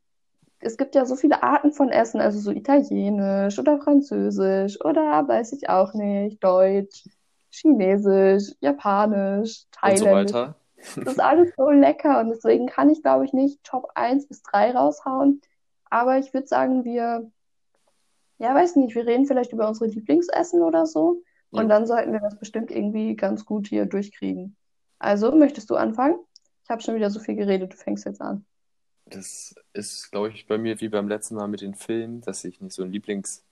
es 0.60 0.78
gibt 0.78 0.96
ja 0.96 1.06
so 1.06 1.16
viele 1.16 1.44
Arten 1.44 1.72
von 1.74 1.90
Essen, 1.90 2.22
also 2.22 2.40
so 2.40 2.52
italienisch 2.52 3.60
oder 3.60 3.80
französisch 3.80 4.80
oder 4.84 5.28
weiß 5.28 5.54
ich 5.54 5.70
auch 5.70 5.94
nicht, 5.94 6.44
deutsch, 6.44 7.06
chinesisch, 7.52 8.54
japanisch, 8.62 9.66
Und 9.84 9.98
so 9.98 10.10
thailändisch. 10.10 10.10
weiter. 10.10 10.56
Das 10.96 11.14
ist 11.14 11.20
alles 11.20 11.54
so 11.58 11.70
lecker 11.70 12.20
und 12.20 12.30
deswegen 12.30 12.68
kann 12.68 12.90
ich, 12.90 13.02
glaube 13.02 13.26
ich, 13.26 13.34
nicht 13.34 13.64
Top 13.64 13.92
1 13.96 14.28
bis 14.28 14.42
3 14.44 14.72
raushauen. 14.72 15.42
Aber 15.90 16.18
ich 16.18 16.34
würde 16.34 16.48
sagen, 16.48 16.84
wir, 16.84 17.32
ja, 18.38 18.54
weiß 18.54 18.76
nicht, 18.76 18.96
wir 18.96 19.06
reden 19.06 19.26
vielleicht 19.26 19.54
über 19.54 19.68
unsere 19.68 19.90
Lieblingsessen 19.90 20.62
oder 20.62 20.86
so 20.86 21.22
und 21.52 21.64
Jo. 21.64 21.68
dann 21.70 21.88
sollten 21.88 22.12
wir 22.12 22.20
das 22.20 22.38
bestimmt 22.38 22.72
irgendwie 22.72 23.16
ganz 23.16 23.46
gut 23.46 23.68
hier 23.68 23.86
durchkriegen. 23.86 24.56
Also, 25.00 25.32
möchtest 25.32 25.70
du 25.70 25.76
anfangen? 25.76 26.20
Ich 26.64 26.70
habe 26.70 26.82
schon 26.82 26.96
wieder 26.96 27.10
so 27.10 27.20
viel 27.20 27.36
geredet, 27.36 27.74
du 27.74 27.78
fängst 27.78 28.06
jetzt 28.06 28.22
an. 28.22 28.46
Das 29.06 29.54
ist, 29.74 30.12
glaube 30.12 30.30
ich, 30.30 30.48
bei 30.48 30.58
mir 30.58 30.82
wie 30.82 30.90
beim 30.90 31.08
letzten 31.08 31.36
Mal 31.36 31.48
mit 31.48 31.62
den 31.62 31.76
Filmen, 31.76 32.22
dass 32.22 32.44
ich 32.44 32.60
nicht 32.60 32.74
so 32.74 32.82
einen 32.84 32.92
Lieblingsfilm, 32.92 33.44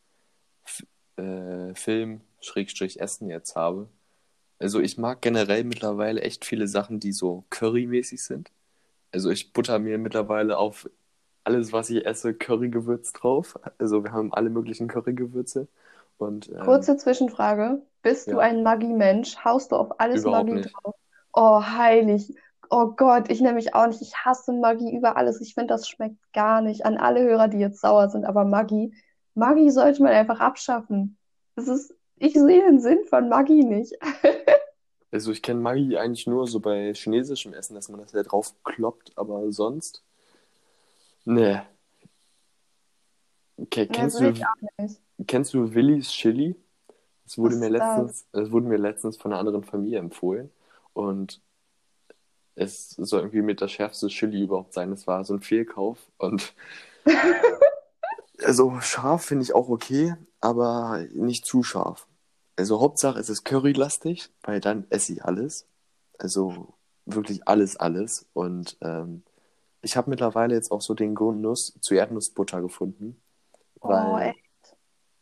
äh, 1.17 2.19
Schrägstrich 2.41 2.99
Essen 2.99 3.29
jetzt 3.29 3.55
habe. 3.55 3.87
Also 4.63 4.79
ich 4.79 4.97
mag 4.97 5.21
generell 5.21 5.65
mittlerweile 5.65 6.21
echt 6.21 6.45
viele 6.45 6.69
Sachen, 6.69 7.01
die 7.01 7.11
so 7.11 7.43
currymäßig 7.49 8.23
sind. 8.23 8.49
Also 9.11 9.29
ich 9.29 9.51
butter 9.51 9.77
mir 9.77 9.97
mittlerweile 9.97 10.57
auf 10.57 10.89
alles, 11.43 11.73
was 11.73 11.89
ich 11.89 12.05
esse, 12.05 12.33
Currygewürz 12.33 13.11
drauf. 13.11 13.59
Also 13.77 14.05
wir 14.05 14.13
haben 14.13 14.33
alle 14.33 14.49
möglichen 14.49 14.87
Currygewürze. 14.87 15.67
Und 16.17 16.47
ähm, 16.47 16.61
Kurze 16.61 16.95
Zwischenfrage. 16.95 17.81
Bist 18.03 18.27
du 18.27 18.37
ja, 18.37 18.39
ein 18.39 18.63
Maggi-Mensch? 18.63 19.43
Haust 19.43 19.73
du 19.73 19.75
auf 19.75 19.99
alles 19.99 20.21
überhaupt 20.21 20.47
Maggi 20.47 20.61
nicht. 20.61 20.73
drauf? 20.73 20.95
Oh, 21.33 21.61
heilig. 21.61 22.33
Oh 22.69 22.93
Gott, 22.95 23.29
ich 23.29 23.41
nämlich 23.41 23.75
auch 23.75 23.87
nicht. 23.87 24.01
Ich 24.01 24.15
hasse 24.15 24.53
Maggi 24.53 24.95
über 24.95 25.17
alles. 25.17 25.41
Ich 25.41 25.55
finde, 25.55 25.73
das 25.73 25.89
schmeckt 25.89 26.15
gar 26.31 26.61
nicht. 26.61 26.85
An 26.85 26.97
alle 26.97 27.21
Hörer, 27.21 27.49
die 27.49 27.59
jetzt 27.59 27.81
sauer 27.81 28.07
sind, 28.09 28.23
aber 28.23 28.45
Maggi, 28.45 28.93
Maggi 29.35 29.69
sollte 29.71 30.01
man 30.01 30.13
einfach 30.13 30.39
abschaffen. 30.39 31.17
Das 31.57 31.67
ist, 31.67 31.93
ich 32.15 32.33
sehe 32.33 32.61
den 32.61 32.79
Sinn 32.79 33.03
von 33.09 33.27
Maggi 33.27 33.65
nicht. 33.65 33.93
Also 35.13 35.31
ich 35.31 35.43
kenne 35.43 35.59
Maggi 35.59 35.95
eigentlich 35.95 36.25
nur 36.25 36.47
so 36.47 36.59
bei 36.59 36.91
chinesischem 36.95 37.53
Essen, 37.53 37.75
dass 37.75 37.87
man 37.87 38.01
das 38.01 38.13
da 38.13 38.23
drauf 38.23 38.55
kloppt, 38.63 39.15
aber 39.15 39.51
sonst, 39.51 40.03
ne. 41.23 41.67
Okay, 43.57 43.85
kennst 43.85 44.19
will 44.19 44.33
du, 44.33 44.95
kennst 45.27 45.53
du 45.53 45.71
Willis 45.75 46.09
Chili? 46.09 46.55
Das 47.25 47.37
wurde 47.37 47.53
Was 47.53 47.59
mir 47.59 47.67
ist 47.67 47.79
das? 47.79 47.97
letztens, 47.97 48.25
das 48.31 48.51
wurde 48.51 48.65
mir 48.65 48.77
letztens 48.77 49.17
von 49.17 49.31
einer 49.31 49.39
anderen 49.39 49.63
Familie 49.63 49.99
empfohlen 49.99 50.49
und 50.93 51.39
es 52.55 52.89
soll 52.89 53.19
irgendwie 53.19 53.43
mit 53.43 53.61
das 53.61 53.71
schärfste 53.71 54.07
Chili 54.07 54.41
überhaupt 54.41 54.73
sein. 54.73 54.89
Das 54.89 55.05
war 55.05 55.23
so 55.25 55.35
ein 55.35 55.41
Fehlkauf 55.41 55.99
und 56.17 56.55
also 58.43 58.79
scharf 58.81 59.25
finde 59.25 59.43
ich 59.43 59.53
auch 59.53 59.69
okay, 59.69 60.15
aber 60.41 61.05
nicht 61.13 61.45
zu 61.45 61.61
scharf. 61.61 62.07
Also 62.55 62.81
Hauptsache 62.81 63.19
es 63.19 63.29
ist 63.29 63.45
currylastig, 63.45 64.29
weil 64.43 64.59
dann 64.59 64.85
esse 64.89 65.13
ich 65.13 65.25
alles. 65.25 65.67
Also 66.19 66.75
wirklich 67.05 67.47
alles, 67.47 67.77
alles. 67.77 68.27
Und 68.33 68.77
ähm, 68.81 69.23
ich 69.81 69.97
habe 69.97 70.09
mittlerweile 70.11 70.55
jetzt 70.55 70.71
auch 70.71 70.81
so 70.81 70.93
den 70.95 71.15
Genuss 71.15 71.77
zu 71.81 71.95
Erdnussbutter 71.95 72.61
gefunden, 72.61 73.21
Oh, 73.81 74.17
weil 74.17 74.17
echt? 74.17 74.75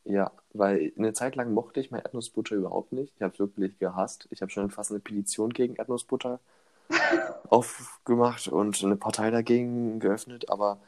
ja, 0.06 0.32
weil 0.54 0.94
eine 0.98 1.14
Zeit 1.14 1.36
lang 1.36 1.54
mochte 1.54 1.80
ich 1.82 1.92
mal 1.92 2.00
Erdnussbutter 2.00 2.56
überhaupt 2.56 2.94
nicht. 2.94 3.14
Ich 3.18 3.22
habe 3.24 3.34
es 3.34 3.40
wirklich 3.40 3.78
gehasst. 3.80 4.28
Ich 4.32 4.42
habe 4.42 4.52
schon 4.52 4.72
fast 4.72 4.92
eine 4.92 5.00
Petition 5.02 5.52
gegen 5.54 5.76
Erdnussbutter 5.78 6.40
aufgemacht 7.50 8.48
und 8.48 8.84
eine 8.84 8.96
Partei 8.96 9.30
dagegen 9.32 10.00
geöffnet, 10.00 10.50
aber 10.50 10.80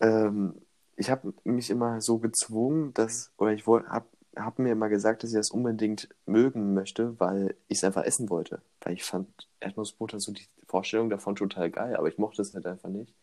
ähm, 0.00 0.54
ich 0.96 1.10
habe 1.10 1.34
mich 1.44 1.70
immer 1.70 2.00
so 2.00 2.18
gezwungen, 2.18 2.94
dass, 2.94 3.32
oder 3.38 3.52
ich 3.52 3.66
habe 3.66 4.06
hab 4.36 4.58
mir 4.58 4.72
immer 4.72 4.88
gesagt, 4.88 5.22
dass 5.22 5.30
ich 5.30 5.36
das 5.36 5.50
unbedingt 5.50 6.08
mögen 6.26 6.74
möchte, 6.74 7.18
weil 7.20 7.56
ich 7.68 7.78
es 7.78 7.84
einfach 7.84 8.04
essen 8.04 8.30
wollte. 8.30 8.62
Weil 8.80 8.94
ich 8.94 9.04
fand 9.04 9.28
Erdnussbutter 9.60 10.20
so 10.20 10.32
die 10.32 10.46
Vorstellung 10.66 11.10
davon 11.10 11.36
total 11.36 11.70
geil, 11.70 11.96
aber 11.96 12.08
ich 12.08 12.18
mochte 12.18 12.42
es 12.42 12.54
halt 12.54 12.66
einfach 12.66 12.88
nicht. 12.88 13.14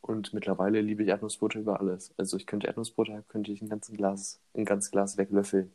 Und 0.00 0.32
mittlerweile 0.32 0.80
liebe 0.80 1.02
ich 1.02 1.08
Erdnussbutter 1.08 1.60
über 1.60 1.80
alles. 1.80 2.12
Also 2.16 2.36
ich 2.36 2.46
könnte 2.46 2.66
Erdnussbutter, 2.66 3.22
könnte 3.28 3.52
ich 3.52 3.62
ein 3.62 3.68
ganzes 3.68 3.96
Glas, 3.96 4.40
ein 4.54 4.64
ganzes 4.64 4.90
Glas 4.90 5.16
weglöffeln. 5.18 5.72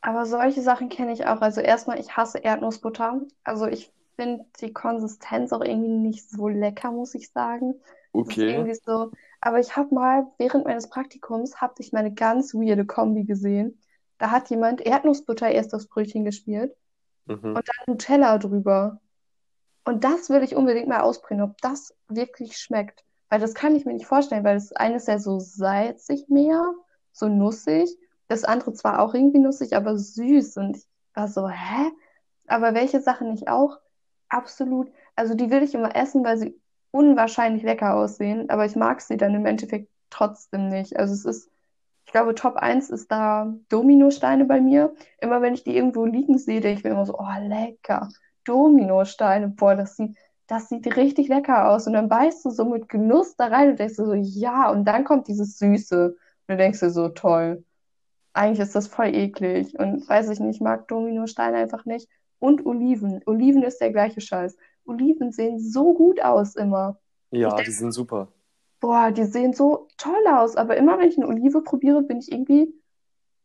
Aber 0.00 0.26
solche 0.26 0.62
Sachen 0.62 0.88
kenne 0.88 1.12
ich 1.12 1.26
auch. 1.26 1.40
Also 1.40 1.60
erstmal, 1.60 1.98
ich 1.98 2.16
hasse 2.16 2.38
Erdnussbutter. 2.38 3.20
Also 3.44 3.66
ich 3.66 3.92
finde 4.16 4.44
die 4.60 4.72
Konsistenz 4.72 5.52
auch 5.52 5.60
irgendwie 5.60 5.88
nicht 5.90 6.30
so 6.30 6.48
lecker, 6.48 6.92
muss 6.92 7.14
ich 7.14 7.30
sagen. 7.30 7.74
Okay. 8.12 8.54
irgendwie 8.54 8.74
so. 8.74 9.12
Aber 9.40 9.60
ich 9.60 9.76
habe 9.76 9.94
mal 9.94 10.26
während 10.38 10.64
meines 10.64 10.88
Praktikums 10.88 11.60
habe 11.60 11.74
ich 11.78 11.92
mal 11.92 12.00
eine 12.00 12.14
ganz 12.14 12.54
weirde 12.54 12.86
Kombi 12.86 13.24
gesehen. 13.24 13.78
Da 14.18 14.30
hat 14.30 14.50
jemand 14.50 14.80
Erdnussbutter 14.80 15.50
erst 15.50 15.74
aufs 15.74 15.86
Brötchen 15.86 16.24
gespielt 16.24 16.74
Mhm. 17.26 17.56
und 17.56 17.56
dann 17.56 17.84
Nutella 17.86 18.38
drüber. 18.38 19.00
Und 19.84 20.04
das 20.04 20.28
will 20.30 20.42
ich 20.42 20.54
unbedingt 20.56 20.88
mal 20.88 21.00
ausprobieren, 21.00 21.42
ob 21.50 21.60
das 21.60 21.94
wirklich 22.08 22.58
schmeckt. 22.58 23.04
Weil 23.30 23.40
das 23.40 23.54
kann 23.54 23.76
ich 23.76 23.84
mir 23.84 23.94
nicht 23.94 24.06
vorstellen, 24.06 24.44
weil 24.44 24.54
das 24.56 24.72
eine 24.72 24.96
ist 24.96 25.08
ja 25.08 25.18
so 25.18 25.38
salzig 25.38 26.28
mehr, 26.28 26.62
so 27.12 27.28
nussig. 27.28 27.96
Das 28.28 28.44
andere 28.44 28.72
zwar 28.74 29.00
auch 29.00 29.14
irgendwie 29.14 29.38
nussig, 29.38 29.76
aber 29.76 29.96
süß. 29.98 30.56
Und 30.58 30.76
ich 30.76 30.86
war 31.14 31.28
so, 31.28 31.48
hä? 31.48 31.90
Aber 32.46 32.74
welche 32.74 33.00
Sachen 33.00 33.32
ich 33.34 33.48
auch 33.48 33.78
absolut, 34.28 34.90
also 35.16 35.34
die 35.34 35.50
will 35.50 35.62
ich 35.62 35.74
immer 35.74 35.94
essen, 35.96 36.24
weil 36.24 36.38
sie 36.38 36.58
unwahrscheinlich 36.90 37.62
lecker 37.62 37.94
aussehen, 37.96 38.48
aber 38.50 38.64
ich 38.64 38.76
mag 38.76 39.00
sie 39.00 39.16
dann 39.16 39.34
im 39.34 39.46
Endeffekt 39.46 39.90
trotzdem 40.10 40.68
nicht. 40.68 40.96
Also 40.98 41.14
es 41.14 41.24
ist, 41.24 41.50
ich 42.08 42.12
glaube, 42.12 42.34
Top 42.34 42.56
1 42.56 42.88
ist 42.88 43.12
da 43.12 43.54
Dominosteine 43.68 44.46
bei 44.46 44.62
mir. 44.62 44.94
Immer 45.20 45.42
wenn 45.42 45.52
ich 45.52 45.62
die 45.62 45.76
irgendwo 45.76 46.06
liegen 46.06 46.38
sehe, 46.38 46.62
denke 46.62 46.78
ich 46.78 46.84
mir 46.84 46.92
immer 46.92 47.04
so, 47.04 47.18
oh, 47.18 47.38
lecker. 47.42 48.08
Dominosteine, 48.44 49.48
boah, 49.48 49.74
das 49.74 49.96
sieht, 49.96 50.16
das 50.46 50.70
sieht 50.70 50.96
richtig 50.96 51.28
lecker 51.28 51.68
aus. 51.68 51.86
Und 51.86 51.92
dann 51.92 52.08
beißt 52.08 52.46
du 52.46 52.50
so 52.50 52.64
mit 52.64 52.88
Genuss 52.88 53.36
da 53.36 53.48
rein 53.48 53.68
und 53.68 53.78
denkst 53.78 53.96
du 53.96 54.06
so, 54.06 54.14
ja, 54.14 54.70
und 54.70 54.86
dann 54.86 55.04
kommt 55.04 55.28
dieses 55.28 55.58
Süße. 55.58 56.06
Und 56.08 56.16
du 56.48 56.56
denkst 56.56 56.80
dir 56.80 56.88
so, 56.88 57.10
toll. 57.10 57.62
Eigentlich 58.32 58.60
ist 58.60 58.74
das 58.74 58.86
voll 58.86 59.14
eklig. 59.14 59.78
Und 59.78 60.08
weiß 60.08 60.30
ich 60.30 60.40
nicht, 60.40 60.56
ich 60.56 60.60
mag 60.62 60.88
Dominosteine 60.88 61.58
einfach 61.58 61.84
nicht. 61.84 62.08
Und 62.38 62.64
Oliven. 62.64 63.20
Oliven 63.26 63.62
ist 63.62 63.82
der 63.82 63.92
gleiche 63.92 64.22
Scheiß. 64.22 64.56
Oliven 64.86 65.30
sehen 65.30 65.60
so 65.60 65.92
gut 65.92 66.22
aus 66.22 66.56
immer. 66.56 66.98
Ja, 67.32 67.50
denk, 67.50 67.66
die 67.66 67.72
sind 67.72 67.92
super. 67.92 68.28
Boah, 68.80 69.10
die 69.10 69.24
sehen 69.24 69.52
so 69.52 69.88
toll 69.96 70.26
aus. 70.28 70.56
Aber 70.56 70.76
immer 70.76 70.98
wenn 70.98 71.08
ich 71.08 71.16
eine 71.16 71.26
Olive 71.26 71.62
probiere, 71.62 72.02
bin 72.02 72.18
ich 72.18 72.30
irgendwie 72.30 72.72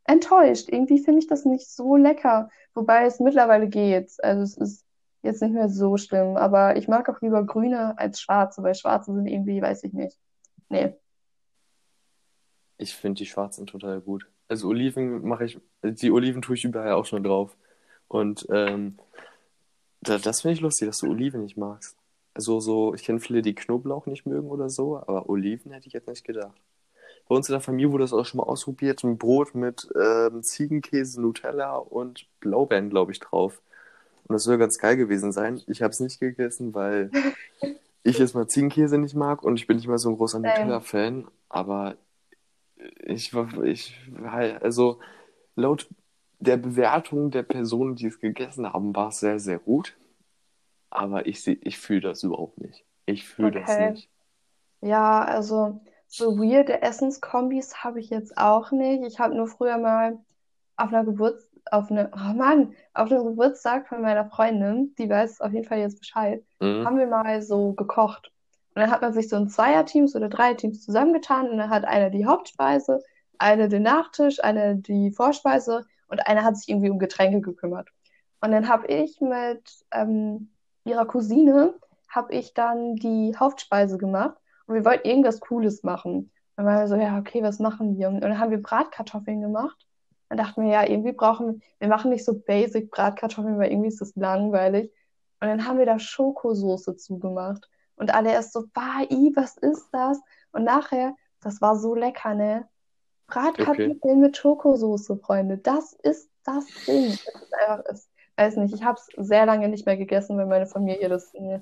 enttäuscht. 0.06 0.70
Irgendwie 0.70 1.00
finde 1.00 1.20
ich 1.20 1.28
das 1.28 1.46
nicht 1.46 1.70
so 1.70 1.96
lecker. 1.96 2.50
Wobei 2.74 3.06
es 3.06 3.20
mittlerweile 3.20 3.68
geht. 3.68 4.12
Also 4.24 4.44
es 4.44 4.58
ist 4.58 4.86
jetzt 5.24 5.42
nicht 5.42 5.54
mehr 5.54 5.70
so 5.70 5.98
schlimm. 5.98 6.38
Aber 6.38 6.76
ich 6.78 6.88
mag 6.88 7.10
auch 7.10 7.22
lieber 7.22 7.44
grüne 7.46 7.98
als 7.98 8.22
schwarze, 8.22 8.62
weil 8.64 8.76
schwarze 8.76 9.14
sind 9.14 9.26
irgendwie, 9.26 9.62
weiß 9.62 9.84
ich 9.84 9.94
nicht. 9.94 10.18
Nee. 10.70 10.94
Ich 12.78 12.96
finde 12.96 13.20
die 13.20 13.26
schwarzen 13.26 13.66
total 13.66 14.02
gut. 14.02 14.28
Also 14.48 14.68
Oliven 14.68 15.26
mache 15.26 15.46
ich, 15.46 15.60
die 15.84 16.12
Oliven 16.12 16.42
tue 16.42 16.56
ich 16.56 16.66
überall 16.66 16.94
auch 16.94 17.06
schon 17.06 17.24
drauf. 17.24 17.56
Und 18.08 18.46
ähm, 18.52 19.00
das, 20.02 20.22
das 20.22 20.42
finde 20.42 20.56
ich 20.56 20.62
lustig, 20.62 20.88
dass 20.88 21.00
du 21.00 21.10
Oliven 21.10 21.42
nicht 21.42 21.58
magst. 21.58 21.98
Also 22.34 22.60
so, 22.60 22.94
ich 22.94 23.04
kenne 23.04 23.20
viele, 23.20 23.42
die 23.42 23.56
Knoblauch 23.56 24.06
nicht 24.08 24.26
mögen 24.26 24.50
oder 24.50 24.70
so, 24.70 24.98
aber 24.98 25.30
Oliven 25.30 25.72
hätte 25.72 25.88
ich 25.88 25.94
jetzt 25.94 26.08
nicht 26.08 26.24
gedacht. 26.24 26.60
Bei 27.28 27.36
uns 27.36 27.48
in 27.48 27.54
der 27.54 27.62
Familie 27.62 27.92
wurde 27.92 28.04
das 28.04 28.14
auch 28.14 28.26
schon 28.26 28.40
mal 28.40 28.46
ausprobiert, 28.46 29.04
ein 29.04 29.18
Brot 29.18 29.56
mit 29.56 29.88
ähm, 29.96 30.44
Ziegenkäse, 30.44 31.22
Nutella 31.22 31.78
und 31.78 32.28
Blaubeeren, 32.40 32.90
glaube 32.90 33.12
ich, 33.12 33.20
drauf. 33.20 33.62
Und 34.28 34.34
das 34.34 34.44
soll 34.44 34.58
ganz 34.58 34.78
geil 34.78 34.98
gewesen 34.98 35.32
sein. 35.32 35.62
Ich 35.68 35.82
habe 35.82 35.92
es 35.92 36.00
nicht 36.00 36.20
gegessen, 36.20 36.74
weil 36.74 37.12
ich 38.04 38.20
jetzt 38.20 38.36
mal 38.36 38.48
Ziegenkäse 38.48 38.98
nicht 38.98 39.16
mag 39.16 39.44
und 39.44 39.58
ich 39.58 39.68
bin 39.68 39.78
nicht 39.78 39.88
mal 39.88 39.98
so 39.98 40.10
ein 40.10 40.18
großer 40.18 40.40
Nutella-Fan. 40.40 41.28
Aber 41.50 41.96
ich 43.06 43.34
war, 43.34 43.64
ich, 43.64 43.98
also 44.62 45.00
laut 45.56 45.88
der 46.40 46.58
Bewertung 46.58 47.32
der 47.32 47.44
Personen, 47.44 47.96
die 47.96 48.08
es 48.08 48.20
gegessen 48.20 48.72
haben, 48.72 48.96
war 48.96 49.10
es 49.10 49.20
sehr, 49.20 49.40
sehr 49.40 49.60
gut. 49.60 49.96
Aber 50.94 51.26
ich, 51.26 51.48
ich 51.48 51.78
fühle 51.78 52.02
das 52.02 52.24
überhaupt 52.24 52.60
nicht. 52.60 52.86
Ich 53.06 53.26
fühle 53.26 53.50
okay. 53.50 53.64
das 53.66 53.92
nicht. 53.92 54.10
Ja, 54.82 55.24
also 55.24 55.82
so 56.08 56.38
weirde 56.38 56.82
Essenskombis 56.82 57.84
habe 57.84 58.00
ich 58.00 58.10
jetzt 58.10 58.38
auch 58.38 58.72
nicht. 58.72 59.04
Ich 59.06 59.20
habe 59.20 59.36
nur 59.36 59.48
früher 59.48 59.78
mal 59.78 60.20
auf 60.76 60.90
einer 60.90 61.04
Geburts 61.04 61.50
auf 61.72 61.90
eine, 61.90 62.12
oh 62.14 62.34
Mann, 62.34 62.74
auf 62.94 63.12
einem 63.12 63.24
Geburtstag 63.24 63.88
von 63.88 64.02
meiner 64.02 64.26
Freundin, 64.26 64.94
die 64.98 65.10
weiß 65.10 65.42
auf 65.42 65.54
jeden 65.54 65.66
Fall 65.66 65.80
jetzt 65.80 66.00
Bescheid, 66.00 66.44
mhm. 66.60 66.86
haben 66.86 66.98
wir 66.98 67.08
mal 67.08 67.42
so 67.42 67.74
gekocht. 67.74 68.32
Und 68.76 68.82
dann 68.82 68.92
hat 68.92 69.02
man 69.02 69.14
sich 69.14 69.30
so 69.30 69.38
in 69.38 69.48
Zweierteams 69.48 70.16
oder 70.16 70.30
Dreierteams 70.30 70.84
zusammengetan 70.84 71.50
und 71.50 71.58
dann 71.58 71.70
hat 71.70 71.86
einer 71.86 72.10
die 72.10 72.26
Hauptspeise, 72.26 73.00
eine 73.38 73.70
den 73.70 73.84
Nachtisch, 73.84 74.44
eine 74.44 74.76
die 74.76 75.12
Vorspeise 75.12 75.86
und 76.08 76.28
einer 76.28 76.44
hat 76.44 76.58
sich 76.58 76.70
irgendwie 76.70 76.90
um 76.90 77.00
Getränke 77.00 77.42
gekümmert. 77.42 77.90
Und 78.42 78.52
dann 78.52 78.68
habe 78.68 78.88
ich 78.88 79.22
mit 79.22 79.64
ähm, 79.92 80.50
ihrer 80.86 81.06
Cousine, 81.06 81.74
habe 82.10 82.34
ich 82.34 82.54
dann 82.54 82.96
die 82.96 83.36
Hauptspeise 83.38 83.98
gemacht 83.98 84.38
und 84.68 84.76
wir 84.76 84.86
wollten 84.86 85.08
irgendwas 85.08 85.40
Cooles 85.40 85.84
machen. 85.84 86.32
Dann 86.56 86.66
waren 86.66 86.80
wir 86.80 86.88
so, 86.88 86.96
ja, 86.96 87.18
okay, 87.18 87.42
was 87.42 87.60
machen 87.60 87.98
wir? 87.98 88.10
Und 88.10 88.22
dann 88.22 88.38
haben 88.40 88.52
wir 88.52 88.62
Bratkartoffeln 88.62 89.42
gemacht. 89.42 89.88
Dann 90.30 90.38
dachten 90.38 90.64
wir, 90.64 90.70
ja, 90.70 90.88
irgendwie 90.88 91.12
brauchen 91.12 91.62
wir, 91.80 91.88
machen 91.88 92.12
nicht 92.12 92.26
so 92.26 92.34
basic 92.34 92.92
Bratkartoffeln, 92.92 93.58
weil 93.58 93.72
irgendwie 93.72 93.90
ist 93.90 94.02
das 94.02 94.16
langweilig. 94.16 94.92
Und 95.40 95.48
dann 95.48 95.68
haben 95.68 95.80
wir 95.80 95.86
da 95.86 96.00
Schokosoße 96.00 96.96
zugemacht. 96.96 97.70
Und 97.96 98.14
alle 98.14 98.32
erst 98.32 98.54
so, 98.54 98.66
bah, 98.74 99.02
i, 99.10 99.32
was 99.36 99.58
ist 99.58 99.90
das? 99.92 100.20
Und 100.52 100.64
nachher, 100.64 101.16
das 101.42 101.62
war 101.62 101.76
so 101.76 101.96
lecker, 101.96 102.34
ne? 102.34 102.68
Bratkartoffeln 103.28 104.00
okay. 104.02 104.16
mit 104.16 104.38
Schokosoße, 104.38 105.18
Freunde. 105.18 105.58
Das 105.58 105.94
ist 105.94 106.30
das 106.44 106.66
Ding. 106.86 107.10
Das 107.10 107.44
ist 107.44 107.54
einfach, 107.54 107.84
ich 107.92 108.13
weiß 108.38 108.58
nicht, 108.58 108.74
ich 108.74 108.84
habe 108.84 109.00
es 109.00 109.28
sehr 109.28 109.46
lange 109.46 109.70
nicht 109.70 109.86
mehr 109.86 109.98
gegessen, 109.98 110.38
weil 110.38 110.46
meine 110.46 110.66
Familie 110.66 111.10
das. 111.10 111.34
Nee, 111.34 111.62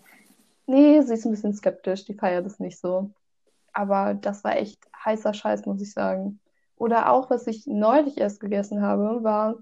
nee, 0.66 1.02
sie 1.02 1.14
ist 1.14 1.26
ein 1.26 1.32
bisschen 1.32 1.54
skeptisch, 1.54 2.06
die 2.06 2.14
feiert 2.14 2.46
es 2.46 2.60
nicht 2.60 2.80
so. 2.80 3.12
Aber 3.74 4.14
das 4.14 4.44
war 4.44 4.58
echt 4.58 4.80
heißer 5.06 5.34
Scheiß, 5.34 5.66
muss 5.66 5.82
ich 5.82 5.94
sagen. 5.94 6.40
Oder 6.76 7.12
auch, 7.12 7.30
was 7.30 7.48
ich 7.48 7.68
neulich 7.68 8.18
erst 8.18 8.40
gegessen 8.40 8.82
habe, 8.82 9.24
war 9.24 9.56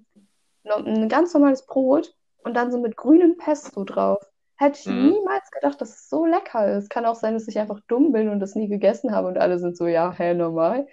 ein 0.63 1.09
ganz 1.09 1.33
normales 1.33 1.65
Brot 1.65 2.15
und 2.43 2.53
dann 2.53 2.71
so 2.71 2.79
mit 2.79 2.95
grünem 2.95 3.37
Pesto 3.37 3.83
drauf. 3.83 4.25
Hätte 4.55 4.79
ich 4.79 4.85
mhm. 4.87 5.11
niemals 5.11 5.51
gedacht, 5.51 5.79
dass 5.81 5.89
es 5.89 6.09
so 6.09 6.25
lecker 6.25 6.77
ist. 6.77 6.89
Kann 6.89 7.05
auch 7.05 7.15
sein, 7.15 7.33
dass 7.33 7.47
ich 7.47 7.59
einfach 7.59 7.79
dumm 7.87 8.11
bin 8.11 8.29
und 8.29 8.39
das 8.39 8.55
nie 8.55 8.67
gegessen 8.67 9.11
habe 9.13 9.27
und 9.27 9.37
alle 9.37 9.59
sind 9.59 9.77
so, 9.77 9.87
ja, 9.87 10.11
hä, 10.11 10.33
normal. 10.33 10.87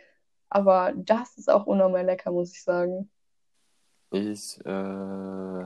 Aber 0.49 0.93
das 0.97 1.37
ist 1.37 1.51
auch 1.51 1.67
unnormal 1.67 2.05
lecker, 2.05 2.31
muss 2.31 2.53
ich 2.53 2.63
sagen. 2.63 3.11
Ich 4.13 4.65
äh, 4.65 5.65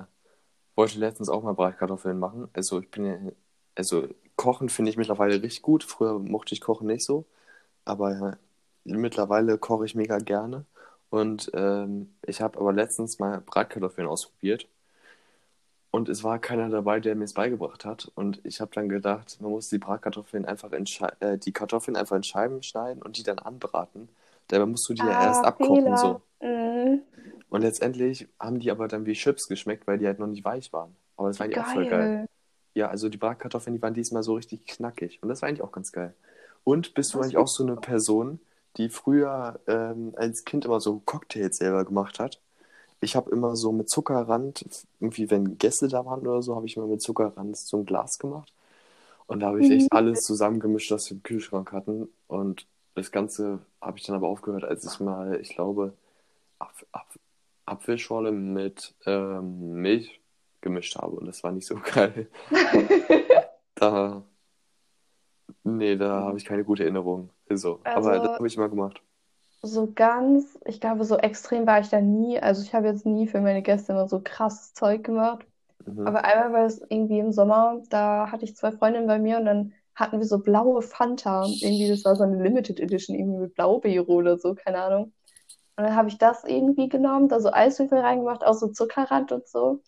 wollte 0.81 0.99
letztens 0.99 1.29
auch 1.29 1.43
mal 1.43 1.53
Bratkartoffeln 1.53 2.19
machen. 2.19 2.49
Also 2.55 2.81
ich 2.81 2.91
bin 2.91 3.05
ja, 3.05 3.19
also 3.75 4.09
kochen 4.37 4.71
finde 4.71 4.91
ich 4.91 4.97
mittlerweile 4.97 5.35
richtig 5.43 5.61
gut. 5.61 5.85
Früher 5.85 6.19
mochte 6.19 6.55
ich 6.55 6.63
kochen 6.63 6.87
nicht 6.87 7.05
so, 7.05 7.27
aber 7.85 8.39
mittlerweile 8.85 9.59
koche 9.59 9.85
ich 9.85 9.95
mega 9.95 10.17
gerne. 10.17 10.65
Und 11.11 11.51
ähm, 11.53 12.15
ich 12.25 12.41
habe 12.41 12.59
aber 12.59 12.73
letztens 12.73 13.19
mal 13.19 13.43
Bratkartoffeln 13.43 14.09
ausprobiert. 14.09 14.69
Und 15.91 16.09
es 16.09 16.25
war 16.25 16.39
keiner 16.39 16.71
dabei, 16.71 16.99
der 16.99 17.15
mir 17.15 17.25
es 17.25 17.35
beigebracht 17.35 17.85
hat. 17.85 18.11
Und 18.15 18.41
ich 18.47 18.63
habe 18.63 18.71
dann 18.75 18.89
gedacht, 18.89 19.37
man 19.43 19.51
muss 19.51 19.69
die 19.69 19.77
Bratkartoffeln 19.77 20.47
einfach 20.47 20.73
in 20.73 20.87
Schei 20.87 21.13
äh, 21.21 21.37
die 21.37 21.53
Kartoffeln 21.53 21.97
einfach 21.97 22.17
in 22.17 22.23
Scheiben 22.23 22.63
schneiden 22.63 23.03
und 23.03 23.19
die 23.19 23.23
dann 23.23 23.39
anbraten. 23.39 24.09
Dabei 24.49 24.65
musst 24.65 24.89
du 24.89 24.95
die 24.95 25.03
ah, 25.03 25.11
ja 25.11 25.25
erst 25.25 25.45
abkochen. 25.45 25.95
So. 25.99 26.23
Mm. 26.41 27.03
Und 27.51 27.63
letztendlich 27.63 28.29
haben 28.39 28.61
die 28.61 28.71
aber 28.71 28.89
dann 28.89 29.07
wie 29.07 29.13
Chips 29.13 29.49
geschmeckt, 29.49 29.87
weil 29.87 29.99
die 29.99 30.07
halt 30.07 30.21
noch 30.21 30.29
nicht 30.29 30.45
weich 30.45 30.73
waren. 30.73 30.97
Aber 31.17 31.29
das 31.29 31.39
war 31.39 31.47
eigentlich 31.47 31.59
auch 31.59 31.67
voll 31.67 31.89
geil. 31.89 32.27
Ja, 32.75 32.89
also 32.89 33.09
die 33.09 33.19
Bratkartoffeln, 33.19 33.75
die 33.75 33.83
waren 33.83 33.95
diesmal 33.95 34.23
so 34.23 34.35
richtig 34.35 34.67
knackig. 34.67 35.19
Und 35.21 35.29
das 35.29 35.43
war 35.43 35.49
eigentlich 35.49 35.63
auch 35.63 35.73
ganz 35.73 35.91
geil. 35.91 36.15
Und 36.63 36.95
bist 36.95 37.13
du 37.13 37.21
eigentlich 37.21 37.37
auch 37.37 37.49
so 37.49 37.65
eine 37.65 37.77
Person, 37.77 38.39
die 38.77 38.89
früher 38.89 39.59
ähm, 39.67 40.13
als 40.17 40.45
Kind 40.45 40.65
immer 40.65 40.81
so 40.81 41.03
Cocktails 41.05 41.57
selber 41.57 41.85
gemacht 41.85 42.21
hat? 42.21 42.41
Ich 43.01 43.17
habe 43.17 43.31
immer 43.31 43.57
so 43.57 43.73
mit 43.73 43.89
Zuckerrand, 43.89 44.65
irgendwie 45.01 45.31
wenn 45.31 45.59
Gäste 45.59 45.89
da 45.89 46.05
waren 46.05 46.21
oder 46.21 46.43
so, 46.43 46.55
habe 46.55 46.67
ich 46.67 46.77
immer 46.77 46.87
mit 46.87 47.03
Zuckerrand 47.03 47.57
so 47.57 47.79
ein 47.79 47.87
Glas 47.87 48.19
gemacht. 48.19 48.53
Und 49.27 49.41
da 49.41 49.49
habe 49.49 49.61
ich 49.61 49.71
echt 49.71 49.93
mhm. 49.93 49.97
alles 49.97 50.21
zusammengemischt, 50.23 50.91
was 50.93 51.11
wir 51.11 51.17
im 51.17 51.23
Kühlschrank 51.23 51.73
hatten. 51.73 52.09
Und 52.29 52.67
das 52.95 53.11
Ganze 53.11 53.59
habe 53.81 53.99
ich 53.99 54.05
dann 54.05 54.17
aber 54.17 54.29
aufgehört, 54.29 54.65
als 54.65 54.85
ich 54.85 55.01
mal, 55.01 55.41
ich 55.41 55.51
glaube, 55.51 55.95
Apf 56.59 56.85
Apf 56.93 57.19
Apfelschorle 57.71 58.33
mit 58.33 58.95
ähm, 59.07 59.81
Milch 59.81 60.21
gemischt 60.61 60.97
habe. 60.97 61.17
Und 61.17 61.27
das 61.27 61.43
war 61.43 61.53
nicht 61.53 61.67
so 61.67 61.77
geil. 61.95 62.29
da, 63.75 64.23
nee, 65.65 65.97
da 65.97 66.23
habe 66.23 66.39
ich 66.39 66.45
keine 66.45 66.65
gute 66.65 66.83
Erinnerung. 66.83 67.31
So. 67.49 67.81
Also, 67.85 68.11
aber 68.11 68.19
das 68.19 68.35
habe 68.37 68.47
ich 68.47 68.57
mal 68.57 68.69
gemacht. 68.69 69.03
So 69.63 69.93
ganz, 69.95 70.59
ich 70.65 70.81
glaube, 70.81 71.05
so 71.05 71.19
extrem 71.19 71.67
war 71.67 71.81
ich 71.81 71.89
da 71.89 72.01
nie. 72.01 72.39
Also 72.41 72.63
ich 72.63 72.75
habe 72.75 72.87
jetzt 72.87 73.05
nie 73.05 73.27
für 73.27 73.41
meine 73.41 73.63
Gäste 73.63 73.93
immer 73.93 74.09
so 74.09 74.21
krasses 74.23 74.73
Zeug 74.73 75.05
gemacht. 75.05 75.47
Mhm. 75.85 76.07
Aber 76.07 76.25
einmal 76.25 76.53
war 76.53 76.67
es 76.67 76.81
irgendwie 76.89 77.19
im 77.19 77.33
Sommer, 77.33 77.83
da 77.91 78.31
hatte 78.31 78.45
ich 78.45 78.57
zwei 78.57 78.73
Freundinnen 78.73 79.07
bei 79.07 79.19
mir 79.19 79.39
und 79.39 79.45
dann 79.45 79.73
hatten 79.95 80.19
wir 80.19 80.27
so 80.27 80.39
blaue 80.39 80.81
Fanta. 80.81 81.45
Irgendwie, 81.45 81.89
das 81.89 82.05
war 82.05 82.17
so 82.17 82.25
eine 82.25 82.43
Limited 82.43 82.81
Edition, 82.81 83.17
irgendwie 83.17 83.41
mit 83.41 83.55
Blaubeere 83.55 84.09
oder 84.09 84.39
so, 84.39 84.55
keine 84.55 84.83
Ahnung. 84.83 85.13
Und 85.81 85.87
dann 85.87 85.97
habe 85.97 86.11
ich 86.11 86.19
das 86.19 86.45
irgendwie 86.45 86.91
genommen, 86.91 87.31
da 87.31 87.41
so 87.41 87.51
Eiswürfel 87.51 88.01
reingemacht, 88.01 88.45
auch 88.45 88.53
so 88.53 88.69
Zuckerrand 88.69 89.33
und 89.33 89.49
so. 89.49 89.67
Und 89.71 89.83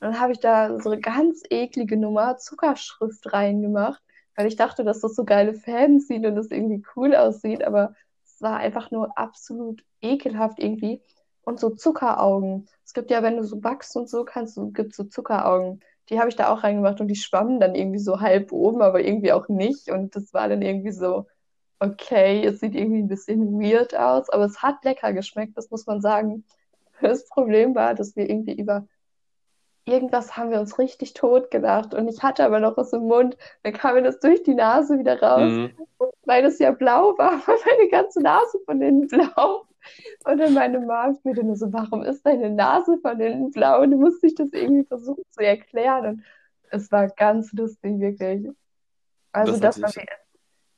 dann 0.00 0.20
habe 0.20 0.32
ich 0.32 0.40
da 0.40 0.78
so 0.78 0.90
eine 0.90 1.00
ganz 1.00 1.42
eklige 1.48 1.96
Nummer 1.96 2.36
Zuckerschrift 2.36 3.32
reingemacht, 3.32 4.02
weil 4.36 4.46
ich 4.46 4.56
dachte, 4.56 4.84
dass 4.84 5.00
das 5.00 5.16
so 5.16 5.24
geile 5.24 5.54
Fäden 5.54 6.00
zieht 6.00 6.26
und 6.26 6.36
das 6.36 6.50
irgendwie 6.50 6.84
cool 6.94 7.16
aussieht, 7.16 7.64
aber 7.64 7.94
es 8.26 8.42
war 8.42 8.58
einfach 8.58 8.90
nur 8.90 9.16
absolut 9.16 9.82
ekelhaft 10.02 10.58
irgendwie. 10.58 11.00
Und 11.40 11.58
so 11.58 11.70
Zuckeraugen. 11.70 12.68
Es 12.84 12.92
gibt 12.92 13.10
ja, 13.10 13.22
wenn 13.22 13.38
du 13.38 13.42
so 13.42 13.58
backst 13.58 13.96
und 13.96 14.10
so, 14.10 14.26
kannst 14.26 14.58
du, 14.58 14.70
gibt 14.70 14.94
so 14.94 15.04
Zuckeraugen 15.04 15.80
die 16.10 16.18
habe 16.18 16.28
ich 16.28 16.36
da 16.36 16.50
auch 16.52 16.62
reingemacht 16.62 17.00
und 17.00 17.08
die 17.08 17.16
schwammen 17.16 17.60
dann 17.60 17.74
irgendwie 17.74 17.98
so 17.98 18.20
halb 18.20 18.52
oben, 18.52 18.82
aber 18.82 19.00
irgendwie 19.00 19.32
auch 19.32 19.48
nicht. 19.48 19.90
Und 19.90 20.16
das 20.16 20.32
war 20.32 20.48
dann 20.48 20.62
irgendwie 20.62 20.92
so, 20.92 21.26
okay, 21.80 22.44
es 22.44 22.60
sieht 22.60 22.74
irgendwie 22.74 23.00
ein 23.02 23.08
bisschen 23.08 23.60
weird 23.60 23.96
aus, 23.96 24.28
aber 24.30 24.44
es 24.44 24.62
hat 24.62 24.84
lecker 24.84 25.12
geschmeckt, 25.12 25.56
das 25.56 25.70
muss 25.70 25.86
man 25.86 26.00
sagen. 26.00 26.44
Das 27.00 27.28
Problem 27.28 27.74
war, 27.74 27.94
dass 27.94 28.16
wir 28.16 28.28
irgendwie 28.28 28.54
über 28.60 28.86
irgendwas 29.84 30.36
haben 30.36 30.50
wir 30.50 30.60
uns 30.60 30.78
richtig 30.78 31.14
tot 31.14 31.50
gedacht 31.50 31.94
und 31.94 32.08
ich 32.08 32.22
hatte 32.22 32.44
aber 32.44 32.60
noch 32.60 32.76
was 32.76 32.92
im 32.92 33.02
Mund. 33.04 33.36
Dann 33.62 33.72
kam 33.72 33.94
mir 33.94 34.02
das 34.02 34.20
durch 34.20 34.42
die 34.42 34.54
Nase 34.54 34.98
wieder 34.98 35.20
raus, 35.22 35.52
Mhm. 35.52 35.70
und 35.98 36.10
weil 36.26 36.44
es 36.44 36.58
ja 36.58 36.72
blau 36.72 37.16
war, 37.18 37.32
war 37.48 37.56
meine 37.66 37.88
ganze 37.90 38.20
Nase 38.20 38.58
von 38.66 38.82
innen 38.82 39.06
blau. 39.08 39.64
Und 40.24 40.38
dann 40.38 40.52
meine 40.54 40.80
Mom 40.80 41.14
spielte 41.18 41.44
nur 41.44 41.56
so, 41.56 41.72
warum 41.72 42.02
ist 42.02 42.26
deine 42.26 42.50
Nase 42.50 42.98
von 43.00 43.18
innen 43.20 43.50
blau? 43.50 43.80
Und 43.82 43.92
du 43.92 43.96
musst 43.98 44.22
dich 44.22 44.34
das 44.34 44.50
irgendwie 44.52 44.84
versuchen 44.84 45.22
zu 45.30 45.40
erklären. 45.42 46.06
Und 46.06 46.22
es 46.70 46.92
war 46.92 47.08
ganz 47.08 47.52
lustig, 47.52 47.98
wirklich. 48.00 48.48
Also 49.32 49.52
Das 49.52 49.80
das 49.80 49.82
war, 49.82 49.88
ich, 49.90 50.08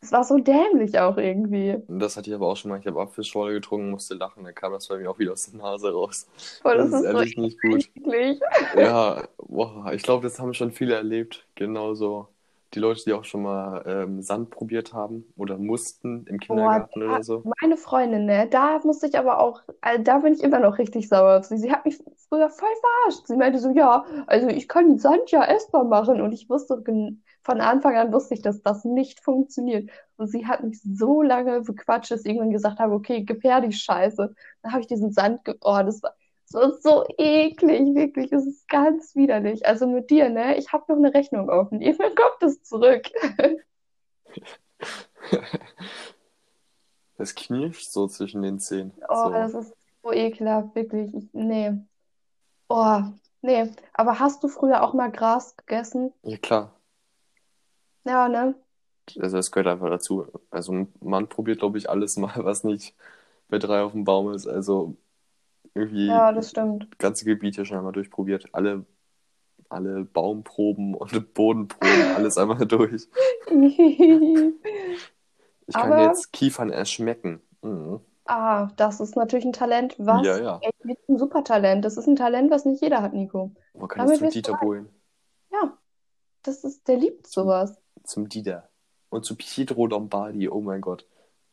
es 0.03 0.13
war 0.13 0.25
so 0.25 0.39
dämlich 0.39 0.99
auch 0.99 1.17
irgendwie. 1.17 1.79
das 1.89 2.17
hatte 2.17 2.31
ich 2.31 2.35
aber 2.35 2.49
auch 2.49 2.57
schon 2.57 2.71
mal. 2.71 2.79
Ich 2.79 2.87
habe 2.87 3.01
Apfelschorle 3.01 3.53
getrunken, 3.55 3.91
musste 3.91 4.15
lachen, 4.15 4.45
dann 4.45 4.55
kam 4.55 4.73
das 4.73 4.89
bei 4.89 4.99
mir 4.99 5.11
auch 5.11 5.19
wieder 5.19 5.33
aus 5.33 5.51
der 5.51 5.59
Nase 5.61 5.93
raus. 5.93 6.29
Boah, 6.63 6.75
Das 6.75 6.89
das 6.91 6.93
ist 6.93 7.01
ist 7.01 7.11
so 7.11 7.19
ehrlich 7.19 7.37
nicht 7.37 7.61
gut. 7.61 7.91
eklig. 7.97 8.41
Ja, 8.73 9.29
boah, 9.39 9.93
ich 9.93 10.03
glaube, 10.03 10.25
das 10.25 10.39
haben 10.41 10.55
schon 10.55 10.73
viele 10.73 10.95
erlebt. 10.97 11.49
Genauso 11.57 12.29
die 12.75 12.79
Leute, 12.81 13.03
die 13.05 13.13
auch 13.13 13.25
schon 13.25 13.43
mal 13.43 13.83
ähm, 13.87 14.23
Sand 14.23 14.51
probiert 14.51 14.93
haben 14.93 15.33
oder 15.37 15.59
mussten 15.59 16.27
im 16.27 16.41
Boah, 16.47 16.83
Kindergarten 16.87 17.01
da, 17.07 17.07
oder 17.07 17.23
so. 17.23 17.47
meine 17.61 17.77
Freundin, 17.77 18.27
ne, 18.27 18.49
da 18.49 18.81
musste 18.85 19.07
ich 19.07 19.19
aber 19.19 19.41
auch, 19.41 19.63
also 19.81 20.03
da 20.03 20.19
bin 20.19 20.35
ich 20.35 20.43
immer 20.43 20.59
noch 20.61 20.79
richtig 20.79 21.09
sauer 21.09 21.39
auf 21.39 21.47
sie. 21.47 21.59
Sie 21.59 21.73
hat 21.73 21.85
mich 21.85 21.99
früher 22.29 22.51
voll 22.51 22.69
verarscht. 22.81 23.27
Sie 23.27 23.37
meinte 23.37 23.59
so, 23.59 23.71
ja, 23.71 24.05
also 24.27 24.49
ich 24.49 24.69
kann 24.69 24.99
Sand 24.99 25.31
ja 25.31 25.45
essbar 25.45 25.85
machen. 25.85 26.21
Und 26.21 26.33
ich 26.33 26.49
wusste, 26.51 26.83
von 27.43 27.61
Anfang 27.61 27.97
an 27.97 28.13
wusste 28.13 28.35
ich, 28.35 28.43
dass 28.43 28.63
das 28.63 28.85
nicht 28.85 29.21
funktioniert. 29.21 29.91
Und 30.17 30.29
sie 30.29 30.47
hat 30.47 30.63
mich 30.63 30.81
so 30.83 31.23
lange 31.23 31.63
bequatscht, 31.63 32.11
dass 32.11 32.21
ich 32.21 32.27
irgendwann 32.27 32.51
gesagt 32.53 32.79
habe, 32.79 32.95
okay, 32.95 33.25
die 33.25 33.73
Scheiße. 33.73 34.35
Dann 34.63 34.73
habe 34.73 34.83
ich 34.83 34.87
diesen 34.89 35.13
Sand, 35.13 35.45
ge 35.45 35.55
oh, 35.63 35.81
das 35.85 36.03
war, 36.03 36.15
war 36.55 36.73
so 36.81 37.05
eklig, 37.19 37.95
wirklich. 37.95 38.33
Es 38.33 38.47
ist 38.47 38.69
ganz 38.69 39.15
widerlich. 39.15 39.67
Also 39.67 39.87
mit 39.87 40.11
dir, 40.11 40.29
ne, 40.31 40.57
ich 40.57 40.73
habe 40.73 40.85
noch 40.89 40.99
eine 40.99 41.15
Rechnung 41.15 41.49
offen. 41.49 41.81
Irgendwann 41.81 42.15
kommt 42.17 42.43
es 42.43 42.63
zurück. 42.63 43.07
Das 47.17 47.35
knirscht 47.35 47.91
so 47.91 48.07
zwischen 48.09 48.41
den 48.41 48.59
Zähnen. 48.59 48.95
Oh, 49.07 49.25
So. 49.25 49.31
das 49.31 49.53
ist 49.53 49.77
so 50.03 50.11
ekelhaft, 50.11 50.75
wirklich. 50.75 51.13
Ich, 51.15 51.29
nee. 51.35 51.75
Oh, 52.71 53.03
nee. 53.43 53.71
Aber 53.93 54.19
hast 54.19 54.43
du 54.43 54.49
früher 54.49 54.83
auch 54.83 54.95
mal 54.95 55.11
Gras 55.13 55.55
gegessen? 55.59 56.15
Ja, 56.23 56.39
klar. 56.39 56.75
Ja, 58.05 58.27
ne? 58.27 58.55
Also 59.19 59.37
das 59.37 59.53
gehört 59.53 59.67
einfach 59.67 59.91
dazu. 59.91 60.29
Also 60.51 60.87
man 61.01 61.29
probiert, 61.29 61.59
glaube 61.59 61.77
ich, 61.77 61.91
alles 61.91 62.17
mal, 62.17 62.33
was 62.37 62.65
nicht 62.65 62.97
bei 63.49 63.59
drei 63.59 63.83
auf 63.83 63.93
dem 63.93 64.05
Baum 64.05 64.33
ist. 64.33 64.47
Also 64.47 64.97
irgendwie 65.75 66.07
Ja, 66.07 66.33
das 66.33 66.51
stimmt. 66.51 66.99
ganze 66.99 67.25
Gebiete 67.25 67.65
schon 67.65 67.79
einmal 67.79 67.93
durchprobiert. 67.93 68.47
Alle, 68.53 68.85
alle 69.69 70.05
Baumproben 70.05 70.95
und 70.97 71.35
Bodenproben, 71.35 72.15
alles 72.17 72.39
einmal 72.39 72.67
durch. 72.67 73.09
Ich 75.67 75.75
kann 75.75 75.93
Aber, 75.93 76.03
jetzt 76.03 76.33
Kiefern 76.33 76.71
erschmecken. 76.71 77.41
Mhm. 77.63 78.01
ah, 78.27 78.69
das 78.77 79.01
ist 79.01 79.17
natürlich 79.17 79.45
ein 79.45 79.53
Talent, 79.53 79.95
was 79.99 80.27
Ja, 80.27 80.39
ja. 80.39 80.59
echt 80.63 80.85
mit 80.85 80.99
ein 81.09 81.19
Supertalent. 81.19 81.85
Das 81.85 81.97
ist 81.97 82.07
ein 82.07 82.17
Talent, 82.17 82.51
was 82.51 82.65
nicht 82.65 82.83
jeder 82.83 83.03
hat, 83.03 83.13
Nico. 83.13 83.53
Man 83.75 83.89
kann 83.89 84.09
jetzt 84.09 84.09
Damit 84.09 84.19
zum 84.19 84.27
wirst 84.27 84.37
du 84.37 84.41
Dieter. 84.53 84.59
Bohlen. 84.59 84.89
Ja, 85.53 85.77
das 86.43 86.65
ist, 86.65 86.89
der 86.89 86.97
liebt 86.97 87.27
Zum, 87.27 87.45
sowas. 87.45 87.81
zum 88.05 88.29
Dieter. 88.29 88.69
Und 89.11 89.25
zu 89.25 89.37
Pietro 89.37 89.87
Lombardi. 89.87 90.49
Oh 90.49 90.61
mein 90.61 90.81
Gott. 90.81 91.07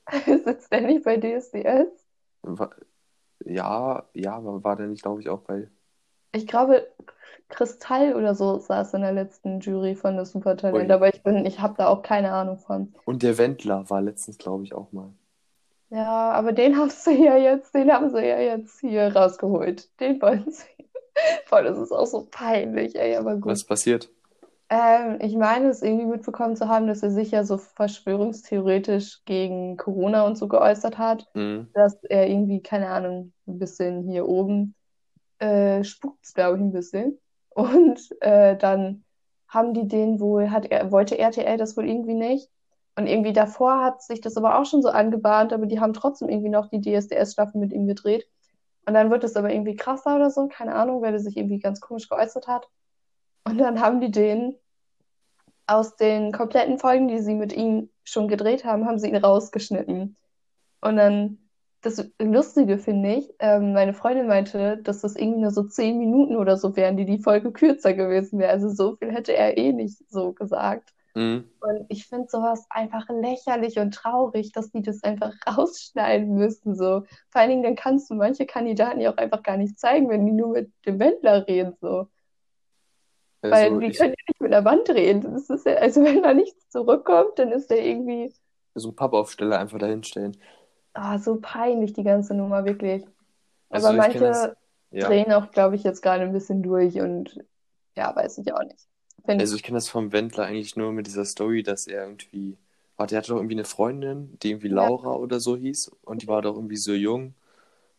Sitzt 0.25 0.71
der 0.71 0.81
nicht 0.81 1.03
bei 1.03 1.17
DSDS? 1.17 1.87
Ja, 3.47 4.03
ja, 4.13 4.39
war 4.43 4.75
der 4.75 4.87
nicht, 4.87 5.03
glaube 5.03 5.21
ich, 5.21 5.29
auch 5.29 5.39
bei. 5.39 5.69
Ich 6.33 6.47
glaube, 6.47 6.87
Kristall 7.49 8.13
oder 8.15 8.35
so 8.35 8.59
saß 8.59 8.93
in 8.93 9.01
der 9.01 9.13
letzten 9.13 9.59
Jury 9.61 9.95
von 9.95 10.17
das 10.17 10.31
Supertalent, 10.31 10.89
Ui. 10.89 10.91
aber 10.91 11.13
ich 11.13 11.23
bin, 11.23 11.45
ich 11.45 11.59
habe 11.59 11.75
da 11.77 11.87
auch 11.87 12.01
keine 12.01 12.31
Ahnung 12.33 12.57
von. 12.57 12.93
Und 13.05 13.23
der 13.23 13.37
Wendler 13.37 13.89
war 13.89 14.01
letztens, 14.01 14.37
glaube 14.37 14.63
ich, 14.63 14.73
auch 14.73 14.91
mal. 14.91 15.13
Ja, 15.89 16.31
aber 16.31 16.51
den 16.51 16.77
haben 16.77 16.89
sie 16.89 17.23
ja 17.23 17.37
jetzt, 17.37 17.73
den 17.73 17.91
haben 17.91 18.09
sie 18.09 18.27
ja 18.27 18.39
jetzt 18.39 18.81
hier 18.81 19.15
rausgeholt. 19.15 19.89
Den 19.99 20.21
wollen 20.21 20.51
sie. 20.51 20.65
Voll, 21.45 21.63
das 21.63 21.77
ist 21.77 21.91
auch 21.91 22.05
so 22.05 22.27
peinlich, 22.29 22.95
ey, 22.95 23.15
aber 23.15 23.35
gut. 23.35 23.51
Was 23.51 23.63
passiert? 23.63 24.09
Ähm, 24.69 25.19
ich 25.21 25.35
meine, 25.35 25.69
es 25.69 25.81
irgendwie 25.81 26.05
mitbekommen 26.05 26.55
zu 26.55 26.67
haben, 26.67 26.87
dass 26.87 27.03
er 27.03 27.11
sich 27.11 27.31
ja 27.31 27.43
so 27.43 27.57
verschwörungstheoretisch 27.57 29.23
gegen 29.25 29.77
Corona 29.77 30.25
und 30.25 30.37
so 30.37 30.47
geäußert 30.47 30.97
hat, 30.97 31.27
Mhm. 31.33 31.67
dass 31.73 31.95
er 32.03 32.27
irgendwie, 32.27 32.61
keine 32.61 32.89
Ahnung, 32.89 33.33
ein 33.47 33.59
bisschen 33.59 34.03
hier 34.03 34.27
oben 34.27 34.75
äh, 35.39 35.83
spukt's, 35.83 36.33
glaube 36.33 36.57
ich, 36.57 36.63
ein 36.63 36.71
bisschen. 36.73 37.19
Und 37.49 37.99
äh, 38.21 38.57
dann 38.57 39.05
haben 39.47 39.73
die 39.73 39.87
den 39.87 40.19
wohl, 40.19 40.51
hat 40.51 40.65
er, 40.67 40.91
wollte 40.91 41.17
RTL 41.17 41.57
das 41.57 41.77
wohl 41.77 41.87
irgendwie 41.87 42.13
nicht. 42.15 42.49
Und 42.95 43.07
irgendwie 43.07 43.33
davor 43.33 43.83
hat 43.83 44.01
sich 44.03 44.21
das 44.21 44.37
aber 44.37 44.59
auch 44.59 44.65
schon 44.65 44.81
so 44.81 44.89
angebahnt, 44.89 45.53
aber 45.53 45.67
die 45.67 45.79
haben 45.79 45.93
trotzdem 45.93 46.29
irgendwie 46.29 46.49
noch 46.49 46.69
die 46.69 46.81
DSDS-Staffel 46.81 47.59
mit 47.61 47.73
ihm 47.73 47.87
gedreht. 47.87 48.27
Und 48.85 48.93
dann 48.95 49.11
wird 49.11 49.23
es 49.23 49.35
aber 49.35 49.51
irgendwie 49.51 49.75
krasser 49.75 50.15
oder 50.15 50.31
so, 50.31 50.47
keine 50.47 50.75
Ahnung, 50.75 51.01
weil 51.01 51.13
er 51.13 51.19
sich 51.19 51.37
irgendwie 51.37 51.59
ganz 51.59 51.81
komisch 51.81 52.09
geäußert 52.09 52.47
hat. 52.47 52.67
Und 53.47 53.57
dann 53.59 53.79
haben 53.79 54.01
die 54.01 54.11
den 54.11 54.55
aus 55.67 55.95
den 55.95 56.31
kompletten 56.31 56.79
Folgen, 56.79 57.07
die 57.07 57.19
sie 57.19 57.33
mit 57.33 57.53
ihm 57.53 57.89
schon 58.03 58.27
gedreht 58.27 58.65
haben, 58.65 58.85
haben 58.85 58.99
sie 58.99 59.09
ihn 59.09 59.15
rausgeschnitten. 59.15 60.15
Und 60.81 60.95
dann, 60.97 61.37
das 61.81 62.09
Lustige 62.19 62.77
finde 62.77 63.15
ich, 63.15 63.33
ähm, 63.39 63.73
meine 63.73 63.93
Freundin 63.93 64.27
meinte, 64.27 64.77
dass 64.77 65.01
das 65.01 65.15
irgendwie 65.15 65.41
nur 65.41 65.51
so 65.51 65.63
zehn 65.63 65.97
Minuten 65.97 66.35
oder 66.35 66.57
so 66.57 66.75
wären, 66.75 66.97
die 66.97 67.05
die 67.05 67.19
Folge 67.19 67.51
kürzer 67.51 67.93
gewesen 67.93 68.39
wäre. 68.39 68.51
Also 68.51 68.69
so 68.69 68.95
viel 68.95 69.11
hätte 69.11 69.33
er 69.35 69.57
eh 69.57 69.71
nicht 69.71 69.97
so 70.09 70.33
gesagt. 70.33 70.93
Mhm. 71.15 71.49
Und 71.61 71.85
ich 71.89 72.05
finde 72.05 72.27
sowas 72.29 72.65
einfach 72.69 73.07
lächerlich 73.09 73.79
und 73.79 73.93
traurig, 73.93 74.51
dass 74.51 74.71
die 74.71 74.81
das 74.81 75.03
einfach 75.03 75.33
rausschneiden 75.57 76.33
müssen. 76.35 76.75
So. 76.75 77.03
Vor 77.29 77.41
allen 77.41 77.49
Dingen, 77.49 77.63
dann 77.63 77.75
kannst 77.75 78.09
du 78.09 78.15
manche 78.15 78.45
Kandidaten 78.45 79.01
ja 79.01 79.11
auch 79.11 79.17
einfach 79.17 79.43
gar 79.43 79.57
nicht 79.57 79.79
zeigen, 79.79 80.09
wenn 80.09 80.25
die 80.25 80.31
nur 80.31 80.49
mit 80.49 80.71
dem 80.85 80.99
Wendler 80.99 81.47
reden. 81.47 81.75
So. 81.81 82.07
Weil 83.49 83.71
Also 83.71 83.79
die 83.79 83.91
ich, 83.91 83.97
können 83.97 84.11
ja 84.17 84.23
nicht 84.27 84.41
mit 84.41 84.51
der 84.51 84.65
Wand 84.65 84.89
reden. 84.89 85.33
Das 85.33 85.49
ist 85.49 85.65
ja, 85.65 85.75
also 85.75 86.03
wenn 86.03 86.23
da 86.23 86.33
nichts 86.33 86.69
zurückkommt, 86.69 87.39
dann 87.39 87.51
ist 87.51 87.69
der 87.69 87.85
irgendwie 87.85 88.33
so 88.75 88.89
einen 88.89 88.95
Pappaufsteller 88.95 89.59
einfach 89.59 89.77
dahinstellen. 89.79 90.37
ah, 90.93 91.17
so 91.19 91.39
peinlich, 91.41 91.93
die 91.93 92.03
ganze 92.03 92.33
Nummer, 92.33 92.65
wirklich. 92.65 93.05
Also 93.69 93.89
Aber 93.89 94.09
kenne 94.09 94.27
das, 94.27 94.49
manche 94.49 94.57
ja. 94.91 95.07
drehen 95.07 95.31
auch, 95.33 95.51
glaube 95.51 95.75
ich, 95.75 95.83
jetzt 95.83 96.01
gerade 96.01 96.23
ein 96.23 96.33
bisschen 96.33 96.63
durch 96.63 96.99
und 97.01 97.39
ja, 97.95 98.15
weiß 98.15 98.39
ich 98.39 98.53
auch 98.53 98.63
nicht. 98.63 98.87
Finde 99.25 99.43
Also 99.43 99.55
ich 99.55 99.63
kenne 99.63 99.77
das 99.77 99.89
vom 99.89 100.11
Wendler 100.11 100.45
eigentlich 100.45 100.75
nur 100.75 100.91
mit 100.91 101.07
dieser 101.07 101.25
Story, 101.25 101.63
dass 101.63 101.87
er 101.87 102.03
irgendwie, 102.03 102.57
warte, 102.95 103.15
er 103.15 103.19
hatte 103.19 103.29
doch 103.29 103.37
irgendwie 103.37 103.55
eine 103.55 103.65
Freundin, 103.65 104.37
die 104.41 104.49
irgendwie 104.51 104.69
Ja. 104.69 104.89
Laura 104.89 105.13
oder 105.15 105.39
so 105.39 105.55
hieß 105.57 105.89
und 106.03 106.21
die 106.23 106.27
war 106.27 106.41
doch 106.41 106.55
irgendwie 106.55 106.77
so 106.77 106.93
jung. 106.93 107.35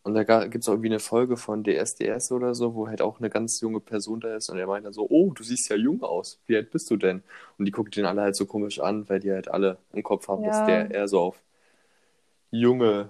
Und 0.03 0.13
da 0.15 0.23
gibt 0.47 0.63
es 0.63 0.69
auch 0.69 0.73
irgendwie 0.73 0.89
eine 0.89 0.99
Folge 0.99 1.37
von 1.37 1.63
DSDS 1.63 2.31
oder 2.31 2.55
so, 2.55 2.73
wo 2.75 2.87
halt 2.87 3.01
auch 3.01 3.19
eine 3.19 3.29
ganz 3.29 3.59
junge 3.61 3.79
Person 3.81 4.19
da 4.21 4.35
ist 4.35 4.49
und 4.49 4.57
er 4.57 4.67
meint 4.67 4.85
dann 4.85 4.93
so, 4.93 5.07
oh, 5.09 5.31
du 5.33 5.43
siehst 5.43 5.69
ja 5.69 5.75
jung 5.75 6.03
aus, 6.03 6.39
wie 6.47 6.55
alt 6.55 6.71
bist 6.71 6.89
du 6.89 6.97
denn? 6.97 7.23
Und 7.57 7.65
die 7.65 7.71
gucken 7.71 7.91
den 7.91 8.05
alle 8.05 8.21
halt 8.21 8.35
so 8.35 8.45
komisch 8.45 8.79
an, 8.79 9.07
weil 9.09 9.19
die 9.19 9.31
halt 9.31 9.49
alle 9.49 9.77
im 9.93 10.03
Kopf 10.03 10.27
haben, 10.29 10.43
dass 10.43 10.63
Ja. 10.63 10.63
der 10.63 10.91
eher 10.91 11.07
so 11.07 11.19
auf 11.19 11.43
junge 12.51 13.09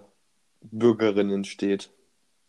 Bürgerinnen 0.61 1.43
steht. 1.45 1.91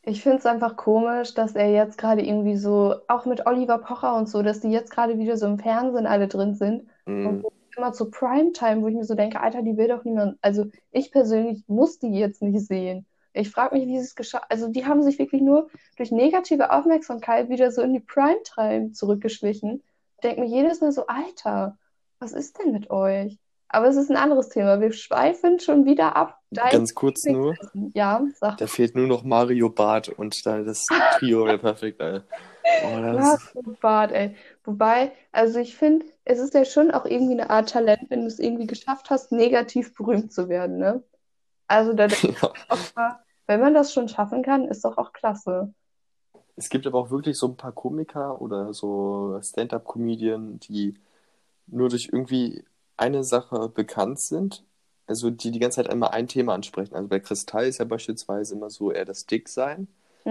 Ich 0.02 0.22
finde 0.22 0.38
es 0.38 0.46
einfach 0.46 0.76
komisch, 0.76 1.34
dass 1.34 1.54
er 1.54 1.70
jetzt 1.70 1.98
gerade 1.98 2.22
irgendwie 2.24 2.56
so, 2.56 2.96
auch 3.08 3.26
mit 3.26 3.46
Oliver 3.46 3.78
Pocher 3.78 4.16
und 4.16 4.28
so, 4.28 4.42
dass 4.42 4.60
die 4.60 4.70
jetzt 4.70 4.90
gerade 4.90 5.18
wieder 5.18 5.36
so 5.36 5.46
im 5.46 5.58
Fernsehen 5.58 6.06
alle 6.06 6.28
drin 6.28 6.54
sind. 6.54 6.88
Und 7.22 7.42
Mhm. 7.42 7.42
wo 7.42 7.52
immer 7.76 7.92
zu 7.92 8.10
Primetime, 8.10 8.82
wo 8.82 8.88
ich 8.88 8.94
mir 8.94 9.04
so 9.04 9.14
denke, 9.14 9.40
Alter, 9.40 9.62
die 9.62 9.76
will 9.76 9.88
doch 9.88 10.04
niemand. 10.04 10.38
Also 10.42 10.66
ich 10.90 11.12
persönlich 11.12 11.64
muss 11.68 11.98
die 11.98 12.08
jetzt 12.18 12.42
nicht 12.42 12.66
sehen. 12.66 13.06
Ich 13.32 13.50
frage 13.50 13.76
mich, 13.76 13.86
wie 13.86 13.98
sie 13.98 14.04
es 14.04 14.14
geschafft 14.14 14.46
Also 14.48 14.68
die 14.68 14.86
haben 14.86 15.02
sich 15.02 15.18
wirklich 15.18 15.42
nur 15.42 15.68
durch 15.96 16.10
negative 16.10 16.72
Aufmerksamkeit 16.72 17.48
wieder 17.48 17.70
so 17.70 17.82
in 17.82 17.92
die 17.92 18.00
Primetime 18.00 18.92
zurückgeschlichen. 18.92 19.82
Ich 20.16 20.20
denke 20.22 20.42
mir 20.42 20.48
jedes 20.48 20.80
Mal 20.80 20.92
so, 20.92 21.06
Alter, 21.06 21.78
was 22.18 22.32
ist 22.32 22.58
denn 22.58 22.72
mit 22.72 22.90
euch? 22.90 23.38
Aber 23.72 23.86
es 23.86 23.96
ist 23.96 24.10
ein 24.10 24.16
anderes 24.16 24.48
Thema. 24.48 24.80
Wir 24.80 24.92
schweifen 24.92 25.60
schon 25.60 25.84
wieder 25.84 26.16
ab. 26.16 26.40
Dein 26.50 26.70
Ganz 26.70 26.94
kurz 26.94 27.24
nur. 27.24 27.54
Ja, 27.94 28.20
sag 28.34 28.58
da 28.58 28.66
fehlt 28.66 28.96
nur 28.96 29.06
noch 29.06 29.22
Mario 29.22 29.70
Barth 29.70 30.08
und 30.08 30.44
dann 30.44 30.66
das 30.66 30.86
Trio 31.18 31.46
wäre 31.46 31.58
perfekt, 31.58 32.00
Alter. 32.00 32.24
Oh, 32.84 33.00
das 33.00 33.56
einen 33.56 33.76
Bart, 33.80 34.12
ey. 34.12 34.34
Wobei, 34.64 35.12
also 35.32 35.60
ich 35.60 35.76
finde, 35.76 36.06
es 36.24 36.40
ist 36.40 36.54
ja 36.54 36.64
schon 36.64 36.90
auch 36.90 37.04
irgendwie 37.04 37.34
eine 37.34 37.50
Art 37.50 37.70
Talent, 37.70 38.06
wenn 38.08 38.22
du 38.22 38.26
es 38.26 38.38
irgendwie 38.38 38.66
geschafft 38.66 39.10
hast, 39.10 39.32
negativ 39.32 39.94
berühmt 39.94 40.32
zu 40.32 40.48
werden, 40.48 40.78
ne? 40.78 41.02
Also 41.70 41.92
da 41.94 42.08
mal, 42.96 43.20
wenn 43.46 43.60
man 43.60 43.74
das 43.74 43.92
schon 43.92 44.08
schaffen 44.08 44.42
kann, 44.42 44.66
ist 44.66 44.84
doch 44.84 44.98
auch 44.98 45.12
klasse. 45.12 45.72
Es 46.56 46.68
gibt 46.68 46.86
aber 46.86 46.98
auch 46.98 47.10
wirklich 47.10 47.38
so 47.38 47.48
ein 47.48 47.56
paar 47.56 47.72
Komiker 47.72 48.40
oder 48.40 48.74
so 48.74 49.38
Stand-up-Comedian, 49.42 50.60
die 50.60 50.94
nur 51.66 51.88
durch 51.90 52.10
irgendwie 52.12 52.64
eine 52.96 53.24
Sache 53.24 53.68
bekannt 53.68 54.20
sind. 54.20 54.64
Also 55.06 55.30
die 55.30 55.50
die 55.52 55.58
ganze 55.60 55.82
Zeit 55.82 55.92
immer 55.92 56.12
ein 56.12 56.28
Thema 56.28 56.54
ansprechen. 56.54 56.94
Also 56.94 57.08
bei 57.08 57.20
Kristall 57.20 57.66
ist 57.66 57.78
ja 57.78 57.84
beispielsweise 57.86 58.54
immer 58.54 58.70
so 58.70 58.92
eher 58.92 59.04
das 59.04 59.26
Dicksein. 59.26 59.88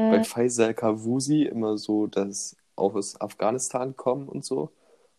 Bei 0.09 0.19
Mhm. 0.19 0.23
Faisal 0.23 0.73
Kavusi 0.73 1.43
immer 1.43 1.77
so 1.77 2.07
das 2.07 2.57
auch 2.75 2.95
aus 2.95 3.19
Afghanistan 3.21 3.95
kommen 3.97 4.29
und 4.29 4.45
so. 4.45 4.71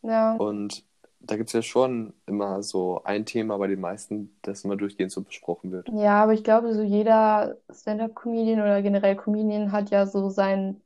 Ja. 0.03 0.35
Und 0.39 0.85
da 1.21 1.37
gibt 1.37 1.49
es 1.49 1.53
ja 1.53 1.63
schon 1.63 2.15
immer 2.27 2.63
so 2.63 3.03
ein 3.05 3.27
Thema 3.27 3.59
bei 3.59 3.67
den 3.67 3.81
meisten, 3.81 4.35
das 4.43 4.65
immer 4.65 4.77
durchgehend 4.77 5.13
so 5.13 5.23
besprochen 5.23 5.71
wird. 5.73 5.89
Ja, 5.95 6.23
aber 6.23 6.33
ich 6.33 6.45
glaube, 6.45 6.75
so 6.75 6.83
jeder 6.83 7.57
Stand-up-Comedian 7.71 8.61
oder 8.61 8.83
generell 8.83 9.17
Comedian 9.17 9.73
hat 9.73 9.91
ja 9.91 10.07
so 10.07 10.31
sein, 10.31 10.81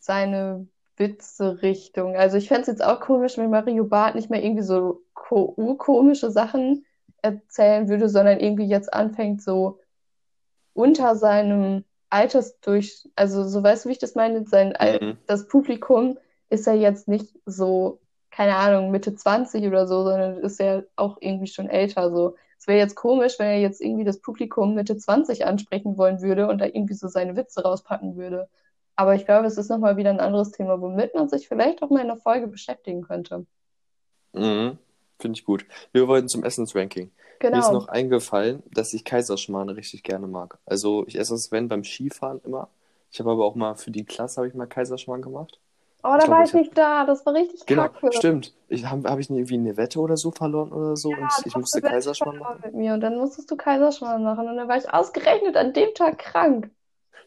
seine 0.00 0.66
Witze-Richtung. 0.96 2.16
Also 2.16 2.36
ich 2.36 2.48
fände 2.48 2.62
es 2.62 2.66
jetzt 2.68 2.84
auch 2.84 3.00
komisch, 3.00 3.38
wenn 3.38 3.50
Mario 3.50 3.84
Barth 3.84 4.14
nicht 4.14 4.30
mehr 4.30 4.42
irgendwie 4.42 4.62
so 4.62 5.02
ko 5.14 5.54
urkomische 5.56 6.30
Sachen 6.30 6.84
erzählen 7.22 7.88
würde, 7.88 8.08
sondern 8.08 8.38
irgendwie 8.40 8.66
jetzt 8.66 8.92
anfängt, 8.92 9.42
so 9.42 9.80
unter 10.74 11.16
seinem 11.16 11.84
Altersdurch, 12.10 13.08
also 13.16 13.44
so 13.44 13.62
weißt 13.62 13.84
du, 13.84 13.88
wie 13.88 13.94
ich 13.94 13.98
das 13.98 14.14
meine, 14.14 14.44
sein 14.46 14.74
Mhm. 15.00 15.18
das 15.26 15.48
Publikum 15.48 16.18
ist 16.50 16.66
ja 16.66 16.74
jetzt 16.74 17.08
nicht 17.08 17.34
so, 17.46 18.00
keine 18.34 18.56
Ahnung, 18.56 18.90
Mitte 18.90 19.14
20 19.14 19.64
oder 19.66 19.86
so, 19.86 20.02
sondern 20.02 20.38
ist 20.38 20.58
ja 20.58 20.82
auch 20.96 21.18
irgendwie 21.20 21.46
schon 21.46 21.68
älter. 21.68 22.10
So. 22.10 22.34
Es 22.58 22.66
wäre 22.66 22.78
jetzt 22.78 22.96
komisch, 22.96 23.38
wenn 23.38 23.46
er 23.46 23.60
jetzt 23.60 23.80
irgendwie 23.80 24.04
das 24.04 24.18
Publikum 24.20 24.74
Mitte 24.74 24.96
20 24.96 25.46
ansprechen 25.46 25.96
wollen 25.96 26.20
würde 26.20 26.48
und 26.48 26.58
da 26.58 26.66
irgendwie 26.66 26.94
so 26.94 27.06
seine 27.06 27.36
Witze 27.36 27.62
rauspacken 27.62 28.16
würde. 28.16 28.48
Aber 28.96 29.14
ich 29.14 29.24
glaube, 29.24 29.46
es 29.46 29.56
ist 29.56 29.68
nochmal 29.70 29.96
wieder 29.96 30.10
ein 30.10 30.18
anderes 30.20 30.50
Thema, 30.50 30.80
womit 30.80 31.14
man 31.14 31.28
sich 31.28 31.46
vielleicht 31.46 31.82
auch 31.82 31.90
mal 31.90 32.00
in 32.00 32.08
der 32.08 32.16
Folge 32.16 32.48
beschäftigen 32.48 33.02
könnte. 33.02 33.46
Mhm. 34.32 34.78
Finde 35.20 35.38
ich 35.38 35.44
gut. 35.44 35.64
Wir 35.92 36.08
wollten 36.08 36.28
zum 36.28 36.42
Essensranking. 36.42 37.12
Mir 37.50 37.58
ist 37.60 37.66
Genau. 37.66 37.72
noch 37.72 37.88
eingefallen, 37.88 38.64
dass 38.72 38.94
ich 38.94 39.04
Kaiserschmarrn 39.04 39.68
richtig 39.68 40.02
gerne 40.02 40.26
mag. 40.26 40.58
Also 40.66 41.06
ich 41.06 41.16
esse 41.18 41.34
es, 41.34 41.52
wenn, 41.52 41.68
beim 41.68 41.84
Skifahren 41.84 42.40
immer. 42.44 42.68
Ich 43.12 43.20
habe 43.20 43.30
aber 43.30 43.44
auch 43.44 43.54
mal 43.54 43.76
für 43.76 43.92
die 43.92 44.04
Klasse 44.04 44.38
habe 44.38 44.48
ich 44.48 44.54
mal 44.54 44.66
Kaiserschmarrn 44.66 45.22
gemacht. 45.22 45.60
Oh, 46.04 46.08
Ich 46.16 46.20
da 46.20 46.26
glaube, 46.26 46.30
war 46.32 46.42
ich 46.42 46.48
ich 46.50 46.54
hab- 46.54 46.60
nicht 46.60 46.78
da. 46.78 47.06
Das 47.06 47.24
war 47.24 47.34
richtig 47.34 47.64
Genau, 47.66 47.88
kacke. 47.88 48.12
stimmt. 48.12 48.52
Ich 48.68 48.84
habe 48.86 49.08
hab 49.08 49.18
ich 49.18 49.30
irgendwie 49.30 49.54
eine 49.54 49.76
Wette 49.76 49.98
oder 50.00 50.16
so 50.16 50.30
verloren 50.30 50.70
oder 50.72 50.96
so 50.96 51.08
und 51.08 51.18
Ja, 51.20 51.28
ich 51.44 51.52
du 51.52 51.58
musste 51.60 51.80
Kaiserschmarrn 51.80 52.38
machen. 52.38 52.60
mit 52.64 52.74
mir 52.74 52.94
und 52.94 53.00
dann 53.00 53.16
musstest 53.16 53.50
du 53.50 53.56
Kaiserschmarrn 53.56 54.22
machen 54.22 54.46
und 54.48 54.56
dann 54.56 54.68
war 54.68 54.76
ich 54.76 54.92
ausgerechnet 54.92 55.56
an 55.56 55.72
dem 55.72 55.94
Tag 55.94 56.18
krank. 56.18 56.70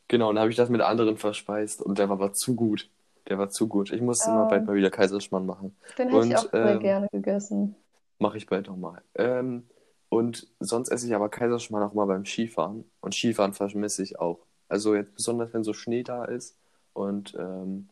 Genau, 0.07 0.30
und 0.30 0.36
dann 0.36 0.41
habe 0.43 0.51
ich 0.51 0.57
das 0.57 0.69
mit 0.69 0.82
anderen 0.82 1.17
verspeist 1.17 1.82
und 1.82 1.97
der 1.97 2.07
war 2.09 2.17
aber 2.17 2.34
zu 2.34 2.55
gut. 2.55 2.89
Der 3.28 3.38
war 3.38 3.49
zu 3.49 3.67
gut. 3.67 3.91
Ich 3.91 4.01
muss 4.01 4.25
immer 4.25 4.43
Ja. 4.43 4.45
bald 4.45 4.65
mal 4.67 4.75
wieder 4.75 4.89
Kaiserschmarrn 4.89 5.45
machen. 5.45 5.75
Den 5.97 6.09
hätte 6.09 6.28
ich 6.28 6.32
Und, 6.32 6.38
auch 6.38 6.51
sehr 6.51 6.65
ähm, 6.75 6.80
gerne 6.80 7.07
gegessen. 7.11 7.75
Mache 8.19 8.38
ich 8.38 8.45
bald 8.47 8.67
nochmal. 8.67 9.01
Ähm, 9.15 9.67
und 10.09 10.47
sonst 10.59 10.89
esse 10.89 11.07
ich 11.07 11.13
aber 11.15 11.28
Kaiserschmarrn 11.30 11.84
auch 11.89 11.93
mal 11.93 12.05
beim 12.05 12.25
Skifahren. 12.25 12.86
Und 13.01 13.13
Skifahren 13.15 13.53
vermisse 13.53 14.01
ich 14.03 14.17
auch. 14.19 14.39
Also 14.69 14.95
jetzt 14.95 15.13
besonders, 15.15 15.53
wenn 15.53 15.63
so 15.63 15.73
Schnee 15.73 16.03
da 16.03 16.23
ist. 16.25 16.57
Und 16.93 17.36
ähm, 17.38 17.89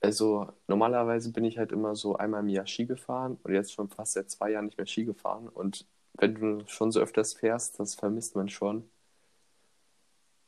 also 0.00 0.52
normalerweise 0.68 1.32
bin 1.32 1.44
ich 1.44 1.58
halt 1.58 1.72
immer 1.72 1.94
so 1.96 2.16
einmal 2.16 2.40
im 2.42 2.48
Jahr 2.48 2.66
Ski 2.66 2.86
gefahren 2.86 3.38
und 3.42 3.52
jetzt 3.54 3.72
schon 3.72 3.88
fast 3.88 4.12
seit 4.14 4.30
zwei 4.30 4.50
Jahren 4.52 4.66
nicht 4.66 4.78
mehr 4.78 4.86
Ski 4.86 5.04
gefahren. 5.04 5.48
Und 5.48 5.86
wenn 6.14 6.34
du 6.34 6.64
schon 6.66 6.92
so 6.92 7.00
öfters 7.00 7.34
fährst, 7.34 7.78
das 7.80 7.94
vermisst 7.94 8.36
man 8.36 8.48
schon. 8.48 8.88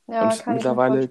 Ja, 0.07 0.23
und 0.23 0.31
kann 0.31 0.39
ich 0.39 0.47
mir 0.47 0.53
mittlerweile-. 0.55 1.09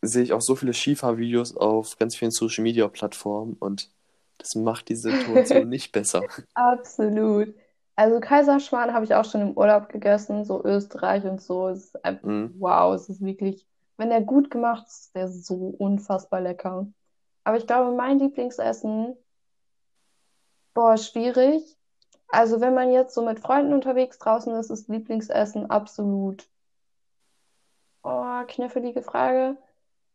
Sehe 0.00 0.22
ich 0.22 0.32
auch 0.32 0.40
so 0.40 0.54
viele 0.54 0.72
Skifahrvideos 0.72 1.56
auf 1.56 1.98
ganz 1.98 2.14
vielen 2.14 2.30
Social 2.30 2.62
Media 2.62 2.86
Plattformen 2.88 3.54
und 3.58 3.90
das 4.38 4.54
macht 4.54 4.88
die 4.88 4.94
Situation 4.94 5.68
nicht 5.68 5.90
besser. 5.92 6.24
Absolut. 6.54 7.54
Also 7.96 8.20
Kaiserschmarrn 8.20 8.92
habe 8.94 9.04
ich 9.04 9.14
auch 9.14 9.24
schon 9.24 9.40
im 9.40 9.56
Urlaub 9.56 9.88
gegessen, 9.88 10.44
so 10.44 10.64
Österreich 10.64 11.24
und 11.24 11.40
so. 11.42 11.68
Es 11.68 11.86
ist 11.86 12.04
einfach, 12.04 12.28
Mhm. 12.28 12.54
wow, 12.60 12.94
es 12.94 13.08
ist 13.08 13.20
wirklich, 13.24 13.66
wenn 13.96 14.10
der 14.10 14.20
gut 14.20 14.50
gemacht 14.52 14.86
ist, 14.86 15.06
ist 15.06 15.14
der 15.16 15.28
so 15.28 15.54
unfassbar 15.78 16.40
lecker. 16.40 16.86
Aber 17.48 17.56
ich 17.56 17.66
glaube, 17.66 17.96
mein 17.96 18.18
Lieblingsessen, 18.18 19.16
boah, 20.74 20.98
schwierig. 20.98 21.78
Also 22.28 22.60
wenn 22.60 22.74
man 22.74 22.92
jetzt 22.92 23.14
so 23.14 23.24
mit 23.24 23.40
Freunden 23.40 23.72
unterwegs 23.72 24.18
draußen 24.18 24.54
ist, 24.56 24.68
ist 24.68 24.90
Lieblingsessen 24.90 25.70
absolut, 25.70 26.46
oh, 28.02 28.42
knifflige 28.48 29.00
Frage. 29.00 29.56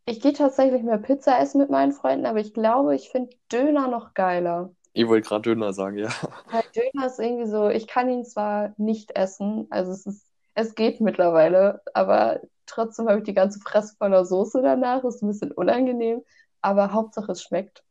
Ich 0.06 0.22
gehe 0.22 0.34
tatsächlich 0.34 0.84
mehr 0.84 1.00
Pizza 1.00 1.40
essen 1.40 1.58
mit 1.58 1.72
meinen 1.72 1.92
Freunden, 1.92 2.28
aber 2.28 2.40
ich 2.40 2.54
glaube, 2.54 2.94
ich 2.94 3.10
finde 3.10 3.36
Döner 3.52 3.88
noch 3.88 4.14
geiler. 4.14 4.70
Ich 4.94 5.08
wollte 5.08 5.28
gerade 5.28 5.42
Döner 5.42 5.74
sagen, 5.74 5.98
ja. 5.98 6.10
Weil 6.52 6.66
Döner 6.76 7.08
ist 7.08 7.18
irgendwie 7.18 7.50
so, 7.50 7.68
ich 7.68 7.88
kann 7.88 8.12
ihn 8.12 8.26
zwar 8.26 8.76
nicht 8.78 9.16
essen, 9.16 9.66
also 9.72 9.92
es 9.92 10.06
ist, 10.06 10.28
es 10.54 10.76
geht 10.76 11.02
mittlerweile, 11.02 11.82
aber 11.96 12.42
trotzdem 12.68 13.10
habe 13.10 13.18
ich 13.18 13.24
die 13.24 13.34
ganze 13.34 13.60
Fresse 13.60 13.96
voller 13.98 14.24
Soße 14.24 14.62
danach, 14.62 15.04
ist 15.04 15.24
ein 15.24 15.30
bisschen 15.30 15.52
unangenehm, 15.52 16.22
aber 16.64 16.94
Hauptsache 16.94 17.34
es 17.34 17.44
schmeckt. 17.44 17.84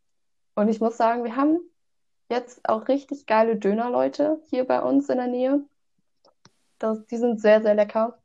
Und 0.54 0.68
ich 0.68 0.80
muss 0.80 0.96
sagen, 0.96 1.24
wir 1.24 1.36
haben 1.36 1.60
jetzt 2.28 2.68
auch 2.68 2.88
richtig 2.88 3.26
geile 3.26 3.56
Dönerleute 3.56 4.40
hier 4.48 4.66
bei 4.66 4.82
uns 4.82 5.08
in 5.08 5.18
der 5.18 5.26
Nähe. 5.28 5.60
Das, 6.78 7.06
die 7.06 7.18
sind 7.18 7.40
sehr, 7.40 7.62
sehr 7.62 7.74
lecker. 7.74 8.18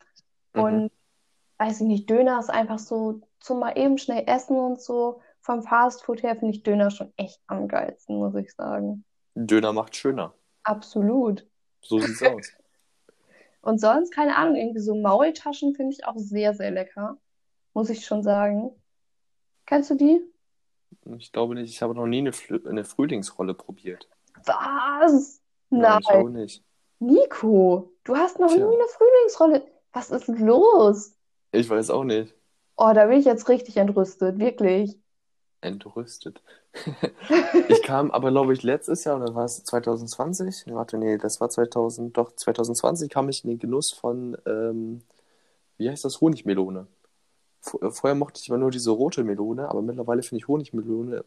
Mhm. 0.53 0.61
Und 0.61 0.91
weiß 1.57 1.81
ich 1.81 1.87
nicht, 1.87 2.09
Döner 2.09 2.39
ist 2.39 2.49
einfach 2.49 2.79
so 2.79 3.21
zum 3.39 3.59
mal 3.59 3.77
eben 3.77 3.97
schnell 3.97 4.23
essen 4.25 4.57
und 4.57 4.81
so. 4.81 5.21
Vom 5.41 5.61
Fastfood 5.61 6.23
her 6.23 6.35
finde 6.35 6.55
ich 6.55 6.63
Döner 6.63 6.91
schon 6.91 7.13
echt 7.17 7.41
am 7.47 7.67
geilsten, 7.67 8.17
muss 8.17 8.35
ich 8.35 8.53
sagen. 8.53 9.05
Döner 9.35 9.73
macht 9.73 9.95
schöner. 9.95 10.33
Absolut. 10.63 11.45
So 11.81 11.99
sieht's 11.99 12.21
aus. 12.23 12.51
Und 13.61 13.79
sonst, 13.79 14.13
keine 14.13 14.35
Ahnung, 14.37 14.55
irgendwie 14.55 14.79
so 14.79 14.95
Maultaschen 14.95 15.75
finde 15.75 15.93
ich 15.93 16.05
auch 16.05 16.17
sehr, 16.17 16.53
sehr 16.53 16.71
lecker. 16.71 17.17
Muss 17.73 17.89
ich 17.89 18.05
schon 18.05 18.23
sagen. 18.23 18.71
Kennst 19.65 19.89
du 19.89 19.95
die? 19.95 20.21
Ich 21.17 21.31
glaube 21.31 21.55
nicht, 21.55 21.69
ich 21.69 21.81
habe 21.81 21.93
noch 21.95 22.07
nie 22.07 22.19
eine, 22.19 22.33
Flü 22.33 22.61
eine 22.67 22.83
Frühlingsrolle 22.83 23.53
probiert. 23.53 24.07
Was? 24.45 25.41
Nein, 25.69 25.99
ich 26.01 26.07
Nein. 26.09 26.25
auch 26.25 26.29
nicht. 26.29 26.63
Nico, 26.99 27.91
du 28.03 28.15
hast 28.15 28.39
noch 28.39 28.49
nie 28.49 28.55
Tja. 28.55 28.67
eine 28.67 28.87
Frühlingsrolle. 28.87 29.63
Was 29.93 30.11
ist 30.11 30.27
los? 30.27 31.13
Ich 31.51 31.69
weiß 31.69 31.89
auch 31.89 32.03
nicht. 32.03 32.33
Oh, 32.75 32.91
da 32.93 33.05
bin 33.07 33.19
ich 33.19 33.25
jetzt 33.25 33.49
richtig 33.49 33.77
entrüstet, 33.77 34.39
wirklich. 34.39 34.97
Entrüstet. 35.61 36.41
Ich 37.69 37.81
kam 37.81 38.11
aber, 38.11 38.29
glaube 38.31 38.53
ich, 38.53 38.63
letztes 38.63 39.03
Jahr, 39.03 39.17
oder 39.17 39.33
war 39.35 39.45
es 39.45 39.63
2020? 39.63 40.65
Warte, 40.67 40.97
nee, 40.97 41.17
das 41.17 41.41
war 41.41 41.49
2000, 41.49 42.15
doch, 42.15 42.31
2020 42.35 43.09
kam 43.09 43.29
ich 43.29 43.43
in 43.43 43.49
den 43.49 43.59
Genuss 43.59 43.91
von, 43.91 44.37
ähm, 44.45 45.01
wie 45.77 45.89
heißt 45.89 46.05
das, 46.05 46.21
Honigmelone. 46.21 46.87
Äh, 47.81 47.91
Vorher 47.91 48.15
mochte 48.15 48.39
ich 48.41 48.49
immer 48.49 48.57
nur 48.57 48.71
diese 48.71 48.91
rote 48.91 49.23
Melone, 49.23 49.69
aber 49.69 49.81
mittlerweile 49.81 50.23
finde 50.23 50.41
ich 50.41 50.47
Honigmelone 50.47 51.23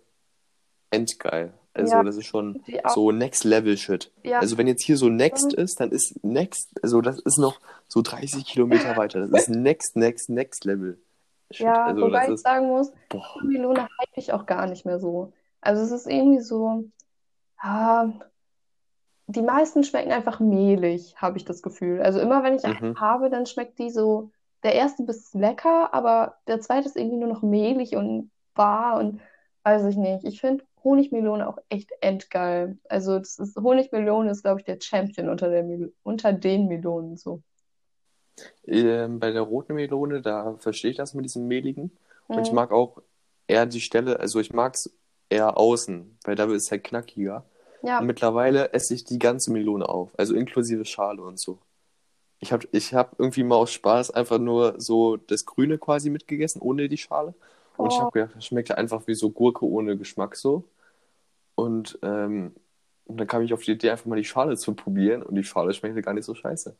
endgeil. 0.91 1.53
Also, 1.73 1.97
Ja, 1.97 2.03
das 2.03 2.17
ist 2.17 2.27
schon 2.27 2.63
so 2.89 3.13
Next 3.13 3.45
Level 3.45 3.77
Shit. 3.77 4.11
ja, 4.25 4.39
Also, 4.41 4.59
wenn 4.59 4.67
jetzt 4.67 4.83
hier 4.85 4.97
so 4.97 5.09
Next 5.09 5.53
ist, 5.53 5.81
dann 5.81 5.91
ist 5.93 6.23
Next, 6.25 6.69
also 6.83 7.01
das 7.01 7.21
ist 7.21 7.39
noch 7.39 7.61
so 7.87 8.03
30 8.03 8.45
Kilometer 8.45 8.97
weiter. 8.97 9.21
Das 9.27 9.43
ist 9.43 9.49
Next, 9.51 9.97
Next, 9.97 10.29
Next 10.31 10.65
Level 10.65 11.01
Shit. 11.51 11.67
ja, 11.67 11.85
Also, 11.87 12.03
wobei 12.03 12.25
ich 12.27 12.35
ist, 12.35 12.43
sagen 12.43 12.67
muss. 12.69 12.93
Melone 13.43 13.83
hype 13.83 14.17
ich 14.17 14.33
auch 14.33 14.47
gar 14.47 14.67
nicht 14.67 14.85
mehr 14.85 14.99
so. 14.99 15.33
Also 15.61 15.83
es 15.83 15.91
ist 15.93 16.07
irgendwie 16.07 16.41
so, 16.41 16.85
ah, 17.59 18.09
die 19.27 19.43
meisten 19.43 19.85
schmecken 19.85 20.11
einfach 20.11 20.41
mehlig, 20.41 21.15
habe 21.17 21.37
ich 21.39 21.45
das 21.45 21.63
Gefühl. 21.63 22.03
Also 22.03 22.19
immer 22.19 22.43
wenn 22.43 22.55
ich 22.55 22.65
eine 22.65 22.75
Mhm. 22.75 22.99
habe, 23.01 23.31
dann 23.31 23.47
schmeckt 23.47 23.79
die 23.79 23.91
so, 23.91 24.33
der 24.63 24.75
erste 24.75 25.05
Biss 25.05 25.33
lecker, 25.35 25.93
aber 25.95 26.39
der 26.47 26.61
zweite 26.61 26.89
ist 26.89 26.97
irgendwie 26.97 27.19
nur 27.19 27.29
noch 27.29 27.43
mehlig 27.43 27.97
und 27.97 28.31
bar 28.55 28.99
und 28.99 29.21
weiß 29.65 29.85
ich 29.87 29.97
nicht. 29.97 30.25
Ich 30.25 30.41
finde 30.41 30.65
Honigmelone 30.85 31.47
auch 31.49 31.59
echt 31.69 31.91
endgeil. 32.01 32.79
Also 32.89 33.19
das 33.19 33.39
ist, 33.39 33.57
Honigmelone 33.57 34.31
ist, 34.31 34.43
glaube 34.43 34.61
ich, 34.61 34.67
der 34.67 34.79
Champion 34.81 35.29
unter 35.29 35.51
der 35.51 35.65
unter 36.03 36.33
den 36.33 36.69
Melonen 36.69 37.17
so. 37.17 37.43
Ähm, 38.67 39.19
bei 39.21 39.31
der 39.33 39.43
roten 39.43 39.75
Melone, 39.75 40.23
da 40.23 40.57
verstehe 40.59 40.91
ich 40.91 40.97
das 40.97 41.15
mit 41.15 41.25
diesem 41.25 41.47
mehligen. 41.49 41.91
Und 42.35 42.47
ich 42.47 42.53
Mhm. 42.53 42.53
mag 42.53 42.71
auch 42.73 43.03
eher 43.47 43.67
die 43.67 43.81
Stelle, 43.81 44.21
also 44.21 44.41
ich 44.41 44.53
mag 44.53 44.75
es 44.75 44.93
eher 45.29 45.57
außen, 45.59 46.19
weil 46.25 46.37
da 46.37 46.45
ist 46.47 46.65
es 46.65 46.71
halt 46.71 46.85
knackiger. 46.85 47.45
Ja, 47.83 47.99
Und 47.99 48.07
mittlerweile 48.07 48.73
esse 48.73 48.95
ich 48.95 49.05
die 49.05 49.19
ganze 49.19 49.53
Melone 49.53 49.89
auf, 49.89 50.11
also 50.19 50.35
inklusive 50.35 50.85
Schale 50.85 51.23
und 51.23 51.39
so. 51.39 51.59
Ich 52.41 52.53
habe 52.53 52.67
ich 52.73 52.95
hab 52.95 53.19
irgendwie 53.21 53.45
mal 53.45 53.57
aus 53.57 53.73
Spaß 53.73 54.11
einfach 54.13 54.39
nur 54.39 54.81
so 54.81 55.17
das 55.19 55.47
Grüne 55.47 55.79
quasi 55.79 56.11
mitgegessen, 56.11 56.61
ohne 56.63 56.89
die 56.89 56.99
Schale. 56.99 57.35
Und 57.81 57.93
ich 57.93 58.01
oh, 58.01 58.03
habe 58.03 58.13
gedacht, 58.13 58.37
das 58.37 58.47
schmeckt 58.47 58.71
einfach 58.73 59.07
wie 59.07 59.15
so 59.15 59.31
Gurke 59.31 59.67
ohne 59.67 59.97
Geschmack 59.99 60.37
so. 60.37 60.65
Und, 61.57 61.99
ähm, 62.03 62.55
und 63.07 63.19
dann 63.19 63.27
kam 63.29 63.43
ich 63.43 63.53
auf 63.55 63.63
die 63.65 63.73
Idee, 63.73 63.91
einfach 63.91 64.07
mal 64.07 64.17
die 64.17 64.25
Schale 64.25 64.57
zu 64.57 64.75
probieren 64.75 65.23
und 65.23 65.35
die 65.37 65.45
Schale 65.45 65.75
schmeckte 65.75 66.03
gar 66.03 66.15
nicht 66.15 66.25
so 66.27 66.35
scheiße. 66.35 66.77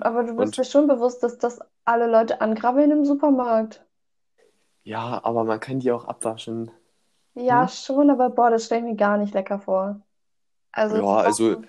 aber 0.00 0.24
du 0.24 0.34
bist 0.34 0.56
Und 0.56 0.56
dir 0.56 0.64
schon 0.64 0.86
bewusst, 0.86 1.22
dass 1.22 1.36
das 1.36 1.60
alle 1.84 2.06
Leute 2.06 2.40
angrabbeln 2.40 2.90
im 2.90 3.04
Supermarkt. 3.04 3.84
ja, 4.84 5.22
aber 5.24 5.44
man 5.44 5.60
kann 5.60 5.78
die 5.80 5.92
auch 5.92 6.04
abwaschen. 6.04 6.70
Ja, 7.34 7.66
Hm? 7.66 7.68
schon, 7.68 8.10
aber 8.10 8.30
boah, 8.30 8.50
das 8.50 8.66
stelle 8.66 8.80
ich 8.82 8.86
mir 8.92 8.96
gar 8.96 9.16
nicht 9.18 9.32
lecker 9.34 9.58
vor. 9.60 10.02
Also 10.72 10.96
Ja, 10.96 11.20
also 11.22 11.56
sagen, 11.56 11.68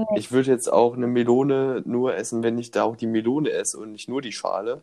nee. 0.00 0.06
ich 0.14 0.32
würde 0.32 0.50
jetzt 0.50 0.72
auch 0.72 0.94
eine 0.96 1.06
Melone 1.06 1.82
nur 1.86 2.14
essen, 2.16 2.42
wenn 2.42 2.58
ich 2.58 2.70
da 2.70 2.84
auch 2.84 2.96
die 2.96 3.06
Melone 3.06 3.50
esse 3.50 3.78
und 3.78 3.92
nicht 3.92 4.08
nur 4.08 4.22
die 4.22 4.32
Schale. 4.32 4.82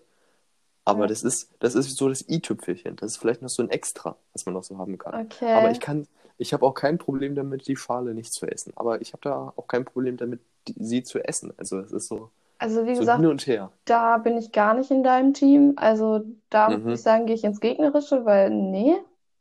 Aber 0.86 1.02
Ja. 1.02 1.08
das 1.08 1.24
ist, 1.24 1.52
das 1.60 1.76
ist 1.76 1.96
so 1.98 2.10
das 2.10 2.28
i-Tüpfelchen. 2.30 2.96
Das 2.98 3.12
ist 3.14 3.18
vielleicht 3.18 3.42
noch 3.42 3.50
so 3.50 3.64
ein 3.64 3.70
Extra, 3.70 4.18
was 4.34 4.46
man 4.46 4.54
noch 4.56 4.64
so 4.64 4.78
haben 4.78 4.98
kann. 4.98 5.16
Okay. 5.26 5.54
Aber 5.54 5.72
ich 5.72 5.80
kann, 5.80 6.08
ich 6.38 6.54
habe 6.54 6.66
auch 6.66 6.74
kein 6.74 6.98
Problem 6.98 7.36
damit, 7.36 7.68
die 7.68 7.76
Schale 7.76 8.14
nicht 8.16 8.34
zu 8.34 8.48
essen. 8.48 8.74
Aber 8.76 9.02
ich 9.02 9.14
habe 9.14 9.22
da 9.24 9.54
auch 9.56 9.68
kein 9.68 9.86
Problem 9.86 10.18
damit, 10.18 10.42
die, 10.68 10.76
sie 10.80 11.04
zu 11.04 11.20
essen. 11.24 11.54
Also 11.58 11.80
es 11.80 11.92
ist 11.92 12.08
so, 12.08 12.32
Also 12.58 12.86
wie 12.86 12.96
so 12.96 13.00
gesagt, 13.02 13.20
hin 13.22 13.28
und 13.28 13.46
her. 13.48 13.72
da 13.86 14.18
bin 14.18 14.38
ich 14.38 14.52
gar 14.52 14.74
nicht 14.74 14.92
in 14.92 15.04
deinem 15.04 15.34
Team. 15.34 15.74
Also 15.78 16.24
da 16.50 16.70
muss 16.72 16.84
Mhm. 16.84 16.90
ich 16.94 17.02
sagen, 17.02 17.26
gehe 17.26 17.36
ich 17.36 17.44
ins 17.44 17.60
Gegnerische, 17.62 18.26
weil 18.26 18.50
nee, 18.52 18.96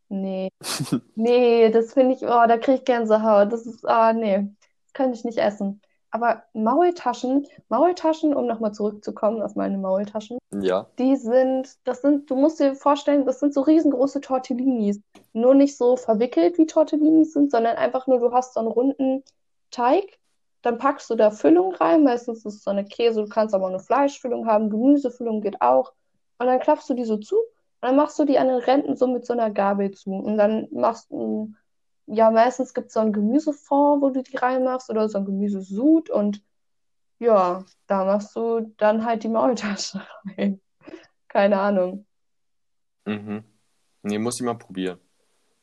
nee, 0.08 0.48
nee, 1.16 1.70
das 1.70 1.92
finde 1.94 2.14
ich, 2.14 2.22
oh, 2.22 2.46
da 2.48 2.58
kriege 2.58 2.78
ich 2.78 2.84
Gänsehaut. 2.84 3.52
Das 3.52 3.66
ist, 3.66 3.84
ah, 3.86 4.12
nee, 4.12 4.48
könnte 4.94 5.16
ich 5.16 5.24
nicht 5.24 5.38
essen. 5.38 5.80
Aber 6.10 6.42
Maultaschen, 6.54 7.46
Maultaschen, 7.68 8.34
um 8.34 8.46
nochmal 8.46 8.72
zurückzukommen 8.72 9.42
auf 9.42 9.56
meine 9.56 9.76
Maultaschen, 9.76 10.38
Ja. 10.54 10.86
die 10.98 11.16
sind, 11.16 11.76
das 11.84 12.00
sind, 12.00 12.30
du 12.30 12.36
musst 12.36 12.60
dir 12.60 12.74
vorstellen, 12.74 13.26
das 13.26 13.40
sind 13.40 13.52
so 13.52 13.60
riesengroße 13.60 14.22
Tortellinis. 14.22 15.00
Nur 15.34 15.54
nicht 15.54 15.76
so 15.76 15.96
verwickelt 15.96 16.56
wie 16.56 16.64
Tortellinis 16.66 17.34
sind, 17.34 17.50
sondern 17.50 17.76
einfach 17.76 18.06
nur, 18.06 18.20
du 18.20 18.32
hast 18.32 18.54
so 18.54 18.60
einen 18.60 18.70
runden 18.70 19.22
Teig, 19.70 20.18
dann 20.62 20.78
packst 20.78 21.10
du 21.10 21.14
da 21.14 21.30
Füllung 21.30 21.74
rein, 21.74 22.04
meistens 22.04 22.38
ist 22.46 22.54
es 22.56 22.64
so 22.64 22.70
eine 22.70 22.84
Käse, 22.86 23.22
du 23.22 23.28
kannst 23.28 23.54
aber 23.54 23.66
auch 23.66 23.70
eine 23.70 23.78
Fleischfüllung 23.78 24.46
haben, 24.46 24.70
Gemüsefüllung 24.70 25.42
geht 25.42 25.60
auch. 25.60 25.92
Und 26.38 26.46
dann 26.46 26.58
klappst 26.58 26.88
du 26.88 26.94
die 26.94 27.04
so 27.04 27.18
zu 27.18 27.36
und 27.36 27.42
dann 27.82 27.96
machst 27.96 28.18
du 28.18 28.24
die 28.24 28.38
an 28.38 28.48
den 28.48 28.58
Rändern 28.58 28.96
so 28.96 29.06
mit 29.06 29.26
so 29.26 29.34
einer 29.34 29.50
Gabel 29.50 29.90
zu. 29.90 30.10
Und 30.10 30.38
dann 30.38 30.68
machst 30.72 31.10
du, 31.10 31.52
ja, 32.08 32.30
meistens 32.30 32.74
gibt 32.74 32.88
es 32.88 32.94
so 32.94 33.00
einen 33.00 33.12
Gemüsefond, 33.12 34.02
wo 34.02 34.10
du 34.10 34.22
die 34.22 34.36
reinmachst 34.36 34.90
oder 34.90 35.08
so 35.08 35.18
ein 35.18 35.24
Gemüsesud 35.24 36.10
und 36.10 36.42
ja, 37.18 37.64
da 37.86 38.04
machst 38.04 38.34
du 38.36 38.72
dann 38.76 39.04
halt 39.04 39.24
die 39.24 39.28
Maultasche 39.28 40.02
rein. 40.38 40.60
Keine 41.28 41.60
Ahnung. 41.60 42.06
Mhm. 43.04 43.44
Nee, 44.02 44.18
muss 44.18 44.36
ich 44.36 44.42
mal 44.42 44.54
probieren. 44.54 44.98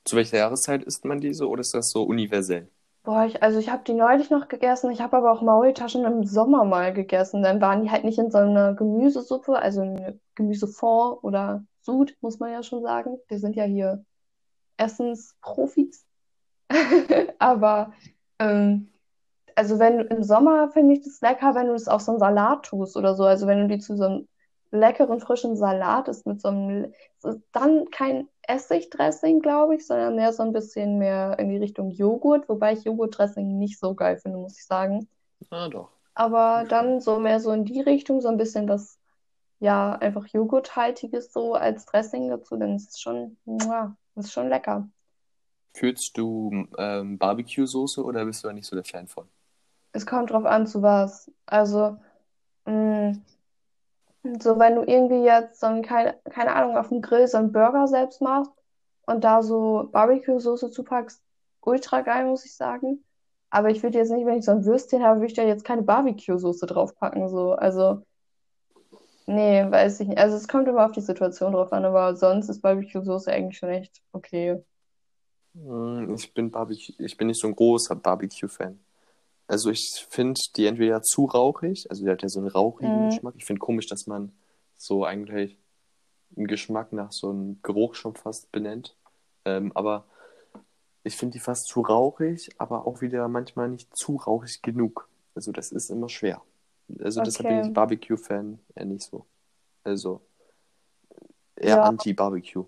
Zu 0.03 0.17
welcher 0.17 0.37
Jahreszeit 0.37 0.83
isst 0.83 1.05
man 1.05 1.19
diese 1.19 1.47
oder 1.47 1.61
ist 1.61 1.73
das 1.73 1.89
so 1.89 2.03
universell? 2.03 2.69
Boah, 3.03 3.25
ich, 3.25 3.41
also 3.41 3.59
ich 3.59 3.69
habe 3.69 3.83
die 3.83 3.93
neulich 3.93 4.29
noch 4.29 4.47
gegessen. 4.47 4.91
Ich 4.91 4.99
habe 4.99 5.17
aber 5.17 5.31
auch 5.31 5.41
Maultaschen 5.41 6.05
im 6.05 6.23
Sommer 6.25 6.63
mal 6.65 6.93
gegessen. 6.93 7.43
Dann 7.43 7.61
waren 7.61 7.83
die 7.83 7.91
halt 7.91 8.03
nicht 8.03 8.17
in 8.17 8.31
so 8.31 8.39
einer 8.39 8.73
Gemüsesuppe, 8.73 9.57
also 9.57 9.81
eine 9.81 10.19
Gemüsefond 10.35 11.23
oder 11.23 11.63
Sud, 11.81 12.15
muss 12.21 12.39
man 12.39 12.51
ja 12.51 12.63
schon 12.63 12.81
sagen. 12.81 13.17
Wir 13.27 13.39
sind 13.39 13.55
ja 13.55 13.63
hier 13.63 14.03
Essensprofis. 14.77 16.05
Aber 17.39 17.93
ähm, 18.39 18.89
also 19.55 19.79
wenn 19.79 20.01
im 20.01 20.23
Sommer 20.23 20.69
finde 20.71 20.95
ich 20.95 21.03
das 21.03 21.21
lecker, 21.21 21.55
wenn 21.55 21.67
du 21.67 21.73
das 21.73 21.87
auf 21.87 22.01
so 22.01 22.11
einen 22.11 22.19
Salat 22.19 22.63
tust 22.65 22.97
oder 22.97 23.15
so. 23.15 23.23
Also 23.23 23.47
wenn 23.47 23.59
du 23.59 23.67
die 23.67 23.79
zu 23.79 23.95
so 23.95 24.03
einem 24.03 24.27
leckeren 24.71 25.19
frischen 25.19 25.55
Salat 25.55 26.07
isst 26.07 26.27
mit 26.27 26.41
so 26.41 26.49
einem, 26.49 26.93
es 27.19 27.23
ist 27.23 27.41
dann 27.51 27.89
kein 27.91 28.27
Essigdressing, 28.47 29.39
glaube 29.39 29.75
ich, 29.75 29.87
sondern 29.87 30.15
mehr 30.15 30.33
so 30.33 30.43
ein 30.43 30.53
bisschen 30.53 30.97
mehr 30.97 31.39
in 31.39 31.49
die 31.49 31.57
Richtung 31.57 31.91
Joghurt, 31.91 32.47
wobei 32.49 32.73
ich 32.73 32.83
Joghurtdressing 32.83 33.57
nicht 33.57 33.79
so 33.79 33.95
geil 33.95 34.17
finde, 34.17 34.37
muss 34.37 34.57
ich 34.57 34.65
sagen. 34.65 35.07
Ah, 35.49 35.69
doch. 35.69 35.89
Aber 36.13 36.65
dann 36.67 37.01
so 37.01 37.19
mehr 37.19 37.39
so 37.39 37.51
in 37.51 37.65
die 37.65 37.81
Richtung, 37.81 38.21
so 38.21 38.27
ein 38.27 38.37
bisschen 38.37 38.67
das, 38.67 38.99
ja, 39.59 39.93
einfach 39.93 40.27
Joghurthaltiges 40.27 41.31
so 41.31 41.55
als 41.55 41.85
Dressing 41.85 42.29
dazu, 42.29 42.57
dann 42.57 42.75
ist 42.75 42.91
es 42.91 42.99
schon, 42.99 43.37
muah, 43.45 43.95
ist 44.15 44.31
schon 44.31 44.49
lecker. 44.49 44.87
Fühlst 45.75 46.17
du 46.17 46.67
ähm, 46.77 47.17
Barbecue-Soße 47.17 48.01
oder 48.01 48.23
bist 48.23 48.43
du 48.43 48.47
da 48.47 48.53
nicht 48.53 48.65
so 48.65 48.77
der 48.77 48.85
Fan 48.85 49.07
von? 49.07 49.27
Es 49.91 50.05
kommt 50.05 50.29
drauf 50.31 50.45
an, 50.45 50.67
zu 50.67 50.81
was. 50.81 51.29
Also, 51.45 51.97
mh, 52.65 53.15
so 54.41 54.59
wenn 54.59 54.75
du 54.75 54.83
irgendwie 54.83 55.23
jetzt 55.23 55.59
so 55.59 55.67
ein, 55.67 55.81
keine, 55.83 56.15
keine 56.29 56.55
Ahnung, 56.55 56.77
auf 56.77 56.89
dem 56.89 57.01
Grill 57.01 57.27
so 57.27 57.37
einen 57.37 57.51
Burger 57.51 57.87
selbst 57.87 58.21
machst 58.21 58.51
und 59.05 59.23
da 59.23 59.41
so 59.43 59.89
Barbecue-Soße 59.91 60.71
zupackst, 60.71 61.21
ultra 61.61 62.01
geil, 62.01 62.25
muss 62.25 62.45
ich 62.45 62.55
sagen. 62.55 63.03
Aber 63.49 63.69
ich 63.69 63.83
würde 63.83 63.97
jetzt 63.99 64.11
nicht, 64.11 64.25
wenn 64.25 64.39
ich 64.39 64.45
so 64.45 64.51
ein 64.51 64.65
Würstchen 64.65 65.03
habe, 65.03 65.17
würde 65.19 65.27
ich 65.27 65.33
da 65.33 65.43
jetzt 65.43 65.65
keine 65.65 65.83
Barbecue-Soße 65.83 66.65
draufpacken, 66.67 67.29
so. 67.29 67.53
Also, 67.53 68.01
nee, 69.27 69.65
weiß 69.69 69.99
ich 70.01 70.07
nicht. 70.07 70.17
Also, 70.19 70.35
es 70.37 70.47
kommt 70.47 70.67
immer 70.67 70.85
auf 70.85 70.91
die 70.91 71.01
Situation 71.01 71.53
drauf 71.53 71.71
an, 71.73 71.85
aber 71.85 72.15
sonst 72.15 72.49
ist 72.49 72.61
Barbecue-Soße 72.61 73.31
eigentlich 73.31 73.57
schon 73.57 73.69
echt 73.69 74.01
okay. 74.13 74.63
Mm, 75.55 76.13
Ich 76.15 76.33
bin 76.33 76.51
Barbecue, 76.51 76.95
ich 76.99 77.17
bin 77.17 77.27
nicht 77.27 77.39
so 77.41 77.47
ein 77.47 77.55
großer 77.55 77.95
Barbecue-Fan. 77.95 78.79
Also 79.47 79.71
ich 79.71 80.07
finde 80.09 80.41
die 80.57 80.65
entweder 80.67 81.03
zu 81.03 81.25
rauchig, 81.25 81.89
also 81.91 82.05
die 82.05 82.11
hat 82.11 82.23
ja 82.23 82.29
so 82.29 82.39
einen 82.39 82.49
rauchigen 82.49 83.03
Mhm. 83.03 83.05
Geschmack. 83.05 83.35
Ich 83.37 83.45
finde 83.45 83.59
komisch, 83.61 83.87
dass 83.87 84.07
man 84.07 84.33
so 84.77 85.05
eigentlich 85.05 85.57
einen 86.37 86.47
Geschmack 86.47 86.93
nach 86.93 87.11
so 87.13 87.31
einem 87.31 87.59
Geruch 87.63 87.95
schon 87.95 88.15
fast 88.15 88.51
benennt. 88.51 88.95
Ähm, 89.45 89.71
aber 89.75 90.05
ich 91.03 91.17
finde 91.17 91.33
die 91.33 91.39
fast 91.39 91.67
zu 91.67 91.81
rauchig, 91.81 92.49
aber 92.59 92.87
auch 92.87 93.01
wieder 93.01 93.27
manchmal 93.29 93.69
nicht 93.69 93.95
zu 93.97 94.17
rauchig 94.17 94.61
genug. 94.63 95.09
Also 95.35 95.51
das 95.51 95.71
ist 95.71 95.89
immer 95.91 96.09
schwer. 96.09 96.41
Also 96.99 97.21
deshalb 97.21 97.47
bin 97.49 97.57
Okay. 97.57 97.61
ich 97.61 97.73
Barbecue-Fan 97.73 98.59
eher 98.75 98.85
nicht 98.85 99.03
so. 99.03 99.25
Also 99.83 100.21
eher 101.55 101.77
Ja. 101.77 101.83
anti-Barbecue. 101.83 102.65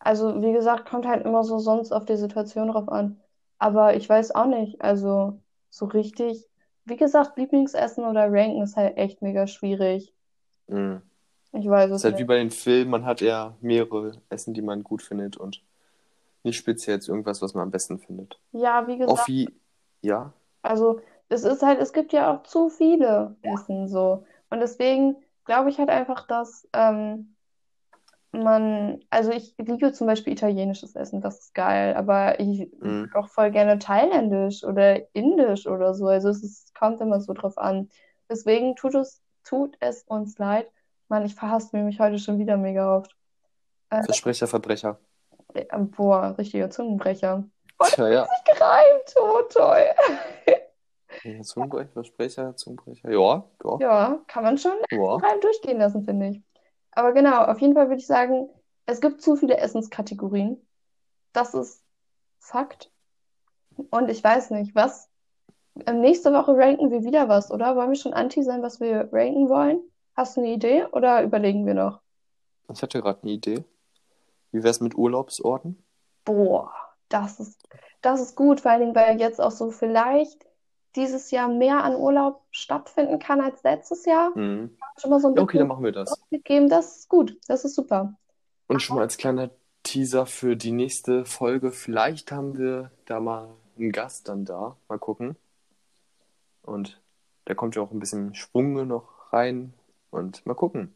Also, 0.00 0.42
wie 0.42 0.52
gesagt, 0.52 0.88
kommt 0.88 1.06
halt 1.06 1.24
immer 1.24 1.44
so 1.44 1.58
sonst 1.58 1.92
auf 1.92 2.04
die 2.06 2.16
Situation 2.16 2.68
drauf 2.68 2.88
an. 2.88 3.20
Aber 3.58 3.94
ich 3.94 4.08
weiß 4.08 4.34
auch 4.34 4.46
nicht. 4.46 4.80
Also, 4.82 5.40
so 5.68 5.86
richtig. 5.86 6.46
Wie 6.86 6.96
gesagt, 6.96 7.36
Lieblingsessen 7.36 8.04
oder 8.04 8.32
Ranken 8.32 8.62
ist 8.62 8.76
halt 8.76 8.96
echt 8.96 9.22
mega 9.22 9.46
schwierig. 9.46 10.12
Mhm. 10.68 11.02
Ich 11.52 11.68
weiß 11.68 11.90
Es 11.90 11.96
es 11.96 11.98
ist 11.98 12.04
halt 12.04 12.14
wie 12.14 12.18
nicht. 12.18 12.28
bei 12.28 12.38
den 12.38 12.50
Filmen, 12.50 12.90
man 12.90 13.04
hat 13.04 13.22
eher 13.22 13.56
mehrere 13.60 14.12
Essen, 14.30 14.54
die 14.54 14.62
man 14.62 14.82
gut 14.82 15.02
findet 15.02 15.36
und 15.36 15.62
nicht 16.42 16.56
speziell 16.56 16.96
jetzt 16.96 17.08
irgendwas, 17.08 17.42
was 17.42 17.54
man 17.54 17.64
am 17.64 17.70
besten 17.70 17.98
findet. 17.98 18.40
Ja, 18.52 18.86
wie 18.86 18.96
Auch 18.96 18.98
gesagt, 19.08 19.28
wie, 19.28 19.48
ja, 20.02 20.32
also, 20.62 21.00
es 21.28 21.44
ist 21.44 21.62
halt, 21.62 21.80
es 21.80 21.92
gibt 21.92 22.12
ja 22.12 22.34
auch 22.34 22.42
zu 22.42 22.68
viele 22.68 23.36
Essen 23.42 23.88
so. 23.88 24.24
Und 24.50 24.60
deswegen 24.60 25.16
glaube 25.44 25.70
ich 25.70 25.78
halt 25.78 25.88
einfach, 25.88 26.26
dass 26.26 26.68
ähm, 26.72 27.29
man, 28.32 29.00
also 29.10 29.32
ich 29.32 29.54
liebe 29.58 29.92
zum 29.92 30.06
Beispiel 30.06 30.32
italienisches 30.32 30.94
Essen, 30.94 31.20
das 31.20 31.40
ist 31.40 31.54
geil, 31.54 31.94
aber 31.94 32.38
ich 32.38 32.70
mhm. 32.80 33.10
auch 33.14 33.28
voll 33.28 33.50
gerne 33.50 33.78
thailändisch 33.78 34.64
oder 34.64 35.00
indisch 35.14 35.66
oder 35.66 35.94
so. 35.94 36.06
Also 36.06 36.28
es 36.28 36.42
ist, 36.42 36.74
kommt 36.74 37.00
immer 37.00 37.20
so 37.20 37.32
drauf 37.32 37.58
an. 37.58 37.88
Deswegen 38.28 38.76
tut 38.76 38.94
es, 38.94 39.20
tut 39.44 39.76
es 39.80 40.04
uns 40.04 40.38
leid. 40.38 40.70
Mann, 41.08 41.24
ich 41.24 41.34
verhaspel 41.34 41.82
mich 41.82 41.98
heute 41.98 42.18
schon 42.18 42.38
wieder 42.38 42.56
mega 42.56 42.96
oft. 42.96 43.16
Äh, 43.90 44.04
Versprecher, 44.04 44.46
Verbrecher. 44.46 44.98
äh, 45.54 45.64
boah, 45.78 46.36
richtiger 46.38 46.70
Zungenbrecher. 46.70 47.44
Tja, 47.82 48.08
ja. 48.08 48.28
Gereimt, 48.44 49.14
oh 49.20 49.40
toll. 49.50 49.86
Ja, 51.24 51.42
Zungenbrecher, 51.42 51.90
Versprecher, 51.92 52.56
Zungenbrecher. 52.56 53.10
Ja, 53.10 53.44
ja, 53.64 53.76
Ja, 53.80 54.18
kann 54.28 54.44
man 54.44 54.56
schon 54.56 54.76
ja. 54.90 55.16
rein 55.16 55.40
durchgehen 55.40 55.78
lassen, 55.78 56.04
finde 56.04 56.28
ich. 56.28 56.42
Aber 56.92 57.12
genau, 57.12 57.44
auf 57.44 57.60
jeden 57.60 57.74
Fall 57.74 57.88
würde 57.88 58.00
ich 58.00 58.06
sagen, 58.06 58.48
es 58.86 59.00
gibt 59.00 59.22
zu 59.22 59.36
viele 59.36 59.56
Essenskategorien. 59.58 60.66
Das 61.32 61.54
ist 61.54 61.84
Fakt. 62.38 62.90
Und 63.90 64.08
ich 64.08 64.22
weiß 64.22 64.50
nicht, 64.50 64.74
was. 64.74 65.08
ähm, 65.86 66.00
Nächste 66.00 66.32
Woche 66.32 66.56
ranken 66.56 66.90
wir 66.90 67.04
wieder 67.04 67.28
was, 67.28 67.50
oder? 67.50 67.76
Wollen 67.76 67.90
wir 67.90 67.96
schon 67.96 68.14
anti 68.14 68.42
sein, 68.42 68.62
was 68.62 68.80
wir 68.80 69.08
ranken 69.12 69.48
wollen? 69.48 69.80
Hast 70.16 70.36
du 70.36 70.40
eine 70.40 70.50
Idee 70.52 70.86
oder 70.86 71.22
überlegen 71.22 71.66
wir 71.66 71.74
noch? 71.74 72.00
Ich 72.72 72.82
hatte 72.82 73.00
gerade 73.00 73.22
eine 73.22 73.32
Idee. 73.32 73.64
Wie 74.52 74.62
wär's 74.62 74.80
mit 74.80 74.96
Urlaubsorten? 74.96 75.82
Boah, 76.24 76.72
das 77.08 77.40
ist, 77.40 77.62
das 78.00 78.20
ist 78.20 78.36
gut, 78.36 78.60
vor 78.60 78.72
allen 78.72 78.80
Dingen, 78.80 78.94
weil 78.94 79.20
jetzt 79.20 79.40
auch 79.40 79.50
so 79.50 79.70
vielleicht 79.70 80.44
dieses 80.96 81.30
Jahr 81.30 81.48
mehr 81.48 81.84
an 81.84 81.94
Urlaub 81.94 82.42
stattfinden 82.50 83.18
kann 83.18 83.40
als 83.40 83.62
letztes 83.62 84.04
Jahr. 84.04 84.36
Mhm. 84.36 84.76
Schon 84.98 85.10
mal 85.10 85.20
so 85.20 85.28
ein 85.28 85.38
okay, 85.38 85.58
dann 85.58 85.68
machen 85.68 85.84
wir 85.84 85.92
das. 85.92 86.12
Ausblick 86.12 86.44
geben. 86.44 86.68
Das 86.68 86.98
ist 86.98 87.08
gut, 87.08 87.38
das 87.46 87.64
ist 87.64 87.74
super. 87.74 88.14
Und 88.66 88.80
schon 88.80 88.96
mal 88.96 89.02
als 89.02 89.16
kleiner 89.16 89.50
Teaser 89.82 90.26
für 90.26 90.56
die 90.56 90.72
nächste 90.72 91.24
Folge. 91.24 91.72
Vielleicht 91.72 92.32
haben 92.32 92.58
wir 92.58 92.90
da 93.06 93.20
mal 93.20 93.48
einen 93.78 93.92
Gast 93.92 94.28
dann 94.28 94.44
da. 94.44 94.76
Mal 94.88 94.98
gucken. 94.98 95.36
Und 96.62 97.00
da 97.46 97.54
kommt 97.54 97.76
ja 97.76 97.82
auch 97.82 97.90
ein 97.90 98.00
bisschen 98.00 98.34
Schwung 98.34 98.86
noch 98.86 99.32
rein. 99.32 99.72
Und 100.10 100.44
mal 100.44 100.54
gucken. 100.54 100.94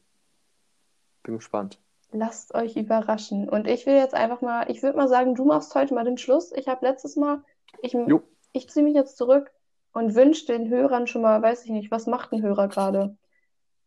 Bin 1.23 1.37
gespannt. 1.37 1.79
Lasst 2.13 2.55
euch 2.55 2.77
überraschen. 2.77 3.49
Und 3.49 3.67
ich 3.67 3.87
will 3.87 3.95
jetzt 3.95 4.15
einfach 4.15 4.41
mal, 4.41 4.71
ich 4.71 4.83
würde 4.83 4.97
mal 4.97 5.09
sagen, 5.09 5.35
du 5.35 5.45
machst 5.45 5.75
heute 5.75 5.95
mal 5.95 6.05
den 6.05 6.19
Schluss. 6.19 6.53
Ich 6.53 6.69
habe 6.69 6.87
letztes 6.87 7.17
Mal, 7.17 7.43
ich, 7.81 7.95
Jo. 7.95 8.23
ich 8.53 8.69
ziehe 8.69 8.85
mich 8.85 8.95
jetzt 8.95 9.17
zurück 9.17 9.51
und 9.95 10.15
wünsche 10.15 10.47
den 10.47 10.69
Hörern 10.69 11.07
schon 11.09 11.23
mal, 11.23 11.43
weiß 11.43 11.65
ich 11.65 11.71
nicht, 11.73 11.91
was 11.91 12.07
macht 12.07 12.33
ein 12.33 12.43
Hörer 12.43 12.69
gerade? 12.69 13.17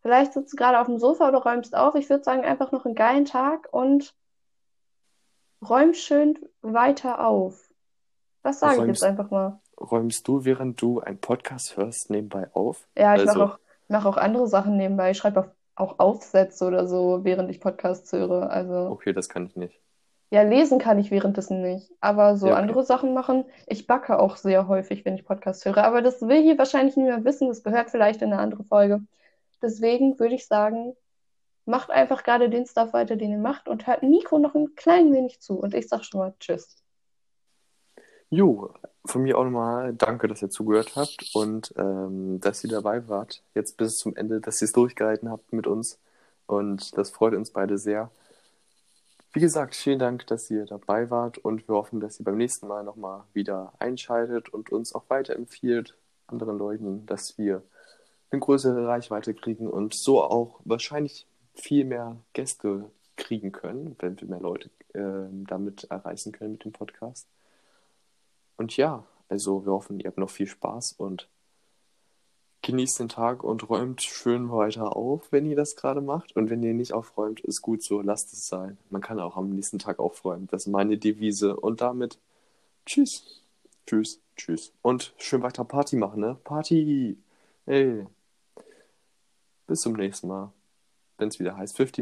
Vielleicht 0.02 0.34
sitzt 0.34 0.54
du 0.54 0.58
gerade 0.58 0.80
auf 0.80 0.88
dem 0.88 1.00
Sofa 1.00 1.28
oder 1.30 1.40
räumst 1.40 1.76
auf. 1.76 1.96
Ich 1.96 2.10
würde 2.10 2.24
sagen, 2.24 2.44
einfach 2.46 2.72
noch 2.72 2.86
einen 2.86 2.96
geilen 2.96 3.26
Tag 3.26 3.70
und 3.72 4.16
räum 5.62 5.94
schön 5.94 6.40
weiter 6.62 7.26
auf. 7.26 7.70
Das 8.44 8.60
sage 8.60 8.82
ich 8.82 8.88
jetzt 8.88 9.04
einfach 9.04 9.30
mal. 9.32 9.62
räumst 9.80 10.28
du, 10.28 10.46
während 10.46 10.82
du 10.82 11.00
einen 11.02 11.20
Podcast 11.20 11.78
hörst, 11.78 12.10
nebenbei 12.10 12.54
auf? 12.54 12.88
Ja, 12.98 13.16
ich 13.16 13.26
mache 13.26 13.42
Also, 13.42 13.54
auch, 13.54 13.60
mache 13.88 14.10
auch 14.10 14.18
andere 14.18 14.48
Sachen 14.48 14.78
nebenbei. 14.78 15.12
Ich 15.12 15.18
schreibe 15.18 15.56
auch 15.76 16.00
aufsetze 16.00 16.66
oder 16.66 16.88
so, 16.88 17.24
während 17.24 17.50
ich 17.52 17.60
Podcasts 17.62 18.12
höre. 18.14 18.50
Also, 18.50 18.92
Okay, 18.92 19.14
das 19.14 19.30
kann 19.30 19.46
ich 19.46 19.56
nicht. 19.56 19.82
Ja, 20.30 20.42
lesen 20.42 20.80
kann 20.80 21.00
ich 21.00 21.10
währenddessen 21.10 21.62
nicht, 21.62 21.92
aber 22.02 22.36
so 22.38 22.48
Ja, 22.48 22.54
okay. 22.54 22.62
andere 22.62 22.84
Sachen 22.84 23.14
machen. 23.14 23.46
Ich 23.66 23.88
backe 23.88 24.20
auch 24.20 24.36
sehr 24.36 24.68
häufig, 24.68 25.06
wenn 25.06 25.16
ich 25.16 25.26
Podcasts 25.26 25.64
höre, 25.66 25.78
aber 25.78 26.02
das 26.02 26.22
will 26.22 26.42
hier 26.42 26.58
wahrscheinlich 26.58 26.98
niemand 26.98 27.24
wissen. 27.26 27.48
Das 27.48 27.64
gehört 27.64 27.90
vielleicht 27.90 28.22
in 28.22 28.34
eine 28.34 28.42
andere 28.42 28.64
Folge. 28.64 29.02
Deswegen 29.62 30.20
würde 30.20 30.36
ich 30.36 30.46
sagen, 30.48 30.96
macht 31.66 31.90
einfach 31.90 32.24
gerade 32.24 32.50
den 32.50 32.66
Stuff 32.66 32.94
weiter, 32.94 33.16
den 33.16 33.32
ihr 33.32 33.38
macht 33.38 33.68
und 33.68 33.88
hört 33.88 34.04
Nico 34.04 34.38
noch 34.38 34.56
ein 34.56 34.76
klein 34.76 35.14
wenig 35.14 35.40
zu. 35.40 35.56
Und 35.60 35.74
ich 35.74 35.88
sag 35.88 36.04
schon 36.04 36.20
mal 36.20 36.34
Tschüss. 36.40 36.78
Jo, 38.30 38.74
von 39.06 39.24
mir 39.24 39.38
auch 39.38 39.46
nochmal 39.46 39.94
danke, 39.94 40.28
dass 40.28 40.42
ihr 40.42 40.50
zugehört 40.50 40.98
habt 40.98 41.32
und 41.34 41.74
ähm, 41.78 42.42
dass 42.42 42.64
ihr 42.64 42.70
dabei 42.70 43.08
wart. 43.08 43.44
Jetzt 43.56 43.78
bis 43.78 43.98
zum 43.98 44.16
Ende, 44.18 44.42
dass 44.42 44.62
ihr 44.62 44.66
es 44.66 44.74
durchgehalten 44.74 45.30
habt 45.32 45.54
mit 45.54 45.68
uns. 45.68 46.00
Und 46.46 46.98
das 46.98 47.12
freut 47.12 47.34
uns 47.34 47.52
beide 47.52 47.78
sehr. 47.78 48.12
Wie 49.38 49.42
gesagt, 49.42 49.76
vielen 49.76 50.00
Dank, 50.00 50.26
dass 50.26 50.50
ihr 50.50 50.66
dabei 50.66 51.12
wart 51.12 51.38
und 51.38 51.68
wir 51.68 51.76
hoffen, 51.76 52.00
dass 52.00 52.20
ihr 52.20 52.26
beim 52.26 52.38
nächsten 52.38 52.66
Mal 52.66 52.84
nochmal 52.84 53.24
wieder 53.34 53.72
einschaltet 53.78 54.50
und 54.50 54.72
uns 54.72 54.96
auch 54.96 55.04
weiterempfiehlt 55.10 55.96
anderen 56.26 56.58
Leuten, 56.58 57.06
dass 57.06 57.38
wir 57.38 57.62
eine 58.32 58.40
größere 58.40 58.88
Reichweite 58.88 59.36
kriegen 59.36 59.68
und 59.68 59.94
so 59.94 60.24
auch 60.24 60.60
wahrscheinlich 60.66 61.28
viel 61.54 61.86
mehr 61.86 62.18
Gäste 62.34 62.90
kriegen 63.16 63.52
können, 63.52 63.96
wenn 64.00 64.20
wir 64.20 64.28
mehr 64.28 64.40
Leute 64.40 64.72
ähm, 64.96 65.46
damit 65.46 65.84
erreichen 65.84 66.32
können 66.32 66.54
mit 66.54 66.66
dem 66.66 66.72
Podcast. 66.72 67.28
Und 68.56 68.76
ja, 68.76 69.06
also 69.30 69.68
wir 69.68 69.72
hoffen, 69.72 70.00
ihr 70.00 70.08
habt 70.08 70.18
noch 70.18 70.32
viel 70.32 70.48
Spaß 70.48 70.94
und 70.94 71.30
genießt 72.68 73.00
den 73.00 73.08
Tag 73.08 73.46
und 73.46 73.70
räumt 73.70 74.02
schön 74.04 74.52
weiter 74.52 74.96
auf, 74.96 75.32
wenn 75.32 75.46
ihr 75.46 75.56
das 75.56 75.78
gerade 75.78 76.02
macht. 76.02 76.36
Und 76.36 76.50
wenn 76.50 76.62
ihr 76.62 76.74
nicht 76.74 76.94
aufräumt, 76.94 77.40
ist 77.40 77.62
gut 77.62 77.82
so, 77.82 78.02
lasst 78.02 78.34
es 78.34 78.48
sein. 78.48 78.78
Man 78.90 79.02
kann 79.02 79.22
auch 79.22 79.38
am 79.38 79.50
nächsten 79.50 79.80
Tag 79.80 80.00
aufräumen. 80.00 80.48
Das 80.52 80.64
ist 80.64 80.68
meine 80.68 80.98
Devise. 80.98 81.56
Und 81.56 81.80
damit 81.80 82.20
tschüss. 82.86 83.42
Tschüss, 83.88 84.20
tschüss. 84.36 84.74
Und 84.82 85.14
schön 85.18 85.42
weiter 85.44 85.64
Party 85.64 85.96
machen, 85.96 86.20
ne? 86.20 86.38
Party! 86.44 87.18
Hey. 87.66 88.06
Bis 89.66 89.80
zum 89.80 89.94
nächsten 89.94 90.28
Mal. 90.28 90.52
Wenn 91.18 91.30
es 91.30 91.40
wieder 91.40 91.56
heißt 91.56 91.78
50 91.78 91.96